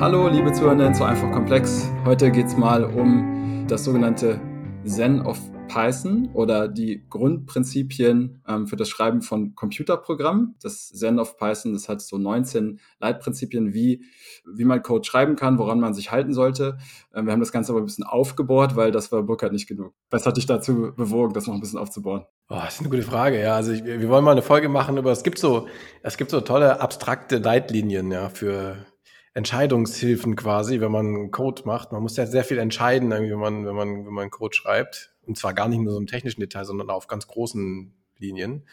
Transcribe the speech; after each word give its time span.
Hallo, 0.00 0.28
liebe 0.28 0.50
Zuhörenden 0.50 0.94
zu 0.94 1.04
Einfach 1.04 1.30
Komplex. 1.30 1.86
Heute 2.06 2.30
geht 2.30 2.46
es 2.46 2.56
mal 2.56 2.84
um 2.84 3.66
das 3.68 3.84
sogenannte 3.84 4.40
Zen 4.82 5.20
of 5.20 5.38
Python 5.68 6.30
oder 6.32 6.68
die 6.68 7.04
Grundprinzipien 7.10 8.42
ähm, 8.48 8.66
für 8.66 8.76
das 8.76 8.88
Schreiben 8.88 9.20
von 9.20 9.54
Computerprogrammen. 9.54 10.54
Das 10.62 10.88
Zen 10.88 11.18
of 11.18 11.36
Python, 11.36 11.74
das 11.74 11.90
hat 11.90 12.00
so 12.00 12.16
19 12.16 12.80
Leitprinzipien, 12.98 13.74
wie, 13.74 14.02
wie 14.50 14.64
man 14.64 14.82
Code 14.82 15.04
schreiben 15.04 15.36
kann, 15.36 15.58
woran 15.58 15.80
man 15.80 15.92
sich 15.92 16.10
halten 16.10 16.32
sollte. 16.32 16.78
Ähm, 17.14 17.26
wir 17.26 17.34
haben 17.34 17.40
das 17.40 17.52
Ganze 17.52 17.72
aber 17.72 17.82
ein 17.82 17.84
bisschen 17.84 18.04
aufgebohrt, 18.04 18.76
weil 18.76 18.92
das 18.92 19.12
war 19.12 19.22
Burkhardt 19.22 19.52
nicht 19.52 19.68
genug. 19.68 19.92
Was 20.08 20.24
hat 20.24 20.38
dich 20.38 20.46
dazu 20.46 20.94
bewogen, 20.96 21.34
das 21.34 21.46
noch 21.46 21.52
ein 21.52 21.60
bisschen 21.60 21.78
aufzubauen? 21.78 22.24
Oh, 22.48 22.54
das 22.54 22.76
ist 22.76 22.80
eine 22.80 22.88
gute 22.88 23.02
Frage, 23.02 23.38
ja. 23.38 23.54
Also 23.54 23.72
ich, 23.72 23.84
wir 23.84 24.08
wollen 24.08 24.24
mal 24.24 24.32
eine 24.32 24.40
Folge 24.40 24.70
machen 24.70 24.96
über, 24.96 25.12
es 25.12 25.22
gibt 25.22 25.38
so, 25.38 25.68
es 26.02 26.16
gibt 26.16 26.30
so 26.30 26.40
tolle 26.40 26.80
abstrakte 26.80 27.36
Leitlinien, 27.36 28.10
ja, 28.10 28.30
für 28.30 28.86
Entscheidungshilfen 29.34 30.34
quasi, 30.34 30.80
wenn 30.80 30.90
man 30.90 31.30
Code 31.30 31.62
macht. 31.64 31.92
Man 31.92 32.02
muss 32.02 32.16
ja 32.16 32.26
sehr 32.26 32.44
viel 32.44 32.58
entscheiden, 32.58 33.10
wenn 33.10 33.38
man, 33.38 33.66
wenn 33.66 33.74
man, 33.74 34.06
wenn 34.06 34.12
man 34.12 34.30
Code 34.30 34.56
schreibt. 34.56 35.14
Und 35.26 35.38
zwar 35.38 35.54
gar 35.54 35.68
nicht 35.68 35.80
nur 35.80 35.92
so 35.92 35.98
im 35.98 36.06
technischen 36.06 36.40
Detail, 36.40 36.64
sondern 36.64 36.90
auf 36.90 37.06
ganz 37.06 37.28
großen 37.28 37.94
Linien. 38.18 38.66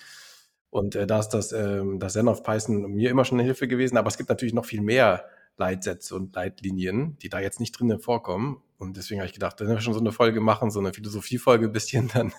Und 0.70 0.95
äh, 0.95 1.05
da 1.05 1.20
ist 1.20 1.29
das, 1.29 1.51
äh, 1.51 1.81
das 1.98 2.13
Zen 2.13 2.27
of 2.27 2.43
Python 2.43 2.91
mir 2.93 3.09
immer 3.12 3.25
schon 3.25 3.38
eine 3.39 3.45
Hilfe 3.45 3.67
gewesen. 3.67 3.98
Aber 3.98 4.07
es 4.07 4.17
gibt 4.17 4.29
natürlich 4.29 4.53
noch 4.53 4.65
viel 4.65 4.81
mehr 4.81 5.25
Leitsätze 5.57 6.15
und 6.15 6.35
Leitlinien, 6.35 7.17
die 7.20 7.29
da 7.29 7.39
jetzt 7.39 7.59
nicht 7.59 7.77
drinnen 7.77 7.99
vorkommen. 7.99 8.62
Und 8.77 8.98
deswegen 8.98 9.20
habe 9.20 9.27
ich 9.27 9.34
gedacht, 9.34 9.59
wenn 9.59 9.67
wir 9.67 9.81
schon 9.81 9.93
so 9.93 9.99
eine 9.99 10.12
Folge 10.12 10.39
machen, 10.39 10.70
so 10.70 10.79
eine 10.79 10.93
Philosophiefolge 10.93 11.65
ein 11.65 11.71
bisschen, 11.71 12.07
dann, 12.13 12.31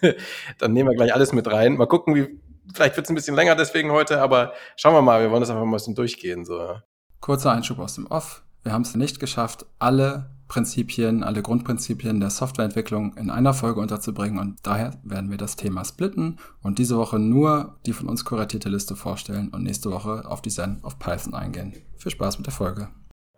dann 0.58 0.72
nehmen 0.72 0.90
wir 0.90 0.96
gleich 0.96 1.14
alles 1.14 1.32
mit 1.32 1.50
rein. 1.50 1.76
Mal 1.76 1.86
gucken, 1.86 2.14
wie, 2.14 2.38
vielleicht 2.72 2.96
wird 2.96 3.06
es 3.06 3.10
ein 3.10 3.16
bisschen 3.16 3.34
länger 3.34 3.56
deswegen 3.56 3.90
heute, 3.90 4.20
aber 4.20 4.54
schauen 4.76 4.94
wir 4.94 5.02
mal, 5.02 5.20
wir 5.20 5.30
wollen 5.30 5.40
das 5.40 5.50
einfach 5.50 5.64
mal 5.64 5.70
ein 5.70 5.72
bisschen 5.72 5.94
durchgehen. 5.94 6.44
So. 6.44 6.76
Kurzer 7.20 7.52
Einschub 7.52 7.78
aus 7.78 7.94
dem 7.94 8.06
Off. 8.06 8.42
Wir 8.62 8.72
haben 8.72 8.82
es 8.82 8.94
nicht 8.94 9.20
geschafft, 9.20 9.66
alle 9.78 10.30
Prinzipien, 10.48 11.22
alle 11.22 11.42
Grundprinzipien 11.42 12.20
der 12.20 12.30
Softwareentwicklung 12.30 13.14
in 13.16 13.30
einer 13.30 13.52
Folge 13.52 13.80
unterzubringen 13.80 14.38
und 14.38 14.58
daher 14.62 14.98
werden 15.04 15.30
wir 15.30 15.36
das 15.36 15.56
Thema 15.56 15.84
splitten 15.84 16.38
und 16.62 16.78
diese 16.78 16.96
Woche 16.96 17.18
nur 17.18 17.78
die 17.84 17.92
von 17.92 18.08
uns 18.08 18.24
kuratierte 18.24 18.70
Liste 18.70 18.96
vorstellen 18.96 19.48
und 19.48 19.62
nächste 19.62 19.90
Woche 19.90 20.24
auf 20.26 20.40
die 20.40 20.50
Zen 20.50 20.80
of 20.82 20.98
Python 20.98 21.34
eingehen. 21.34 21.74
Viel 21.98 22.12
Spaß 22.12 22.38
mit 22.38 22.46
der 22.46 22.54
Folge. 22.54 22.88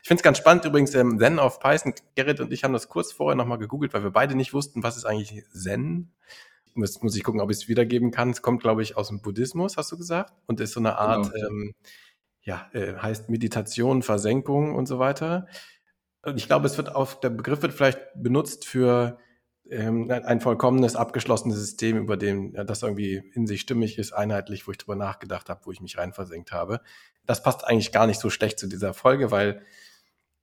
Ich 0.03 0.09
finde 0.09 0.21
es 0.21 0.25
ganz 0.25 0.39
spannend 0.39 0.65
übrigens, 0.65 0.95
ähm, 0.95 1.19
Zen 1.19 1.39
of 1.39 1.59
Python. 1.59 1.95
Gerrit 2.15 2.41
und 2.41 2.53
ich 2.53 2.65
haben 2.65 2.73
das 2.73 2.89
kurz 2.89 3.13
vorher 3.13 3.37
nochmal 3.37 3.59
gegoogelt, 3.59 3.93
weil 3.93 4.03
wir 4.03 4.11
beide 4.11 4.35
nicht 4.35 4.55
wussten, 4.55 4.83
was 4.83 4.97
ist 4.97 5.05
eigentlich 5.05 5.45
Zen. 5.53 6.13
Muss, 6.75 7.03
muss 7.03 7.17
ich 7.17 7.25
gucken, 7.25 7.41
ob 7.41 7.51
ich 7.51 7.59
es 7.59 7.69
wiedergeben 7.69 8.13
kann. 8.13 8.31
Es 8.31 8.43
kommt, 8.43 8.63
glaube 8.63 8.83
ich, 8.83 8.97
aus 8.97 9.09
dem 9.09 9.21
Buddhismus, 9.21 9.77
hast 9.77 9.91
du 9.91 9.99
gesagt, 9.99 10.33
und 10.47 10.61
ist 10.61 10.73
so 10.73 10.81
eine 10.81 10.99
Art 10.99 11.33
genau. 11.33 11.49
ähm, 11.49 11.75
ja, 12.43 12.69
äh, 12.73 12.95
heißt 12.95 13.29
Meditation, 13.29 14.03
Versenkung 14.03 14.75
und 14.75 14.87
so 14.87 14.99
weiter. 14.99 15.47
Und 16.23 16.37
ich 16.37 16.47
glaube, 16.47 16.67
es 16.67 16.77
wird 16.77 16.95
auf, 16.95 17.21
der 17.21 17.31
Begriff 17.31 17.63
wird 17.63 17.73
vielleicht 17.73 18.01
benutzt 18.15 18.67
für 18.67 19.19
ähm, 19.71 20.11
ein 20.11 20.41
vollkommenes, 20.41 20.97
abgeschlossenes 20.97 21.57
System, 21.57 21.97
über 21.97 22.17
dem 22.17 22.55
ja, 22.55 22.65
das 22.65 22.83
irgendwie 22.83 23.23
in 23.35 23.47
sich 23.47 23.61
stimmig 23.61 23.99
ist, 23.99 24.13
einheitlich, 24.13 24.67
wo 24.67 24.73
ich 24.73 24.79
drüber 24.79 24.97
nachgedacht 24.97 25.49
habe, 25.49 25.61
wo 25.65 25.73
ich 25.73 25.81
mich 25.81 25.97
rein 25.97 26.13
versenkt 26.13 26.53
habe. 26.53 26.81
Das 27.27 27.43
passt 27.43 27.65
eigentlich 27.65 27.93
gar 27.93 28.07
nicht 28.07 28.21
so 28.21 28.31
schlecht 28.31 28.59
zu 28.59 28.67
dieser 28.67 28.95
Folge, 28.95 29.31
weil 29.31 29.63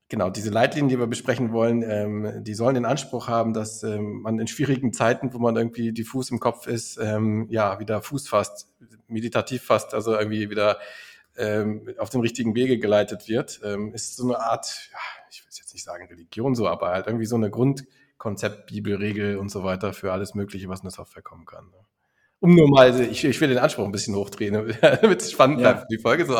genau 0.09 0.29
diese 0.29 0.49
Leitlinien, 0.49 0.89
die 0.89 0.99
wir 0.99 1.07
besprechen 1.07 1.51
wollen, 1.51 1.83
ähm, 1.83 2.43
die 2.43 2.53
sollen 2.53 2.75
den 2.75 2.85
Anspruch 2.85 3.27
haben, 3.27 3.53
dass 3.53 3.83
ähm, 3.83 4.21
man 4.21 4.39
in 4.39 4.47
schwierigen 4.47 4.93
Zeiten, 4.93 5.33
wo 5.33 5.39
man 5.39 5.55
irgendwie 5.55 5.91
diffus 5.91 6.31
im 6.31 6.39
Kopf 6.39 6.67
ist, 6.67 6.97
ähm, 6.97 7.47
ja, 7.49 7.79
wieder 7.79 8.01
Fuß 8.01 8.29
fasst, 8.29 8.69
meditativ 9.07 9.63
fasst, 9.63 9.93
also 9.93 10.15
irgendwie 10.15 10.49
wieder 10.49 10.79
ähm, 11.37 11.93
auf 11.97 12.09
den 12.09 12.21
richtigen 12.21 12.55
Wege 12.55 12.79
geleitet 12.79 13.27
wird, 13.27 13.61
ähm, 13.63 13.93
ist 13.93 14.15
so 14.15 14.23
eine 14.23 14.39
Art, 14.39 14.89
ja, 14.91 14.99
ich 15.29 15.41
will 15.41 15.49
jetzt 15.51 15.73
nicht 15.73 15.83
sagen 15.83 16.07
Religion 16.07 16.55
so, 16.55 16.67
aber 16.67 16.89
halt 16.89 17.07
irgendwie 17.07 17.25
so 17.25 17.35
eine 17.35 17.49
Grundkonzept, 17.49 18.67
Bibelregel 18.67 19.37
und 19.37 19.49
so 19.49 19.63
weiter 19.63 19.93
für 19.93 20.11
alles 20.11 20.35
Mögliche, 20.35 20.69
was 20.69 20.79
in 20.79 20.85
der 20.85 20.91
Software 20.91 21.23
kommen 21.23 21.45
kann. 21.45 21.65
Ne? 21.65 21.77
Um 22.39 22.53
nur 22.53 22.69
mal, 22.69 22.99
ich, 23.01 23.23
ich 23.25 23.41
will 23.41 23.49
den 23.49 23.57
Anspruch 23.57 23.85
ein 23.85 23.91
bisschen 23.91 24.15
hochdrehen, 24.15 24.53
damit 24.81 25.21
es 25.21 25.31
spannend 25.31 25.59
bleibt, 25.59 25.81
ja. 25.81 25.85
die 25.89 25.97
Folge. 25.97 26.25
So. 26.25 26.35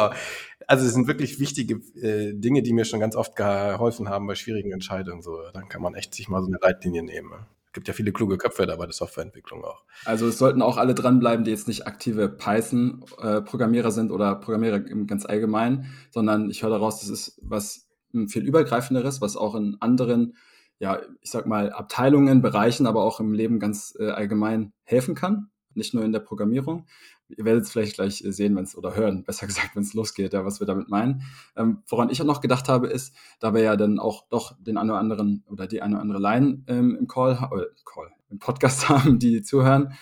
Also 0.68 0.86
es 0.86 0.94
sind 0.94 1.08
wirklich 1.08 1.40
wichtige 1.40 1.76
äh, 2.00 2.34
Dinge, 2.34 2.62
die 2.62 2.74
mir 2.74 2.86
schon 2.86 3.00
ganz 3.00 3.16
oft 3.16 3.36
geholfen 3.36 4.10
haben 4.10 4.28
bei 4.28 4.36
schwierigen 4.36 4.72
Entscheidungen. 4.72 5.22
So, 5.22 5.40
dann 5.54 5.70
kann 5.70 5.82
man 5.82 5.96
echt 5.96 6.14
sich 6.14 6.30
mal 6.30 6.42
so 6.42 6.48
eine 6.48 6.58
Leitlinie 6.62 7.04
nehmen. 7.04 7.30
Ne? 7.30 7.48
Gibt 7.78 7.88
ja 7.88 7.94
viele 7.94 8.12
kluge 8.12 8.40
Köpfe 8.40 8.66
da 8.66 8.76
bei 8.76 8.88
der 8.88 8.94
Softwareentwicklung 8.94 9.64
auch. 9.64 9.84
Also 10.04 10.28
es 10.28 10.40
sollten 10.40 10.64
auch 10.64 10.78
alle 10.78 10.96
dranbleiben, 10.96 11.46
die 11.46 11.52
jetzt 11.52 11.68
nicht 11.68 11.86
aktive 11.86 12.28
Python-Programmierer 12.28 13.92
sind 13.92 14.12
oder 14.12 14.34
Programmierer 14.34 14.80
ganz 14.80 15.28
allgemein, 15.28 15.86
sondern 16.10 16.50
ich 16.50 16.64
höre 16.64 16.72
daraus, 16.72 17.02
das 17.02 17.10
ist 17.10 17.40
was 17.44 17.88
viel 18.30 18.48
übergreifenderes, 18.48 19.22
was 19.22 19.38
auch 19.38 19.54
in 19.54 19.78
anderen, 19.80 20.36
ja, 20.80 21.00
ich 21.22 21.30
sag 21.30 21.46
mal, 21.46 21.72
Abteilungen, 21.72 22.42
Bereichen, 22.42 22.88
aber 22.88 23.04
auch 23.04 23.20
im 23.20 23.32
Leben 23.32 23.60
ganz 23.60 23.96
äh, 24.00 24.10
allgemein 24.10 24.74
helfen 24.84 25.14
kann, 25.14 25.52
nicht 25.76 25.94
nur 25.94 26.04
in 26.04 26.14
der 26.14 26.20
Programmierung. 26.20 26.88
Ihr 27.30 27.46
werdet 27.46 27.64
es 27.64 27.72
vielleicht 27.72 27.96
gleich 27.96 28.24
sehen, 28.26 28.56
wenn 28.56 28.64
es 28.64 28.78
oder 28.78 28.96
hören, 28.96 29.24
besser 29.24 29.48
gesagt, 29.48 29.76
wenn 29.76 29.84
es 29.84 29.94
losgeht, 29.94 30.34
ja, 30.34 30.46
was 30.46 30.60
wir 30.60 30.68
damit 30.68 30.90
meinen. 30.90 31.24
Ähm, 31.56 31.84
woran 31.88 32.10
ich 32.10 32.22
auch 32.22 32.26
noch 32.26 32.42
gedacht 32.42 32.70
habe, 32.70 32.88
ist, 32.88 33.14
da 33.40 33.54
wir 33.54 33.62
ja 33.62 33.76
dann 33.76 34.00
auch 34.00 34.28
doch 34.30 34.56
den 34.60 34.78
einen 34.78 34.92
oder 34.92 35.00
anderen 35.00 35.44
oder 35.50 35.68
die 35.68 35.82
eine 35.82 35.96
oder 35.96 36.02
andere 36.02 36.20
Line 36.20 36.64
ähm, 36.68 36.96
im 36.96 37.08
Call, 37.08 37.34
äh, 37.34 37.66
Call, 37.86 38.12
im 38.30 38.40
Podcast 38.40 38.90
haben, 38.90 39.20
die 39.20 39.42
zuhören, 39.42 39.94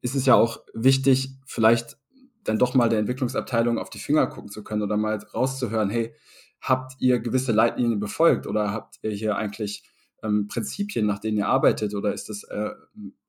ist 0.00 0.14
es 0.14 0.26
ja 0.26 0.34
auch 0.34 0.60
wichtig, 0.74 1.30
vielleicht 1.44 1.98
dann 2.44 2.58
doch 2.58 2.74
mal 2.74 2.88
der 2.88 3.00
Entwicklungsabteilung 3.00 3.78
auf 3.78 3.90
die 3.90 3.98
Finger 3.98 4.26
gucken 4.26 4.50
zu 4.50 4.62
können 4.62 4.82
oder 4.82 4.96
mal 4.96 5.18
rauszuhören, 5.34 5.90
hey, 5.90 6.14
habt 6.60 6.94
ihr 7.00 7.20
gewisse 7.20 7.52
Leitlinien 7.52 8.00
befolgt 8.00 8.46
oder 8.46 8.72
habt 8.72 8.98
ihr 9.02 9.10
hier 9.10 9.36
eigentlich 9.36 9.82
ähm, 10.26 10.48
Prinzipien, 10.48 11.06
nach 11.06 11.18
denen 11.18 11.38
ihr 11.38 11.48
arbeitet 11.48 11.94
oder 11.94 12.12
ist 12.12 12.28
das 12.28 12.44
äh, 12.44 12.70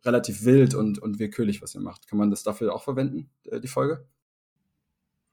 relativ 0.04 0.44
wild 0.44 0.74
und, 0.74 1.00
und 1.00 1.20
willkürlich, 1.20 1.62
was 1.62 1.76
ihr 1.76 1.82
macht? 1.82 2.08
Kann 2.08 2.18
man 2.18 2.30
das 2.30 2.44
dafür 2.44 2.74
auch 2.74 2.84
verwenden, 2.84 3.30
äh, 3.52 3.60
die 3.60 3.68
Folge? 3.68 4.06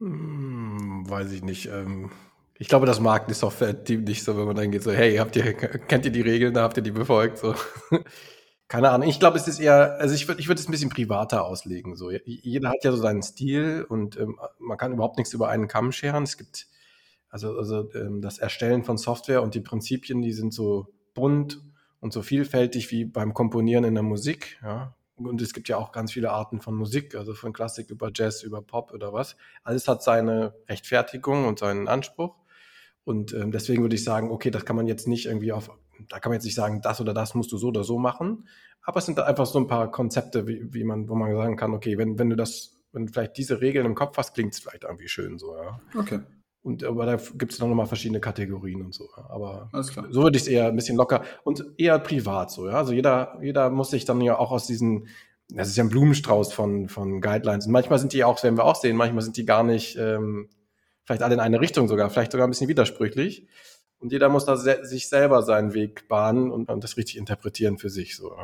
Hm, 0.00 1.08
weiß 1.08 1.32
ich 1.32 1.42
nicht. 1.42 1.66
Ähm, 1.66 2.10
ich 2.58 2.68
glaube, 2.68 2.86
das 2.86 3.00
mag 3.00 3.26
die 3.26 3.34
Software-Team 3.34 4.04
nicht 4.04 4.22
so, 4.22 4.36
wenn 4.36 4.46
man 4.46 4.56
dann 4.56 4.70
geht 4.70 4.82
so, 4.82 4.92
hey, 4.92 5.16
habt 5.16 5.36
ihr, 5.36 5.54
kennt 5.54 6.04
ihr 6.04 6.12
die 6.12 6.20
Regeln, 6.20 6.56
habt 6.58 6.76
ihr 6.76 6.82
die 6.82 6.90
befolgt? 6.90 7.38
So. 7.38 7.54
Keine 8.68 8.90
Ahnung. 8.90 9.08
Ich 9.08 9.20
glaube, 9.20 9.36
es 9.36 9.46
ist 9.46 9.60
eher, 9.60 9.96
also 10.00 10.14
ich 10.14 10.26
würde 10.26 10.40
ich 10.40 10.48
würde 10.48 10.60
es 10.60 10.68
ein 10.68 10.72
bisschen 10.72 10.90
privater 10.90 11.44
auslegen. 11.44 11.96
So. 11.96 12.10
Jeder 12.10 12.70
hat 12.70 12.82
ja 12.82 12.92
so 12.92 12.96
seinen 12.96 13.22
Stil 13.22 13.84
und 13.88 14.18
ähm, 14.18 14.38
man 14.58 14.78
kann 14.78 14.92
überhaupt 14.92 15.18
nichts 15.18 15.34
über 15.34 15.48
einen 15.48 15.68
Kamm 15.68 15.92
scheren. 15.92 16.24
Es 16.24 16.36
gibt 16.36 16.66
also, 17.28 17.58
also 17.58 17.92
ähm, 17.94 18.22
das 18.22 18.38
Erstellen 18.38 18.84
von 18.84 18.96
Software 18.96 19.42
und 19.42 19.54
die 19.54 19.60
Prinzipien, 19.60 20.22
die 20.22 20.32
sind 20.32 20.54
so 20.54 20.86
bunt 21.14 21.62
und 22.00 22.12
so 22.12 22.22
vielfältig 22.22 22.90
wie 22.90 23.04
beim 23.04 23.32
Komponieren 23.32 23.84
in 23.84 23.94
der 23.94 24.02
Musik. 24.02 24.58
Ja. 24.62 24.94
Und 25.16 25.40
es 25.40 25.54
gibt 25.54 25.68
ja 25.68 25.76
auch 25.76 25.92
ganz 25.92 26.12
viele 26.12 26.30
Arten 26.32 26.60
von 26.60 26.74
Musik, 26.74 27.14
also 27.14 27.34
von 27.34 27.52
Klassik 27.52 27.90
über 27.90 28.10
Jazz, 28.12 28.42
über 28.42 28.60
Pop 28.62 28.92
oder 28.92 29.12
was. 29.12 29.36
Alles 29.62 29.86
hat 29.86 30.02
seine 30.02 30.54
Rechtfertigung 30.68 31.46
und 31.46 31.60
seinen 31.60 31.86
Anspruch. 31.86 32.34
Und 33.04 33.32
ähm, 33.32 33.52
deswegen 33.52 33.82
würde 33.82 33.94
ich 33.94 34.02
sagen, 34.02 34.30
okay, 34.30 34.50
das 34.50 34.64
kann 34.64 34.76
man 34.76 34.88
jetzt 34.88 35.06
nicht 35.06 35.26
irgendwie 35.26 35.52
auf, 35.52 35.70
da 36.08 36.18
kann 36.18 36.30
man 36.30 36.36
jetzt 36.36 36.44
nicht 36.44 36.56
sagen, 36.56 36.82
das 36.82 37.00
oder 37.00 37.14
das 37.14 37.34
musst 37.34 37.52
du 37.52 37.58
so 37.58 37.68
oder 37.68 37.84
so 37.84 37.98
machen. 37.98 38.48
Aber 38.82 38.98
es 38.98 39.06
sind 39.06 39.20
einfach 39.20 39.46
so 39.46 39.58
ein 39.58 39.66
paar 39.66 39.90
Konzepte, 39.90 40.46
wie, 40.46 40.74
wie 40.74 40.84
man, 40.84 41.08
wo 41.08 41.14
man 41.14 41.34
sagen 41.34 41.56
kann, 41.56 41.72
okay, 41.72 41.96
wenn, 41.96 42.18
wenn 42.18 42.28
du 42.28 42.36
das, 42.36 42.76
wenn 42.92 43.06
du 43.06 43.12
vielleicht 43.12 43.36
diese 43.36 43.60
Regeln 43.60 43.86
im 43.86 43.94
Kopf 43.94 44.16
hast, 44.18 44.34
klingt 44.34 44.52
es 44.52 44.60
vielleicht 44.60 44.84
irgendwie 44.84 45.08
schön 45.08 45.38
so, 45.38 45.56
ja. 45.56 45.80
Okay. 45.96 46.20
Und 46.64 46.82
aber 46.82 47.04
da 47.04 47.16
gibt 47.34 47.52
es 47.52 47.58
noch 47.58 47.68
mal 47.68 47.84
verschiedene 47.84 48.20
Kategorien 48.20 48.80
und 48.80 48.94
so. 48.94 49.10
Aber 49.28 49.68
so 50.10 50.22
würde 50.22 50.38
ich 50.38 50.44
es 50.44 50.48
eher 50.48 50.68
ein 50.68 50.76
bisschen 50.76 50.96
locker 50.96 51.22
und 51.44 51.62
eher 51.76 51.98
privat 51.98 52.50
so. 52.50 52.66
Ja? 52.66 52.78
Also 52.78 52.94
jeder, 52.94 53.38
jeder 53.42 53.68
muss 53.68 53.90
sich 53.90 54.06
dann 54.06 54.22
ja 54.22 54.38
auch 54.38 54.50
aus 54.50 54.66
diesen, 54.66 55.08
das 55.50 55.68
ist 55.68 55.76
ja 55.76 55.84
ein 55.84 55.90
Blumenstrauß 55.90 56.54
von, 56.54 56.88
von 56.88 57.20
Guidelines. 57.20 57.66
Und 57.66 57.72
manchmal 57.72 57.98
sind 57.98 58.14
die 58.14 58.24
auch, 58.24 58.42
werden 58.42 58.56
wir 58.56 58.64
auch 58.64 58.76
sehen, 58.76 58.96
manchmal 58.96 59.22
sind 59.22 59.36
die 59.36 59.44
gar 59.44 59.62
nicht, 59.62 59.98
ähm, 59.98 60.48
vielleicht 61.04 61.22
alle 61.22 61.34
in 61.34 61.40
eine 61.40 61.60
Richtung 61.60 61.86
sogar, 61.86 62.08
vielleicht 62.08 62.32
sogar 62.32 62.46
ein 62.46 62.50
bisschen 62.50 62.68
widersprüchlich. 62.68 63.46
Und 63.98 64.12
jeder 64.12 64.30
muss 64.30 64.46
da 64.46 64.56
se 64.56 64.80
sich 64.84 65.10
selber 65.10 65.42
seinen 65.42 65.74
Weg 65.74 66.08
bahnen 66.08 66.50
und, 66.50 66.70
und 66.70 66.82
das 66.82 66.96
richtig 66.96 67.18
interpretieren 67.18 67.76
für 67.76 67.90
sich 67.90 68.16
so. 68.16 68.34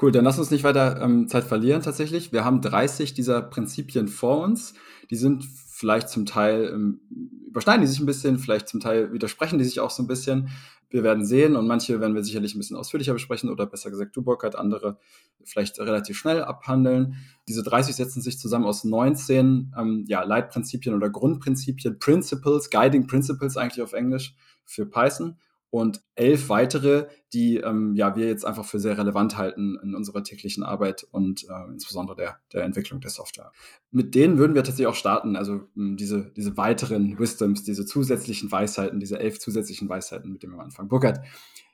Cool, 0.00 0.10
dann 0.10 0.24
lass 0.24 0.40
uns 0.40 0.50
nicht 0.50 0.64
weiter 0.64 1.00
ähm, 1.00 1.28
Zeit 1.28 1.44
verlieren 1.44 1.80
tatsächlich. 1.80 2.32
Wir 2.32 2.44
haben 2.44 2.60
30 2.60 3.14
dieser 3.14 3.40
Prinzipien 3.40 4.08
vor 4.08 4.42
uns. 4.42 4.74
Die 5.10 5.16
sind 5.16 5.44
vielleicht 5.82 6.10
zum 6.10 6.26
Teil 6.26 6.70
ähm, 6.72 7.00
überschneiden 7.48 7.80
die 7.80 7.88
sich 7.88 7.98
ein 7.98 8.06
bisschen, 8.06 8.38
vielleicht 8.38 8.68
zum 8.68 8.78
Teil 8.78 9.12
widersprechen 9.12 9.58
die 9.58 9.64
sich 9.64 9.80
auch 9.80 9.90
so 9.90 10.04
ein 10.04 10.06
bisschen. 10.06 10.48
Wir 10.90 11.02
werden 11.02 11.26
sehen 11.26 11.56
und 11.56 11.66
manche 11.66 12.00
werden 12.00 12.14
wir 12.14 12.22
sicherlich 12.22 12.54
ein 12.54 12.58
bisschen 12.58 12.76
ausführlicher 12.76 13.14
besprechen 13.14 13.50
oder 13.50 13.66
besser 13.66 13.90
gesagt 13.90 14.14
du 14.14 14.22
Burkhardt, 14.22 14.54
andere 14.54 14.98
vielleicht 15.42 15.80
relativ 15.80 16.16
schnell 16.16 16.44
abhandeln. 16.44 17.16
Diese 17.48 17.64
30 17.64 17.96
setzen 17.96 18.22
sich 18.22 18.38
zusammen 18.38 18.64
aus 18.64 18.84
19 18.84 19.74
ähm, 19.76 20.04
ja, 20.06 20.22
Leitprinzipien 20.22 20.94
oder 20.94 21.10
Grundprinzipien, 21.10 21.98
Principles, 21.98 22.70
Guiding 22.70 23.08
Principles 23.08 23.56
eigentlich 23.56 23.82
auf 23.82 23.92
Englisch 23.92 24.36
für 24.64 24.86
Python. 24.86 25.36
Und 25.72 26.02
elf 26.16 26.50
weitere, 26.50 27.06
die 27.32 27.56
ähm, 27.56 27.94
ja 27.94 28.14
wir 28.14 28.26
jetzt 28.26 28.44
einfach 28.44 28.66
für 28.66 28.78
sehr 28.78 28.98
relevant 28.98 29.38
halten 29.38 29.78
in 29.82 29.94
unserer 29.94 30.22
täglichen 30.22 30.62
Arbeit 30.62 31.06
und 31.10 31.44
äh, 31.44 31.72
insbesondere 31.72 32.14
der, 32.14 32.36
der 32.52 32.64
Entwicklung 32.64 33.00
der 33.00 33.08
Software. 33.08 33.52
Mit 33.90 34.14
denen 34.14 34.36
würden 34.36 34.54
wir 34.54 34.64
tatsächlich 34.64 34.88
auch 34.88 34.94
starten, 34.94 35.34
also 35.34 35.62
ähm, 35.74 35.96
diese, 35.96 36.30
diese 36.36 36.58
weiteren 36.58 37.18
Wisdoms, 37.18 37.64
diese 37.64 37.86
zusätzlichen 37.86 38.52
Weisheiten, 38.52 39.00
diese 39.00 39.18
elf 39.18 39.38
zusätzlichen 39.38 39.88
Weisheiten, 39.88 40.30
mit 40.30 40.42
denen 40.42 40.52
wir 40.52 40.62
anfangen. 40.62 40.90
Burkhard, 40.90 41.20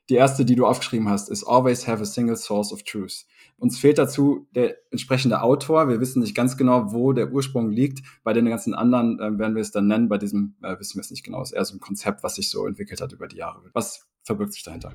die 0.09 0.15
erste, 0.15 0.45
die 0.45 0.55
du 0.55 0.65
aufgeschrieben 0.65 1.09
hast, 1.09 1.29
ist 1.29 1.43
Always 1.43 1.89
have 1.89 2.01
a 2.01 2.07
single 2.07 2.37
source 2.37 2.73
of 2.73 2.85
truth. 2.85 3.27
Uns 3.59 3.79
fehlt 3.79 3.99
dazu 3.99 4.47
der 4.55 4.77
entsprechende 4.93 5.43
Autor. 5.43 5.89
Wir 5.89 6.01
wissen 6.01 6.23
nicht 6.23 6.35
ganz 6.35 6.57
genau, 6.57 6.93
wo 6.93 7.13
der 7.13 7.33
Ursprung 7.33 7.71
liegt. 7.71 8.07
Bei 8.23 8.33
den 8.33 8.47
ganzen 8.47 8.73
anderen 8.73 9.19
äh, 9.19 9.37
werden 9.39 9.57
wir 9.57 9.63
es 9.63 9.73
dann 9.73 9.89
nennen. 9.89 10.09
Bei 10.09 10.17
diesem 10.17 10.55
äh, 10.63 10.79
wissen 10.79 10.97
wir 10.97 11.01
es 11.01 11.11
nicht 11.11 11.25
genau. 11.25 11.43
Es 11.43 11.51
ist 11.51 11.57
eher 11.57 11.65
so 11.65 11.75
ein 11.75 11.81
Konzept, 11.81 12.23
was 12.23 12.37
sich 12.37 12.51
so 12.51 12.67
entwickelt 12.67 13.01
hat 13.01 13.13
über 13.13 13.27
die 13.27 13.37
Jahre. 13.37 13.63
Was 13.73 14.07
verbirgt 14.23 14.53
sich 14.53 14.63
dahinter? 14.63 14.93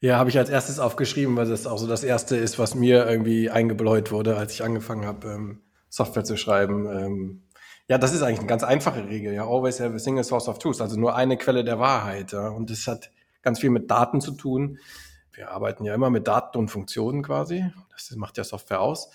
Ja, 0.00 0.18
habe 0.18 0.28
ich 0.28 0.36
als 0.36 0.50
erstes 0.50 0.78
aufgeschrieben, 0.78 1.34
weil 1.36 1.48
das 1.48 1.66
auch 1.66 1.78
so 1.78 1.86
das 1.86 2.04
erste 2.04 2.36
ist, 2.36 2.58
was 2.58 2.74
mir 2.74 3.08
irgendwie 3.08 3.48
eingebläut 3.48 4.12
wurde, 4.12 4.36
als 4.36 4.52
ich 4.52 4.62
angefangen 4.62 5.06
habe, 5.06 5.28
ähm, 5.28 5.60
Software 5.88 6.24
zu 6.24 6.36
schreiben. 6.36 6.86
Ähm, 6.86 7.42
ja, 7.88 7.96
das 7.96 8.12
ist 8.12 8.20
eigentlich 8.20 8.40
eine 8.40 8.48
ganz 8.48 8.64
einfache 8.64 9.08
Regel. 9.08 9.32
Ja, 9.32 9.46
always 9.46 9.80
have 9.80 9.94
a 9.94 9.98
single 9.98 10.24
source 10.24 10.48
of 10.48 10.58
truth, 10.58 10.82
also 10.82 11.00
nur 11.00 11.14
eine 11.14 11.38
Quelle 11.38 11.64
der 11.64 11.78
Wahrheit. 11.78 12.32
Ja. 12.32 12.48
Und 12.48 12.68
das 12.68 12.86
hat 12.86 13.10
ganz 13.40 13.60
viel 13.60 13.70
mit 13.70 13.90
Daten 13.90 14.20
zu 14.20 14.32
tun. 14.32 14.78
Wir 15.34 15.50
arbeiten 15.50 15.84
ja 15.84 15.94
immer 15.94 16.10
mit 16.10 16.28
Daten 16.28 16.58
und 16.58 16.68
Funktionen 16.68 17.22
quasi. 17.22 17.64
Das 17.90 18.14
macht 18.16 18.38
ja 18.38 18.44
Software 18.44 18.80
aus. 18.80 19.10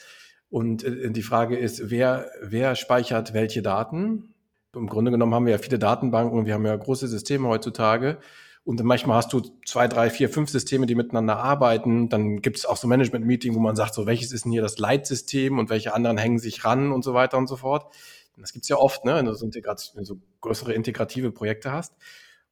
Und 0.49 0.83
äh, 0.83 1.11
die 1.11 1.23
Frage 1.23 1.57
ist, 1.57 1.89
wer, 1.89 2.29
wer 2.41 2.75
speichert 2.75 3.33
welche 3.33 3.61
Daten? 3.61 4.33
Im 4.75 4.87
Grunde 4.87 5.11
genommen 5.11 5.33
haben 5.33 5.45
wir 5.45 5.53
ja 5.53 5.57
viele 5.57 5.79
Datenbanken 5.79 6.45
wir 6.45 6.53
haben 6.53 6.65
ja 6.65 6.75
große 6.75 7.07
Systeme 7.07 7.47
heutzutage. 7.47 8.19
Und 8.65 8.83
manchmal 8.83 9.17
hast 9.17 9.33
du 9.33 9.41
zwei, 9.65 9.87
drei, 9.87 10.09
vier, 10.09 10.29
fünf 10.29 10.49
Systeme, 10.49 10.85
die 10.85 10.93
miteinander 10.93 11.37
arbeiten. 11.37 12.09
Dann 12.09 12.41
gibt 12.41 12.57
es 12.57 12.65
auch 12.65 12.77
so 12.77 12.87
Management-Meeting, 12.87 13.55
wo 13.55 13.59
man 13.59 13.75
sagt, 13.75 13.95
so 13.95 14.05
welches 14.05 14.31
ist 14.31 14.45
denn 14.45 14.51
hier 14.51 14.61
das 14.61 14.77
Leitsystem 14.77 15.57
und 15.57 15.69
welche 15.69 15.93
anderen 15.93 16.17
hängen 16.17 16.39
sich 16.39 16.65
ran 16.65 16.91
und 16.91 17.03
so 17.03 17.13
weiter 17.13 17.37
und 17.37 17.47
so 17.47 17.55
fort. 17.55 17.93
Das 18.37 18.53
gibt 18.53 18.63
es 18.63 18.69
ja 18.69 18.77
oft, 18.77 19.05
ne, 19.05 19.15
wenn 19.15 19.25
du 19.25 19.33
so, 19.33 19.45
wenn 19.45 20.03
du 20.03 20.05
so 20.05 20.21
größere 20.41 20.73
integrative 20.73 21.31
Projekte 21.31 21.71
hast. 21.71 21.95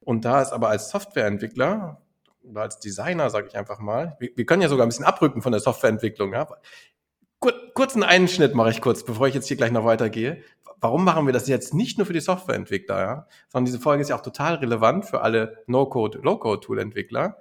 Und 0.00 0.24
da 0.24 0.42
ist 0.42 0.52
aber 0.52 0.68
als 0.68 0.90
Softwareentwickler 0.90 2.02
oder 2.42 2.62
als 2.62 2.78
Designer, 2.78 3.30
sage 3.30 3.48
ich 3.48 3.56
einfach 3.56 3.78
mal, 3.78 4.16
wir, 4.20 4.30
wir, 4.34 4.46
können 4.46 4.62
ja 4.62 4.68
sogar 4.68 4.86
ein 4.86 4.88
bisschen 4.88 5.04
abrücken 5.04 5.42
von 5.42 5.52
der 5.52 5.60
Softwareentwicklung. 5.60 6.32
Ja? 6.32 6.48
Kur 7.40 7.52
kurzen 7.74 8.02
Einschnitt 8.02 8.54
mache 8.54 8.70
ich 8.70 8.80
kurz, 8.80 9.04
bevor 9.04 9.28
ich 9.28 9.34
jetzt 9.34 9.48
hier 9.48 9.56
gleich 9.56 9.70
noch 9.70 9.84
weitergehe. 9.84 10.42
Warum 10.80 11.04
machen 11.04 11.26
wir 11.26 11.32
das 11.32 11.48
jetzt 11.48 11.74
nicht 11.74 11.98
nur 11.98 12.06
für 12.06 12.12
die 12.12 12.20
Softwareentwickler, 12.20 13.00
ja? 13.00 13.26
sondern 13.48 13.66
diese 13.66 13.80
Folge 13.80 14.02
ist 14.02 14.10
ja 14.10 14.16
auch 14.16 14.22
total 14.22 14.56
relevant 14.56 15.04
für 15.06 15.20
alle 15.20 15.62
No-Code, 15.66 16.18
Low-Code-Tool-Entwickler, 16.18 17.38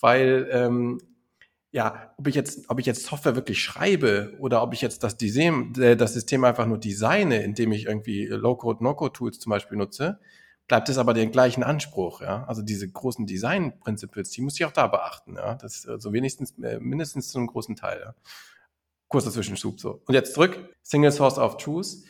weil 0.00 0.48
ähm, 0.50 0.98
ja, 1.74 2.14
ob 2.18 2.28
ich 2.28 2.36
jetzt, 2.36 2.70
ob 2.70 2.78
ich 2.78 2.86
jetzt 2.86 3.04
Software 3.04 3.34
wirklich 3.34 3.60
schreibe 3.60 4.34
oder 4.38 4.62
ob 4.62 4.72
ich 4.74 4.80
jetzt 4.80 5.02
das, 5.02 5.16
Design, 5.16 5.72
äh, 5.76 5.96
das 5.96 6.14
System 6.14 6.44
einfach 6.44 6.66
nur 6.66 6.78
designe, 6.78 7.42
indem 7.42 7.72
ich 7.72 7.86
irgendwie 7.86 8.26
Low-Code, 8.26 8.84
No-Code-Tools 8.84 9.40
zum 9.40 9.50
Beispiel 9.50 9.76
nutze, 9.76 10.20
bleibt 10.66 10.88
es 10.88 10.98
aber 10.98 11.14
den 11.14 11.30
gleichen 11.30 11.62
Anspruch, 11.62 12.20
ja. 12.20 12.44
Also 12.44 12.62
diese 12.62 12.88
großen 12.88 13.26
Design-Principles, 13.26 14.30
die 14.30 14.42
muss 14.42 14.54
ich 14.54 14.64
auch 14.64 14.72
da 14.72 14.86
beachten, 14.86 15.36
ja. 15.36 15.54
Das 15.56 15.76
ist 15.76 15.88
also 15.88 16.12
wenigstens, 16.12 16.58
äh, 16.62 16.78
mindestens 16.80 17.28
zu 17.28 17.38
einem 17.38 17.48
großen 17.48 17.76
Teil, 17.76 18.00
ja. 18.00 18.14
Kurzer 19.08 19.30
Zwischenschub, 19.30 19.78
so. 19.78 20.02
Und 20.06 20.14
jetzt 20.14 20.34
zurück, 20.34 20.74
Single 20.82 21.12
Source 21.12 21.38
of 21.38 21.58
Truth. 21.58 22.04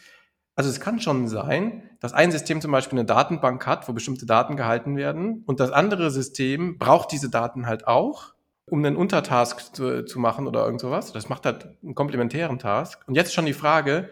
Also 0.56 0.71
es 0.71 0.79
kann 0.79 1.01
schon 1.01 1.27
sein, 1.27 1.91
dass 1.99 2.12
ein 2.12 2.31
System 2.31 2.61
zum 2.61 2.71
Beispiel 2.71 2.99
eine 2.99 3.06
Datenbank 3.06 3.67
hat, 3.67 3.89
wo 3.89 3.93
bestimmte 3.93 4.25
Daten 4.25 4.56
gehalten 4.56 4.97
werden 4.97 5.43
und 5.47 5.59
das 5.59 5.73
andere 5.73 6.12
System 6.12 6.79
braucht 6.79 7.11
diese 7.11 7.29
Daten 7.29 7.67
halt 7.67 7.89
auch, 7.89 8.35
um 8.67 8.79
einen 8.79 8.97
Untertask 8.97 9.75
zu, 9.75 10.05
zu 10.05 10.19
machen 10.21 10.47
oder 10.47 10.65
irgend 10.65 10.81
sowas. 10.81 11.12
Das 11.12 11.29
macht 11.29 11.45
halt 11.45 11.77
einen 11.83 11.97
komplementären 11.97 12.61
Task. 12.61 13.03
Und 13.06 13.17
jetzt 13.17 13.35
schon 13.35 13.47
die 13.47 13.53
Frage, 13.53 14.09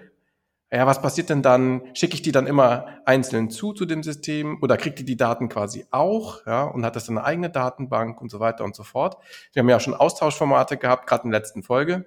ja, 0.73 0.87
was 0.87 1.03
passiert 1.03 1.29
denn 1.29 1.43
dann? 1.43 1.83
Schicke 1.93 2.15
ich 2.15 2.23
die 2.23 2.33
dann 2.33 2.47
immer 2.47 2.87
einzeln 3.05 3.51
zu 3.51 3.75
zu 3.75 3.85
dem 3.85 4.03
System 4.03 4.59
oder 4.63 4.79
kriegt 4.79 4.99
die 4.99 5.05
die 5.05 5.19
Daten 5.19 5.51
quasi 5.51 5.87
auch 5.91 6.47
ja, 6.47 6.65
und 6.65 6.87
hat 6.87 6.97
das 6.97 7.05
dann 7.05 7.19
eine 7.19 7.27
eigene 7.27 7.51
Datenbank 7.51 8.23
und 8.23 8.31
so 8.31 8.41
weiter 8.41 8.65
und 8.65 8.75
so 8.75 8.83
fort? 8.83 9.19
Wir 9.53 9.61
haben 9.61 9.69
ja 9.69 9.81
schon 9.81 9.93
Austauschformate 9.95 10.79
gehabt, 10.79 11.07
gerade 11.07 11.25
in 11.25 11.31
der 11.31 11.41
letzten 11.41 11.63
folge. 11.63 12.07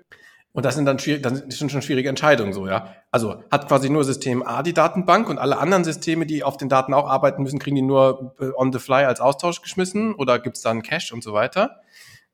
Und 0.51 0.65
das 0.65 0.75
sind 0.75 0.85
dann 0.85 0.97
schwierig, 0.97 1.21
das 1.21 1.39
sind 1.39 1.69
schon 1.69 1.81
schwierige 1.81 2.09
Entscheidungen 2.09 2.53
so, 2.53 2.65
ja. 2.65 2.95
Also 3.11 3.43
hat 3.51 3.67
quasi 3.67 3.89
nur 3.89 4.03
System 4.03 4.41
A 4.41 4.63
die 4.63 4.73
Datenbank 4.73 5.29
und 5.29 5.37
alle 5.37 5.59
anderen 5.59 5.83
Systeme, 5.83 6.25
die 6.25 6.43
auf 6.43 6.57
den 6.57 6.69
Daten 6.69 6.93
auch 6.93 7.07
arbeiten 7.07 7.43
müssen, 7.43 7.59
kriegen 7.59 7.75
die 7.75 7.81
nur 7.81 8.35
äh, 8.39 8.51
on 8.55 8.71
the 8.73 8.79
fly 8.79 9.03
als 9.03 9.19
Austausch 9.19 9.61
geschmissen 9.61 10.15
oder 10.15 10.39
gibt 10.39 10.55
es 10.55 10.63
dann 10.63 10.81
Cache 10.81 11.13
und 11.13 11.23
so 11.23 11.33
weiter. 11.33 11.81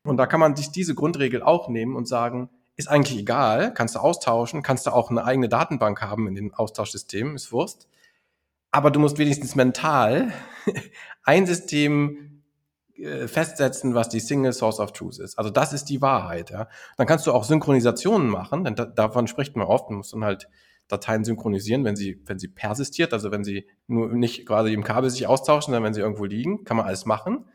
Und 0.03 0.17
da 0.17 0.27
kann 0.27 0.39
man 0.39 0.55
sich 0.55 0.71
diese 0.71 0.95
Grundregel 0.95 1.43
auch 1.43 1.67
nehmen 1.67 1.95
und 1.95 2.07
sagen, 2.07 2.49
ist 2.81 2.87
eigentlich 2.87 3.17
egal, 3.17 3.73
kannst 3.73 3.95
du 3.95 3.99
austauschen, 3.99 4.63
kannst 4.63 4.87
du 4.87 4.91
auch 4.91 5.09
eine 5.09 5.23
eigene 5.23 5.47
Datenbank 5.49 6.01
haben 6.01 6.27
in 6.27 6.35
den 6.35 6.53
Austauschsystemen, 6.53 7.35
ist 7.35 7.51
Wurst. 7.51 7.87
Aber 8.71 8.89
du 8.91 8.99
musst 8.99 9.17
wenigstens 9.17 9.55
mental 9.55 10.33
ein 11.23 11.45
System 11.45 12.43
äh, 12.95 13.27
festsetzen, 13.27 13.93
was 13.93 14.09
die 14.09 14.19
Single 14.19 14.53
Source 14.53 14.79
of 14.79 14.93
Truth 14.93 15.19
ist. 15.19 15.37
Also 15.37 15.49
das 15.49 15.73
ist 15.73 15.85
die 15.85 16.01
Wahrheit. 16.01 16.49
Ja. 16.49 16.67
Dann 16.97 17.07
kannst 17.07 17.27
du 17.27 17.31
auch 17.31 17.43
Synchronisationen 17.43 18.29
machen, 18.29 18.63
denn 18.63 18.75
da, 18.75 18.85
davon 18.85 19.27
spricht 19.27 19.55
man 19.55 19.67
oft. 19.67 19.89
Du 19.89 19.93
musst 19.93 20.13
dann 20.13 20.23
halt 20.23 20.47
Dateien 20.87 21.23
synchronisieren, 21.23 21.85
wenn 21.85 21.95
sie, 21.95 22.21
wenn 22.25 22.39
sie 22.39 22.47
persistiert, 22.47 23.13
also 23.13 23.31
wenn 23.31 23.43
sie 23.43 23.67
nur 23.87 24.09
nicht 24.09 24.45
quasi 24.45 24.73
im 24.73 24.83
Kabel 24.83 25.09
sich 25.09 25.27
austauschen, 25.27 25.71
sondern 25.71 25.83
wenn 25.83 25.93
sie 25.93 26.01
irgendwo 26.01 26.25
liegen, 26.25 26.63
kann 26.63 26.77
man 26.77 26.85
alles 26.87 27.05
machen 27.05 27.45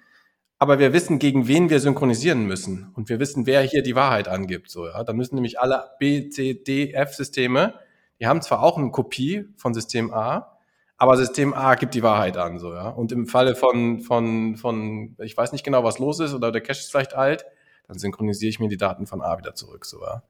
aber 0.58 0.79
wir 0.79 0.93
wissen, 0.93 1.19
gegen 1.19 1.49
wen 1.49 1.69
wir 1.70 1.81
synchronisieren 1.81 2.47
müssen. 2.47 2.91
Und 2.94 3.08
wir 3.08 3.20
wissen, 3.20 3.47
wer 3.47 3.62
hier 3.62 3.82
die 3.82 3.94
Wahrheit 3.94 4.29
angibt. 4.29 4.70
So, 4.70 4.87
ja. 4.87 5.05
Dann 5.05 5.17
müssen 5.17 5.35
nämlich 5.35 5.61
alle 5.61 5.91
B, 5.99 6.31
C, 6.31 6.55
D, 6.55 6.93
F-Systeme, 6.93 7.75
die 8.20 8.26
haben 8.26 8.41
zwar 8.41 8.62
auch 8.62 8.79
eine 8.79 8.91
Kopie 8.91 9.47
von 9.56 9.75
System 9.75 10.12
A, 10.12 10.58
aber 10.97 11.19
System 11.19 11.53
A 11.53 11.75
gibt 11.75 11.94
die 11.94 12.03
Wahrheit 12.03 12.38
an. 12.38 12.58
So, 12.58 12.73
ja. 12.73 12.88
Und 12.88 13.12
im 13.12 13.26
Falle 13.26 13.55
von, 13.55 14.00
von, 14.00 14.56
von, 14.56 15.17
ich 15.19 15.37
weiß 15.37 15.53
nicht 15.53 15.64
genau, 15.64 15.85
was 15.85 15.99
los 15.99 16.20
ist, 16.20 16.32
oder 16.32 16.50
der 16.50 16.62
Cache 16.62 16.81
ist 16.81 16.91
vielleicht 16.91 17.14
alt, 17.14 17.44
dann 17.87 17.99
synchronisiere 17.99 18.49
ich 18.49 18.59
mir 18.59 18.69
die 18.69 18.79
Daten 18.79 19.06
von 19.06 19.20
A 19.20 19.37
wieder 19.38 19.55
zurück. 19.55 19.85
So, 19.85 20.00
ja. 20.00 20.23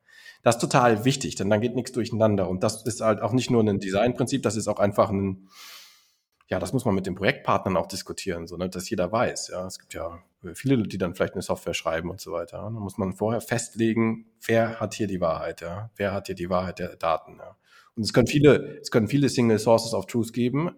Das 0.42 0.56
ist 0.56 0.60
total 0.60 1.04
wichtig, 1.04 1.36
denn 1.36 1.50
dann 1.50 1.60
geht 1.60 1.76
nichts 1.76 1.92
durcheinander. 1.92 2.48
Und 2.48 2.62
das 2.64 2.84
ist 2.84 3.00
halt 3.00 3.20
auch 3.20 3.32
nicht 3.32 3.50
nur 3.50 3.62
ein 3.62 3.78
Designprinzip, 3.78 4.42
das 4.42 4.56
ist 4.56 4.68
auch 4.68 4.80
einfach 4.80 5.10
ein, 5.10 5.48
ja, 6.48 6.58
das 6.60 6.72
muss 6.72 6.84
man 6.84 6.94
mit 6.94 7.06
den 7.06 7.14
Projektpartnern 7.14 7.76
auch 7.76 7.86
diskutieren, 7.86 8.46
so, 8.46 8.56
ne, 8.56 8.68
dass 8.68 8.88
jeder 8.88 9.10
weiß. 9.10 9.48
Ja, 9.48 9.66
es 9.66 9.78
gibt 9.78 9.94
ja 9.94 10.22
viele, 10.54 10.82
die 10.82 10.98
dann 10.98 11.14
vielleicht 11.14 11.34
eine 11.34 11.42
Software 11.42 11.74
schreiben 11.74 12.08
und 12.10 12.20
so 12.20 12.32
weiter. 12.32 12.58
Da 12.58 12.70
muss 12.70 12.98
man 12.98 13.14
vorher 13.14 13.40
festlegen, 13.40 14.26
wer 14.46 14.78
hat 14.78 14.94
hier 14.94 15.08
die 15.08 15.20
Wahrheit, 15.20 15.60
ja, 15.60 15.90
wer 15.96 16.12
hat 16.12 16.26
hier 16.26 16.36
die 16.36 16.48
Wahrheit 16.48 16.78
der 16.78 16.96
Daten. 16.96 17.38
Ja. 17.38 17.56
Und 17.96 18.04
es 18.04 18.12
können 18.12 18.28
viele, 18.28 18.78
es 18.80 18.90
können 18.90 19.08
viele 19.08 19.28
Single 19.28 19.58
Sources 19.58 19.92
of 19.92 20.06
Truth 20.06 20.32
geben, 20.32 20.70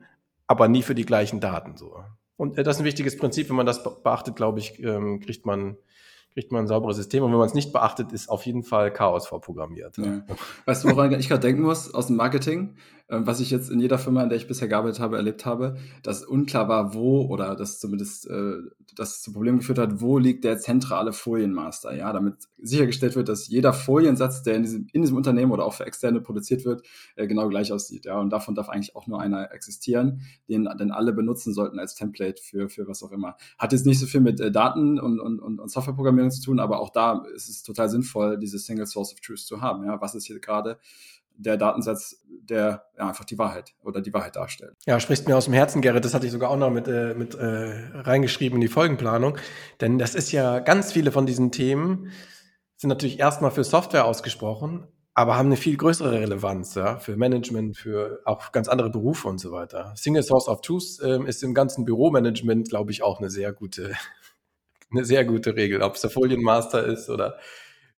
aber 0.46 0.68
nie 0.68 0.82
für 0.82 0.94
die 0.94 1.04
gleichen 1.04 1.40
Daten 1.40 1.76
so. 1.76 2.02
Und 2.37 2.56
äh, 2.56 2.62
das 2.62 2.76
ist 2.76 2.82
ein 2.82 2.87
wichtiges 2.87 3.18
Prinzip. 3.18 3.50
Wenn 3.50 3.56
man 3.56 3.66
das 3.66 3.82
beachtet, 3.82 4.37
glaube 4.37 4.60
ich, 4.60 4.82
ähm, 4.82 5.20
kriegt 5.20 5.44
man 5.44 5.76
kriegt 6.32 6.52
man 6.52 6.64
ein 6.64 6.68
sauberes 6.68 6.96
System. 6.96 7.25
Und 7.25 7.32
wenn 7.32 7.38
man 7.38 7.48
es 7.48 7.54
nicht 7.54 7.72
beachtet, 7.72 8.12
ist 8.12 8.28
auf 8.28 8.46
jeden 8.46 8.62
Fall 8.62 8.92
Chaos 8.92 9.26
vorprogrammiert. 9.26 9.98
Ja. 9.98 10.22
Weißt 10.66 10.84
du, 10.84 10.90
woran 10.90 11.12
ich 11.18 11.28
gerade 11.28 11.40
denken 11.40 11.62
muss 11.62 11.92
aus 11.92 12.06
dem 12.06 12.16
Marketing? 12.16 12.76
Ähm, 13.10 13.26
was 13.26 13.40
ich 13.40 13.50
jetzt 13.50 13.70
in 13.70 13.80
jeder 13.80 13.98
Firma, 13.98 14.22
in 14.22 14.28
der 14.28 14.36
ich 14.36 14.46
bisher 14.46 14.68
gearbeitet 14.68 15.00
habe, 15.00 15.16
erlebt 15.16 15.46
habe, 15.46 15.76
dass 16.02 16.24
unklar 16.24 16.68
war, 16.68 16.94
wo 16.94 17.22
oder 17.22 17.56
dass 17.56 17.80
zumindest 17.80 18.28
äh, 18.28 18.56
das 18.94 19.22
zu 19.22 19.32
Problemen 19.32 19.58
geführt 19.58 19.78
hat, 19.78 20.00
wo 20.00 20.18
liegt 20.18 20.44
der 20.44 20.58
zentrale 20.58 21.12
Folienmaster, 21.12 21.94
ja, 21.94 22.12
damit 22.12 22.34
sichergestellt 22.58 23.16
wird, 23.16 23.28
dass 23.28 23.48
jeder 23.48 23.72
Foliensatz, 23.72 24.42
der 24.42 24.56
in 24.56 24.62
diesem, 24.62 24.86
in 24.92 25.02
diesem 25.02 25.16
Unternehmen 25.16 25.52
oder 25.52 25.64
auch 25.64 25.74
für 25.74 25.86
Externe 25.86 26.20
produziert 26.20 26.64
wird, 26.64 26.82
äh, 27.16 27.26
genau 27.26 27.48
gleich 27.48 27.72
aussieht, 27.72 28.04
ja, 28.04 28.18
und 28.18 28.30
davon 28.30 28.54
darf 28.54 28.68
eigentlich 28.68 28.94
auch 28.94 29.06
nur 29.06 29.20
einer 29.20 29.52
existieren, 29.52 30.22
den 30.48 30.68
denn 30.78 30.90
alle 30.90 31.12
benutzen 31.12 31.54
sollten 31.54 31.78
als 31.78 31.94
Template 31.94 32.42
für, 32.42 32.68
für 32.68 32.86
was 32.88 33.02
auch 33.02 33.12
immer. 33.12 33.36
Hat 33.58 33.72
jetzt 33.72 33.86
nicht 33.86 34.00
so 34.00 34.06
viel 34.06 34.20
mit 34.20 34.40
äh, 34.40 34.50
Daten 34.50 35.00
und, 35.00 35.20
und, 35.20 35.40
und, 35.40 35.60
und 35.60 35.70
Softwareprogrammierung 35.70 36.30
zu 36.30 36.42
tun, 36.42 36.60
aber 36.60 36.80
auch 36.80 36.90
da 36.90 37.24
ist 37.34 37.48
es 37.48 37.62
total 37.62 37.88
sinnvoll, 37.88 38.38
diese 38.38 38.58
Single 38.58 38.86
Source 38.86 39.12
of 39.12 39.20
Truth 39.20 39.38
zu 39.38 39.62
haben, 39.62 39.84
ja, 39.84 39.98
was 40.00 40.14
ist 40.14 40.26
hier 40.26 40.40
gerade 40.40 40.78
der 41.38 41.57
Datensatz, 41.57 42.23
der 42.26 42.85
ja, 42.99 43.09
einfach 43.09 43.25
die 43.25 43.38
Wahrheit 43.38 43.75
oder 43.83 44.00
die 44.00 44.12
Wahrheit 44.12 44.37
darstellt. 44.37 44.76
Ja, 44.87 45.00
sprichst 45.00 45.28
mir 45.28 45.37
aus 45.37 45.47
dem 45.47 45.54
Herzen, 45.54 45.80
Gerrit. 45.80 46.04
Das 46.04 46.14
hatte 46.14 46.26
ich 46.26 46.33
sogar 46.33 46.50
auch 46.50 46.57
noch 46.57 46.71
mit, 46.71 46.88
äh, 46.88 47.14
mit 47.14 47.35
äh, 47.35 47.90
reingeschrieben 47.95 48.57
in 48.57 48.61
die 48.61 48.68
Folgenplanung. 48.68 49.38
Denn 49.80 49.99
das 49.99 50.14
ist 50.14 50.33
ja 50.33 50.59
ganz 50.59 50.92
viele 50.92 51.12
von 51.12 51.26
diesen 51.26 51.52
Themen 51.52 52.11
sind 52.78 52.88
natürlich 52.88 53.18
erstmal 53.18 53.50
für 53.50 53.64
Software 53.64 54.04
ausgesprochen, 54.04 54.87
aber 55.12 55.37
haben 55.37 55.47
eine 55.47 55.57
viel 55.57 55.76
größere 55.76 56.12
Relevanz 56.12 56.76
ja, 56.76 56.99
für 56.99 57.16
Management, 57.16 57.76
für 57.76 58.21
auch 58.25 58.52
ganz 58.52 58.68
andere 58.68 58.88
Berufe 58.88 59.26
und 59.26 59.38
so 59.38 59.50
weiter. 59.50 59.92
Single 59.97 60.23
Source 60.23 60.47
of 60.47 60.61
Truth 60.61 61.00
ähm, 61.02 61.26
ist 61.26 61.42
im 61.42 61.54
ganzen 61.54 61.85
Büromanagement, 61.85 62.68
glaube 62.68 62.92
ich, 62.92 63.02
auch 63.02 63.18
eine 63.18 63.30
sehr 63.30 63.52
gute, 63.52 63.95
eine 64.92 65.04
sehr 65.04 65.25
gute 65.25 65.57
Regel. 65.57 65.83
Ob 65.83 65.97
es 65.97 66.02
der 66.02 66.11
Folienmaster 66.11 66.85
ist 66.85 67.11
oder 67.11 67.37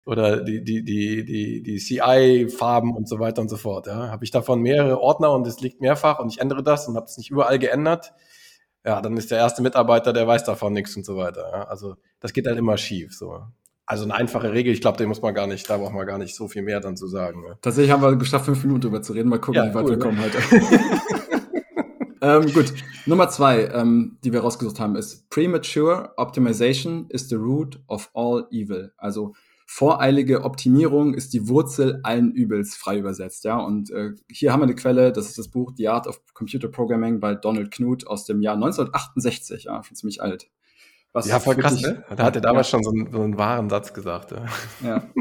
oder 0.04 0.42
die, 0.42 0.64
die, 0.64 0.84
die, 0.84 1.24
die, 1.24 1.62
die 1.62 1.76
CI-Farben 1.76 2.94
und 2.94 3.08
so 3.08 3.18
weiter 3.18 3.42
und 3.42 3.48
so 3.48 3.56
fort. 3.56 3.86
Ja. 3.86 4.10
Habe 4.10 4.24
ich 4.24 4.30
davon 4.30 4.60
mehrere 4.60 5.00
Ordner 5.00 5.32
und 5.32 5.46
es 5.46 5.60
liegt 5.60 5.80
mehrfach 5.80 6.18
und 6.18 6.32
ich 6.32 6.40
ändere 6.40 6.62
das 6.62 6.88
und 6.88 6.96
habe 6.96 7.06
es 7.06 7.18
nicht 7.18 7.30
überall 7.30 7.58
geändert, 7.58 8.12
ja, 8.84 9.00
dann 9.02 9.16
ist 9.16 9.30
der 9.30 9.38
erste 9.38 9.62
Mitarbeiter, 9.62 10.12
der 10.12 10.26
weiß 10.26 10.44
davon 10.44 10.72
nichts 10.72 10.96
und 10.96 11.04
so 11.04 11.16
weiter. 11.16 11.50
Ja. 11.52 11.64
Also 11.64 11.96
das 12.18 12.32
geht 12.32 12.46
dann 12.46 12.56
immer 12.56 12.78
schief. 12.78 13.14
So. 13.14 13.40
Also 13.84 14.04
eine 14.04 14.14
einfache 14.14 14.52
Regel, 14.52 14.72
ich 14.72 14.80
glaube, 14.80 14.98
da 14.98 15.06
muss 15.06 15.20
man 15.20 15.34
gar 15.34 15.46
nicht, 15.46 15.68
da 15.68 15.76
braucht 15.76 15.92
man 15.92 16.06
gar 16.06 16.18
nicht 16.18 16.34
so 16.34 16.48
viel 16.48 16.62
mehr 16.62 16.80
dann 16.80 16.96
zu 16.96 17.06
sagen. 17.06 17.44
Ja. 17.46 17.56
Tatsächlich 17.60 17.92
haben 17.92 18.02
wir 18.02 18.16
geschafft, 18.16 18.46
fünf 18.46 18.62
Minuten 18.62 18.82
drüber 18.82 19.02
zu 19.02 19.12
reden. 19.12 19.28
Mal 19.28 19.40
gucken, 19.40 19.62
ja, 19.62 19.70
wie 19.70 19.74
weit 19.74 19.84
cool, 19.84 19.90
wir 19.90 19.96
ne? 19.96 20.02
kommen 20.02 20.20
heute. 20.22 20.38
ähm, 22.22 22.52
gut, 22.54 22.72
Nummer 23.04 23.28
zwei, 23.28 23.66
ähm, 23.66 24.18
die 24.24 24.32
wir 24.32 24.40
rausgesucht 24.40 24.80
haben, 24.80 24.96
ist 24.96 25.28
Premature 25.28 26.12
Optimization 26.16 27.06
is 27.10 27.28
the 27.28 27.34
root 27.34 27.80
of 27.86 28.10
all 28.14 28.46
evil. 28.50 28.92
Also 28.96 29.34
voreilige 29.72 30.42
Optimierung 30.42 31.14
ist 31.14 31.32
die 31.32 31.46
Wurzel 31.46 32.00
allen 32.02 32.32
Übels, 32.32 32.74
frei 32.74 32.98
übersetzt. 32.98 33.44
Ja, 33.44 33.58
und 33.58 33.88
äh, 33.92 34.14
hier 34.28 34.52
haben 34.52 34.58
wir 34.58 34.64
eine 34.64 34.74
Quelle, 34.74 35.12
das 35.12 35.26
ist 35.26 35.38
das 35.38 35.46
Buch 35.46 35.70
The 35.76 35.86
Art 35.86 36.08
of 36.08 36.20
Computer 36.34 36.66
Programming 36.66 37.20
bei 37.20 37.36
Donald 37.36 37.70
Knuth 37.70 38.04
aus 38.04 38.24
dem 38.24 38.42
Jahr 38.42 38.56
1968, 38.56 39.64
ja, 39.64 39.80
schon 39.84 39.94
ziemlich 39.94 40.20
alt. 40.20 40.50
Was 41.12 41.28
ja, 41.28 41.38
voll 41.38 41.54
krass, 41.54 41.80
ne? 41.80 42.04
Da 42.16 42.24
hat 42.24 42.34
er 42.34 42.42
damals 42.42 42.66
ja. 42.66 42.78
schon 42.78 42.82
so 42.82 42.90
einen, 42.90 43.12
so 43.12 43.22
einen, 43.22 43.38
wahren 43.38 43.70
Satz 43.70 43.94
gesagt. 43.94 44.32
Ja. 44.32 44.46
Ja. 44.82 45.04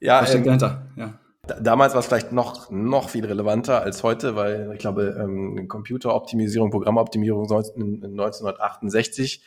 ja 0.00 0.22
Was 0.22 0.30
steckt 0.30 0.46
ähm, 0.46 0.58
dahinter? 0.58 0.88
Ja. 0.96 1.20
Damals 1.60 1.92
war 1.92 2.00
es 2.00 2.06
vielleicht 2.06 2.32
noch, 2.32 2.72
noch 2.72 3.10
viel 3.10 3.26
relevanter 3.26 3.80
als 3.80 4.02
heute, 4.02 4.34
weil 4.34 4.72
ich 4.72 4.80
glaube, 4.80 5.16
ähm, 5.20 5.68
Computeroptimisierung, 5.68 6.70
Programmoptimierung 6.70 7.44
1968 7.44 9.44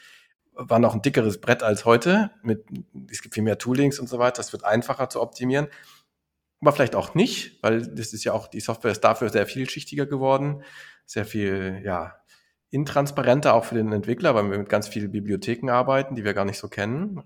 war 0.60 0.80
noch 0.80 0.94
ein 0.94 1.02
dickeres 1.02 1.40
Brett 1.40 1.64
als 1.64 1.86
heute. 1.86 2.32
Mit, 2.44 2.66
es 3.10 3.22
gibt 3.22 3.34
viel 3.34 3.44
mehr 3.44 3.58
Toolings 3.58 4.00
und 4.00 4.10
so 4.10 4.20
weiter. 4.20 4.42
Es 4.42 4.52
wird 4.52 4.66
einfacher 4.66 5.10
zu 5.10 5.22
optimieren. 5.22 5.68
Aber 6.62 6.74
vielleicht 6.74 6.96
auch 6.96 7.16
nicht, 7.16 7.64
weil 7.64 7.88
das 7.88 8.14
ist 8.14 8.26
ja 8.26 8.34
auch, 8.34 8.48
die 8.48 8.60
Software 8.60 8.92
ist 8.92 9.02
dafür 9.02 9.30
sehr 9.30 9.46
vielschichtiger 9.46 10.06
geworden, 10.06 10.64
sehr 11.06 11.26
viel, 11.26 11.82
ja, 11.86 12.16
intransparenter 12.72 13.54
auch 13.54 13.64
für 13.64 13.76
den 13.76 13.94
Entwickler, 13.94 14.36
weil 14.36 14.52
wir 14.52 14.58
mit 14.58 14.70
ganz 14.70 14.88
vielen 14.90 15.12
Bibliotheken 15.12 15.70
arbeiten, 15.72 16.16
die 16.16 16.26
wir 16.26 16.34
gar 16.34 16.46
nicht 16.46 16.60
so 16.60 16.68
kennen. 16.68 17.24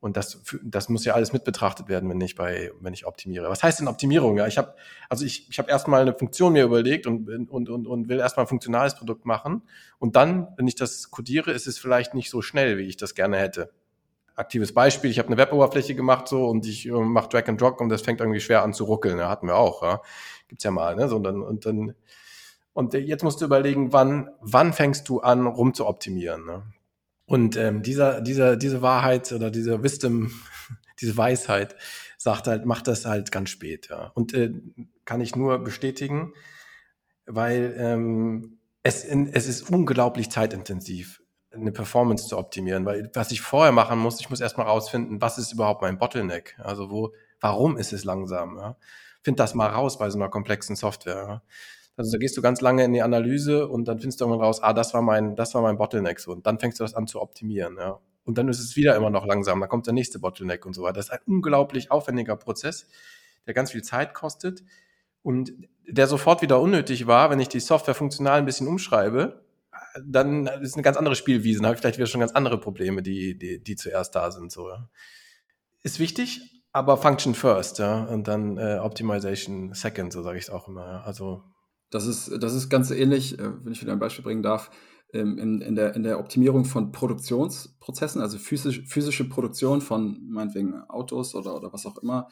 Und 0.00 0.16
das, 0.16 0.42
das 0.62 0.88
muss 0.88 1.04
ja 1.04 1.12
alles 1.12 1.34
mit 1.34 1.44
betrachtet 1.44 1.88
werden, 1.88 2.08
wenn 2.08 2.20
ich 2.22 2.34
bei, 2.34 2.72
wenn 2.80 2.94
ich 2.94 3.06
optimiere. 3.06 3.50
Was 3.50 3.62
heißt 3.62 3.80
denn 3.80 3.88
Optimierung? 3.88 4.38
Ja, 4.38 4.46
ich 4.46 4.56
habe, 4.56 4.74
also 5.10 5.26
ich, 5.26 5.48
ich 5.50 5.58
habe 5.58 5.70
erstmal 5.70 6.00
eine 6.00 6.14
Funktion 6.14 6.54
mir 6.54 6.64
überlegt 6.64 7.06
und, 7.06 7.28
und, 7.50 7.68
und, 7.68 7.86
und 7.86 8.08
will 8.08 8.18
erstmal 8.18 8.46
ein 8.46 8.48
funktionales 8.48 8.94
Produkt 8.94 9.26
machen. 9.26 9.62
Und 9.98 10.16
dann, 10.16 10.48
wenn 10.56 10.66
ich 10.66 10.74
das 10.74 11.10
codiere, 11.10 11.52
ist 11.52 11.66
es 11.66 11.78
vielleicht 11.78 12.14
nicht 12.14 12.30
so 12.30 12.40
schnell, 12.40 12.78
wie 12.78 12.86
ich 12.86 12.96
das 12.96 13.14
gerne 13.14 13.36
hätte. 13.36 13.70
Aktives 14.36 14.72
Beispiel, 14.72 15.10
ich 15.10 15.18
habe 15.18 15.28
eine 15.28 15.36
Weboberfläche 15.36 15.94
gemacht 15.94 16.28
so 16.28 16.46
und 16.46 16.66
ich 16.66 16.86
äh, 16.86 16.92
mache 16.92 17.28
Drag 17.28 17.46
and 17.46 17.60
Drop 17.60 17.78
und 17.78 17.90
das 17.90 18.00
fängt 18.00 18.20
irgendwie 18.20 18.40
schwer 18.40 18.62
an 18.62 18.72
zu 18.72 18.84
ruckeln. 18.84 19.18
Ja, 19.18 19.28
hatten 19.28 19.48
wir 19.48 19.56
auch, 19.56 19.82
ja. 19.82 20.00
Gibt's 20.48 20.64
ja 20.64 20.70
mal, 20.70 20.96
ne? 20.96 21.08
So, 21.08 21.16
und 21.16 21.24
dann, 21.24 21.42
und 21.42 21.66
dann, 21.66 21.94
und 22.72 22.94
jetzt 22.94 23.22
musst 23.22 23.42
du 23.42 23.44
überlegen, 23.44 23.92
wann, 23.92 24.30
wann 24.40 24.72
fängst 24.72 25.10
du 25.10 25.20
an, 25.20 25.46
rum 25.46 25.74
zu 25.74 25.86
optimieren. 25.86 26.46
Ne? 26.46 26.62
Und 27.30 27.56
ähm, 27.56 27.84
dieser, 27.84 28.20
dieser, 28.20 28.56
diese 28.56 28.82
Wahrheit 28.82 29.30
oder 29.30 29.52
dieser 29.52 29.84
Wisdom, 29.84 30.32
diese 31.00 31.16
Weisheit 31.16 31.76
sagt 32.18 32.48
halt, 32.48 32.66
macht 32.66 32.88
das 32.88 33.04
halt 33.04 33.30
ganz 33.30 33.50
spät. 33.50 33.86
Ja. 33.88 34.10
Und 34.14 34.34
äh, 34.34 34.50
kann 35.04 35.20
ich 35.20 35.36
nur 35.36 35.60
bestätigen, 35.62 36.32
weil 37.26 37.72
ähm, 37.78 38.58
es, 38.82 39.04
in, 39.04 39.32
es 39.32 39.46
ist 39.46 39.70
unglaublich 39.70 40.28
zeitintensiv, 40.28 41.22
eine 41.52 41.70
Performance 41.70 42.26
zu 42.26 42.36
optimieren. 42.36 42.84
Weil 42.84 43.08
was 43.14 43.30
ich 43.30 43.42
vorher 43.42 43.70
machen 43.70 44.00
muss, 44.00 44.18
ich 44.18 44.28
muss 44.28 44.40
erstmal 44.40 44.66
rausfinden, 44.66 45.22
was 45.22 45.38
ist 45.38 45.52
überhaupt 45.52 45.82
mein 45.82 45.98
Bottleneck? 45.98 46.56
Also 46.58 46.90
wo, 46.90 47.14
warum 47.40 47.76
ist 47.76 47.92
es 47.92 48.02
langsam? 48.02 48.56
Ja? 48.56 48.76
Find 49.22 49.38
das 49.38 49.54
mal 49.54 49.68
raus 49.68 49.98
bei 49.98 50.10
so 50.10 50.18
einer 50.18 50.30
komplexen 50.30 50.74
Software. 50.74 51.26
Ja? 51.28 51.42
Also 51.96 52.12
da 52.12 52.18
gehst 52.18 52.36
du 52.36 52.42
ganz 52.42 52.60
lange 52.60 52.84
in 52.84 52.92
die 52.92 53.02
Analyse 53.02 53.68
und 53.68 53.86
dann 53.86 53.98
findest 53.98 54.20
du 54.20 54.24
irgendwann 54.24 54.44
raus, 54.44 54.62
ah, 54.62 54.72
das 54.72 54.94
war 54.94 55.02
mein, 55.02 55.36
das 55.36 55.54
war 55.54 55.62
mein 55.62 55.76
Bottleneck 55.76 56.20
so. 56.20 56.32
Und 56.32 56.46
dann 56.46 56.58
fängst 56.58 56.80
du 56.80 56.84
das 56.84 56.94
an 56.94 57.06
zu 57.06 57.20
optimieren, 57.20 57.76
ja. 57.78 58.00
Und 58.24 58.38
dann 58.38 58.48
ist 58.48 58.60
es 58.60 58.76
wieder 58.76 58.94
immer 58.96 59.10
noch 59.10 59.26
langsam, 59.26 59.60
dann 59.60 59.68
kommt 59.68 59.86
der 59.86 59.94
nächste 59.94 60.18
Bottleneck 60.18 60.64
und 60.64 60.74
so 60.74 60.82
weiter. 60.82 60.94
Das 60.94 61.06
ist 61.06 61.12
ein 61.12 61.20
unglaublich 61.26 61.90
aufwendiger 61.90 62.36
Prozess, 62.36 62.86
der 63.46 63.54
ganz 63.54 63.72
viel 63.72 63.82
Zeit 63.82 64.14
kostet 64.14 64.62
und 65.22 65.52
der 65.86 66.06
sofort 66.06 66.42
wieder 66.42 66.60
unnötig 66.60 67.06
war, 67.06 67.30
wenn 67.30 67.40
ich 67.40 67.48
die 67.48 67.60
Software 67.60 67.94
funktional 67.94 68.38
ein 68.38 68.46
bisschen 68.46 68.68
umschreibe, 68.68 69.44
dann 70.04 70.46
ist 70.46 70.74
eine 70.74 70.82
ganz 70.82 70.96
andere 70.96 71.16
Spielwiese, 71.16 71.58
dann 71.58 71.66
habe 71.66 71.74
ich 71.74 71.80
vielleicht 71.80 71.98
wieder 71.98 72.06
schon 72.06 72.20
ganz 72.20 72.32
andere 72.32 72.58
Probleme, 72.58 73.02
die, 73.02 73.36
die, 73.36 73.62
die 73.62 73.76
zuerst 73.76 74.14
da 74.14 74.30
sind. 74.30 74.52
So. 74.52 74.70
Ist 75.82 75.98
wichtig, 75.98 76.64
aber 76.72 76.96
Function 76.96 77.34
first, 77.34 77.78
ja, 77.78 78.04
und 78.04 78.28
dann 78.28 78.56
äh, 78.58 78.78
Optimization 78.78 79.74
second, 79.74 80.12
so 80.12 80.22
sage 80.22 80.38
ich 80.38 80.44
es 80.44 80.50
auch 80.50 80.68
immer. 80.68 80.86
Ja. 80.86 81.00
Also 81.02 81.42
das 81.90 82.06
ist, 82.06 82.42
das 82.42 82.54
ist 82.54 82.68
ganz 82.68 82.90
ähnlich, 82.90 83.38
äh, 83.38 83.64
wenn 83.64 83.72
ich 83.72 83.82
wieder 83.82 83.92
ein 83.92 83.98
Beispiel 83.98 84.24
bringen 84.24 84.42
darf, 84.42 84.70
ähm, 85.12 85.38
in, 85.38 85.60
in, 85.60 85.74
der, 85.74 85.94
in 85.94 86.02
der 86.02 86.20
Optimierung 86.20 86.64
von 86.64 86.92
Produktionsprozessen, 86.92 88.20
also 88.20 88.38
physisch, 88.38 88.82
physische 88.86 89.28
Produktion 89.28 89.80
von 89.80 90.28
meinetwegen 90.28 90.74
Autos 90.88 91.34
oder, 91.34 91.56
oder 91.56 91.72
was 91.72 91.86
auch 91.86 91.98
immer. 91.98 92.28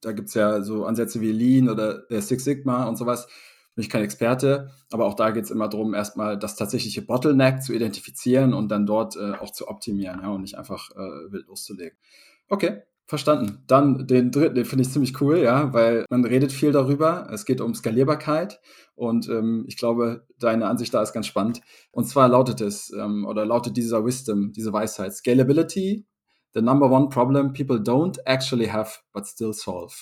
Da 0.00 0.12
gibt 0.12 0.28
es 0.28 0.34
ja 0.34 0.62
so 0.62 0.84
Ansätze 0.84 1.20
wie 1.20 1.32
Lean 1.32 1.68
oder 1.68 2.02
der 2.10 2.22
Six 2.22 2.44
Sigma 2.44 2.84
und 2.84 2.96
sowas. 2.96 3.28
Bin 3.74 3.84
ich 3.84 3.88
kein 3.88 4.04
Experte, 4.04 4.70
aber 4.90 5.06
auch 5.06 5.14
da 5.14 5.30
geht 5.30 5.44
es 5.44 5.50
immer 5.50 5.68
darum, 5.68 5.94
erstmal 5.94 6.38
das 6.38 6.56
tatsächliche 6.56 7.00
Bottleneck 7.00 7.62
zu 7.62 7.72
identifizieren 7.72 8.52
und 8.52 8.68
dann 8.68 8.84
dort 8.84 9.16
äh, 9.16 9.32
auch 9.32 9.50
zu 9.50 9.68
optimieren 9.68 10.20
ja, 10.22 10.28
und 10.28 10.42
nicht 10.42 10.58
einfach 10.58 10.90
äh, 10.90 11.32
wild 11.32 11.46
loszulegen. 11.46 11.96
Okay, 12.48 12.82
Verstanden. 13.12 13.62
Dann 13.66 14.06
den 14.06 14.30
dritten, 14.30 14.54
den 14.54 14.64
finde 14.64 14.84
ich 14.84 14.90
ziemlich 14.90 15.20
cool, 15.20 15.36
ja, 15.36 15.74
weil 15.74 16.06
man 16.08 16.24
redet 16.24 16.50
viel 16.50 16.72
darüber. 16.72 17.28
Es 17.30 17.44
geht 17.44 17.60
um 17.60 17.74
Skalierbarkeit 17.74 18.58
und 18.94 19.28
ähm, 19.28 19.66
ich 19.68 19.76
glaube, 19.76 20.26
deine 20.38 20.66
Ansicht 20.66 20.94
da 20.94 21.02
ist 21.02 21.12
ganz 21.12 21.26
spannend. 21.26 21.60
Und 21.90 22.06
zwar 22.06 22.26
lautet 22.30 22.62
es, 22.62 22.90
ähm, 22.98 23.26
oder 23.26 23.44
lautet 23.44 23.76
dieser 23.76 24.02
Wisdom, 24.06 24.52
diese 24.52 24.72
Weisheit, 24.72 25.12
Scalability, 25.12 26.06
the 26.54 26.62
number 26.62 26.90
one 26.90 27.10
problem 27.10 27.52
people 27.52 27.76
don't 27.76 28.18
actually 28.24 28.68
have, 28.68 29.00
but 29.12 29.26
still 29.26 29.52
solve. 29.52 29.94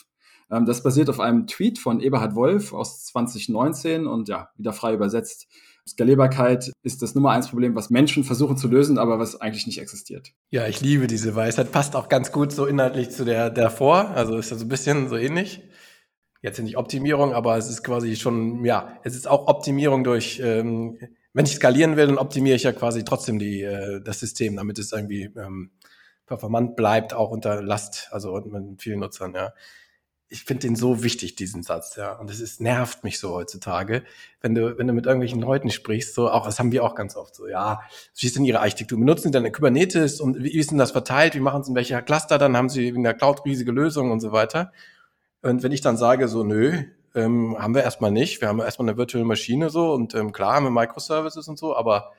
Ähm, 0.49 0.65
das 0.65 0.81
basiert 0.85 1.11
auf 1.11 1.19
einem 1.19 1.49
Tweet 1.49 1.81
von 1.81 1.99
Eberhard 1.99 2.37
Wolf 2.37 2.73
aus 2.73 3.07
2019 3.07 4.07
und 4.07 4.29
ja, 4.29 4.51
wieder 4.57 4.73
frei 4.73 4.95
übersetzt. 4.95 5.49
Skalierbarkeit 5.87 6.71
ist 6.83 7.03
das 7.03 7.15
Nummer 7.15 7.31
eins 7.31 7.49
Problem, 7.49 7.75
was 7.75 7.91
Menschen 7.91 8.25
versuchen 8.25 8.57
zu 8.57 8.69
lösen, 8.69 8.99
aber 8.99 9.19
was 9.19 9.41
eigentlich 9.41 9.67
nicht 9.67 9.81
existiert. 9.81 10.33
Ja, 10.51 10.67
ich 10.67 10.81
liebe 10.81 11.07
diese 11.07 11.35
Weisheit. 11.35 11.73
Passt 11.73 11.97
auch 11.97 12.09
ganz 12.09 12.33
gut 12.33 12.53
so 12.53 12.67
inhaltlich 12.67 13.11
zu 13.11 13.25
der 13.25 13.51
davor. 13.51 14.11
Also 14.11 14.37
ist 14.39 14.51
ja 14.51 14.57
so 14.57 14.65
ein 14.65 14.69
bisschen 14.69 15.09
so 15.09 15.17
ähnlich. 15.17 15.63
Jetzt 16.43 16.59
nicht 16.61 16.77
Optimierung, 16.77 17.35
aber 17.35 17.57
es 17.59 17.69
ist 17.69 17.83
quasi 17.83 18.17
schon, 18.17 18.65
ja, 18.65 18.99
es 19.05 19.15
ist 19.15 19.29
auch 19.29 19.47
Optimierung 19.47 20.05
durch, 20.05 20.41
ähm, 20.43 20.99
wenn 21.35 21.45
ich 21.45 21.57
skalieren 21.57 21.97
will, 21.97 22.07
dann 22.07 22.19
optimiere 22.19 22.57
ich 22.57 22.63
ja 22.63 22.73
quasi 22.73 23.05
trotzdem 23.05 23.39
die, 23.39 23.63
äh, 23.63 24.01
das 24.03 24.21
System, 24.21 24.57
damit 24.57 24.79
es 24.79 24.93
irgendwie 24.93 25.31
ähm, 25.37 25.71
performant 26.27 26.77
bleibt, 26.77 27.13
auch 27.13 27.31
unter 27.31 27.63
Last, 27.63 28.09
also 28.11 28.41
mit 28.41 28.81
vielen 28.81 29.01
Nutzern, 29.01 29.35
ja 29.35 29.53
ich 30.33 30.45
finde 30.45 30.69
den 30.69 30.77
so 30.77 31.03
wichtig, 31.03 31.35
diesen 31.35 31.65
Satz, 31.65 31.97
ja. 31.97 32.13
Und 32.13 32.31
es 32.31 32.39
ist, 32.39 32.61
nervt 32.61 33.03
mich 33.03 33.19
so 33.19 33.35
heutzutage, 33.35 34.05
wenn 34.41 34.55
du, 34.55 34.79
wenn 34.79 34.87
du 34.87 34.93
mit 34.93 35.07
irgendwelchen 35.07 35.41
Leuten 35.41 35.71
sprichst, 35.71 36.15
so, 36.15 36.31
auch, 36.31 36.47
das 36.47 36.61
haben 36.61 36.71
wir 36.71 36.85
auch 36.85 36.95
ganz 36.95 37.17
oft 37.17 37.35
so, 37.35 37.49
ja, 37.49 37.81
wie 38.17 38.27
ist 38.27 38.37
denn 38.37 38.45
ihre 38.45 38.61
Architektur? 38.61 38.97
Benutzen 38.97 39.25
sie 39.25 39.31
dann 39.33 39.43
eine 39.43 39.51
Kubernetes 39.51 40.21
und 40.21 40.41
wie 40.41 40.57
ist 40.57 40.71
denn 40.71 40.79
das 40.79 40.93
verteilt? 40.93 41.35
Wie 41.35 41.41
machen 41.41 41.65
sie 41.65 41.71
in 41.71 41.75
welcher 41.75 42.01
Cluster? 42.01 42.39
Dann 42.39 42.57
haben 42.57 42.69
sie 42.69 42.89
in 42.89 43.03
der 43.03 43.15
Cloud 43.15 43.45
riesige 43.45 43.73
Lösungen 43.73 44.13
und 44.13 44.21
so 44.21 44.31
weiter. 44.31 44.73
Und 45.43 45.65
wenn 45.65 45.73
ich 45.73 45.81
dann 45.81 45.97
sage, 45.97 46.29
so, 46.29 46.45
nö, 46.45 46.85
ähm, 47.17 47.57
haben 47.59 47.75
wir 47.75 47.83
erstmal 47.83 48.13
nicht. 48.13 48.41
Wir 48.41 48.49
haben 48.49 48.61
erstmal 48.61 48.89
eine 48.89 48.97
virtuelle 48.97 49.27
Maschine 49.27 49.69
so 49.69 49.93
und 49.93 50.15
ähm, 50.15 50.31
klar 50.31 50.55
haben 50.55 50.65
wir 50.65 50.71
Microservices 50.71 51.49
und 51.49 51.59
so, 51.59 51.75
aber 51.75 52.13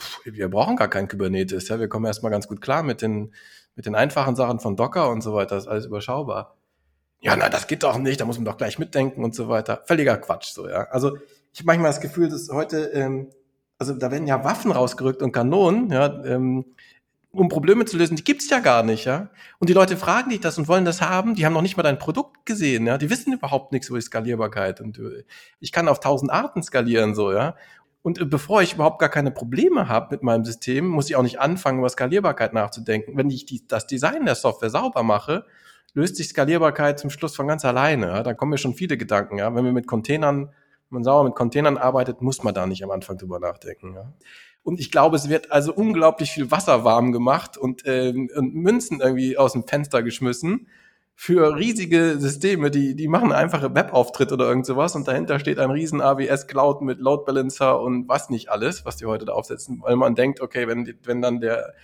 pff, 0.00 0.20
wir 0.24 0.48
brauchen 0.48 0.76
gar 0.76 0.88
kein 0.88 1.06
Kubernetes. 1.06 1.68
Ja, 1.68 1.78
wir 1.78 1.88
kommen 1.88 2.06
erstmal 2.06 2.32
ganz 2.32 2.48
gut 2.48 2.62
klar 2.62 2.82
mit 2.82 3.02
den, 3.02 3.34
mit 3.76 3.84
den 3.84 3.94
einfachen 3.94 4.36
Sachen 4.36 4.58
von 4.58 4.74
Docker 4.74 5.10
und 5.10 5.22
so 5.22 5.34
weiter. 5.34 5.56
Das 5.56 5.64
ist 5.64 5.68
alles 5.70 5.84
überschaubar 5.84 6.56
ja, 7.22 7.36
na, 7.36 7.48
das 7.48 7.68
geht 7.68 7.84
doch 7.84 7.98
nicht, 7.98 8.20
da 8.20 8.24
muss 8.24 8.36
man 8.36 8.44
doch 8.44 8.56
gleich 8.56 8.78
mitdenken 8.78 9.24
und 9.24 9.34
so 9.34 9.48
weiter. 9.48 9.82
Völliger 9.86 10.16
Quatsch, 10.18 10.52
so, 10.52 10.68
ja. 10.68 10.88
Also, 10.90 11.16
ich 11.52 11.60
habe 11.60 11.66
manchmal 11.66 11.90
das 11.90 12.00
Gefühl, 12.00 12.28
dass 12.28 12.48
heute, 12.50 12.90
ähm, 12.94 13.30
also 13.78 13.94
da 13.94 14.10
werden 14.10 14.26
ja 14.26 14.44
Waffen 14.44 14.72
rausgerückt 14.72 15.22
und 15.22 15.32
Kanonen, 15.32 15.90
ja, 15.90 16.24
ähm, 16.24 16.64
um 17.30 17.48
Probleme 17.48 17.84
zu 17.84 17.96
lösen, 17.96 18.16
die 18.16 18.24
gibt's 18.24 18.50
ja 18.50 18.58
gar 18.58 18.82
nicht, 18.82 19.04
ja. 19.04 19.30
Und 19.60 19.70
die 19.70 19.72
Leute 19.72 19.96
fragen 19.96 20.30
dich 20.30 20.40
das 20.40 20.58
und 20.58 20.66
wollen 20.66 20.84
das 20.84 21.00
haben, 21.00 21.34
die 21.34 21.46
haben 21.46 21.52
noch 21.52 21.62
nicht 21.62 21.76
mal 21.76 21.84
dein 21.84 21.98
Produkt 21.98 22.44
gesehen, 22.44 22.86
ja. 22.86 22.98
Die 22.98 23.08
wissen 23.08 23.32
überhaupt 23.32 23.72
nichts 23.72 23.88
über 23.88 23.98
die 23.98 24.04
Skalierbarkeit. 24.04 24.80
Und 24.80 24.98
äh, 24.98 25.24
ich 25.60 25.70
kann 25.70 25.88
auf 25.88 26.00
tausend 26.00 26.30
Arten 26.32 26.62
skalieren, 26.62 27.14
so, 27.14 27.32
ja. 27.32 27.54
Und 28.02 28.20
äh, 28.20 28.24
bevor 28.24 28.62
ich 28.62 28.74
überhaupt 28.74 28.98
gar 28.98 29.08
keine 29.08 29.30
Probleme 29.30 29.88
habe 29.88 30.08
mit 30.10 30.24
meinem 30.24 30.44
System, 30.44 30.88
muss 30.88 31.08
ich 31.08 31.16
auch 31.16 31.22
nicht 31.22 31.40
anfangen, 31.40 31.78
über 31.78 31.88
Skalierbarkeit 31.88 32.52
nachzudenken. 32.52 33.16
Wenn 33.16 33.30
ich 33.30 33.46
die, 33.46 33.66
das 33.66 33.86
Design 33.86 34.26
der 34.26 34.34
Software 34.34 34.70
sauber 34.70 35.02
mache, 35.02 35.46
löst 35.94 36.16
sich 36.16 36.28
Skalierbarkeit 36.28 36.98
zum 36.98 37.10
Schluss 37.10 37.36
von 37.36 37.46
ganz 37.46 37.64
alleine. 37.64 38.08
Ja? 38.08 38.22
Da 38.22 38.34
kommen 38.34 38.50
mir 38.50 38.58
schon 38.58 38.74
viele 38.74 38.96
Gedanken. 38.96 39.38
Ja? 39.38 39.54
Wenn 39.54 39.64
wir 39.64 39.72
mit 39.72 39.86
Containern, 39.86 40.46
wenn 40.46 40.54
man 40.90 41.04
sauber 41.04 41.24
mit 41.24 41.34
Containern 41.34 41.76
arbeitet, 41.76 42.22
muss 42.22 42.42
man 42.42 42.54
da 42.54 42.66
nicht 42.66 42.82
am 42.82 42.90
Anfang 42.90 43.18
drüber 43.18 43.38
nachdenken. 43.38 43.94
Ja? 43.94 44.12
Und 44.62 44.78
ich 44.78 44.90
glaube, 44.90 45.16
es 45.16 45.28
wird 45.28 45.50
also 45.50 45.74
unglaublich 45.74 46.30
viel 46.30 46.50
Wasser 46.50 46.84
warm 46.84 47.12
gemacht 47.12 47.56
und, 47.56 47.84
äh, 47.84 48.12
und 48.36 48.54
Münzen 48.54 49.00
irgendwie 49.00 49.36
aus 49.36 49.52
dem 49.52 49.66
Fenster 49.66 50.02
geschmissen 50.02 50.68
für 51.14 51.56
riesige 51.56 52.16
Systeme, 52.18 52.70
die, 52.70 52.96
die 52.96 53.06
machen 53.06 53.32
einfache 53.32 53.74
Webauftritt 53.74 54.32
oder 54.32 54.48
irgend 54.48 54.66
sowas 54.66 54.96
und 54.96 55.06
dahinter 55.06 55.38
steht 55.38 55.58
ein 55.58 55.70
riesen 55.70 56.00
AWS 56.00 56.46
Cloud 56.46 56.82
mit 56.82 56.98
Load 56.98 57.24
Balancer 57.26 57.80
und 57.80 58.08
was 58.08 58.30
nicht 58.30 58.50
alles, 58.50 58.84
was 58.84 58.96
die 58.96 59.06
heute 59.06 59.26
da 59.26 59.32
aufsetzen, 59.32 59.80
weil 59.82 59.96
man 59.96 60.14
denkt, 60.14 60.40
okay, 60.40 60.66
wenn, 60.66 60.94
wenn 61.04 61.22
dann 61.22 61.40
der 61.40 61.74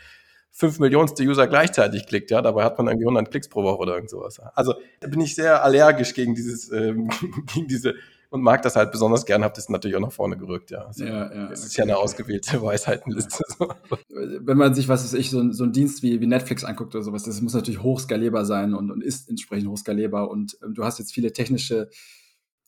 fünf 0.50 0.78
Millionenste 0.78 1.22
User 1.22 1.46
gleichzeitig 1.46 2.06
klickt, 2.06 2.30
ja, 2.30 2.42
dabei 2.42 2.64
hat 2.64 2.78
man 2.78 2.88
irgendwie 2.88 3.06
100 3.06 3.30
Klicks 3.30 3.48
pro 3.48 3.62
Woche 3.62 3.78
oder 3.78 3.94
irgend 3.94 4.10
sowas. 4.10 4.40
Also 4.54 4.74
da 5.00 5.08
bin 5.08 5.20
ich 5.20 5.34
sehr 5.34 5.62
allergisch 5.62 6.14
gegen 6.14 6.34
dieses, 6.34 6.72
ähm, 6.72 7.08
gegen 7.54 7.68
diese 7.68 7.94
und 8.30 8.42
mag 8.42 8.60
das 8.60 8.76
halt 8.76 8.92
besonders 8.92 9.24
gern, 9.24 9.42
habe 9.42 9.54
das 9.54 9.70
natürlich 9.70 9.96
auch 9.96 10.02
nach 10.02 10.12
vorne 10.12 10.36
gerückt, 10.36 10.70
ja. 10.70 10.84
Also, 10.84 11.04
ja, 11.04 11.32
ja 11.32 11.50
es 11.50 11.64
ist 11.64 11.76
ja 11.76 11.84
eine 11.84 11.96
ausgewählte 11.96 12.60
Weisheitenliste. 12.62 13.42
So. 13.58 13.72
Wenn 14.10 14.58
man 14.58 14.74
sich, 14.74 14.88
was 14.88 15.04
weiß 15.04 15.14
ich, 15.14 15.30
so, 15.30 15.50
so 15.52 15.64
ein 15.64 15.72
Dienst 15.72 16.02
wie, 16.02 16.20
wie 16.20 16.26
Netflix 16.26 16.62
anguckt 16.62 16.94
oder 16.94 17.04
sowas, 17.04 17.22
das 17.22 17.40
muss 17.40 17.54
natürlich 17.54 17.82
hochskalierbar 17.82 18.44
sein 18.44 18.74
und, 18.74 18.90
und 18.90 19.02
ist 19.02 19.30
entsprechend 19.30 19.70
hochskalierbar 19.70 20.30
und 20.30 20.58
ähm, 20.62 20.74
du 20.74 20.84
hast 20.84 20.98
jetzt 20.98 21.12
viele 21.12 21.32
technische 21.32 21.88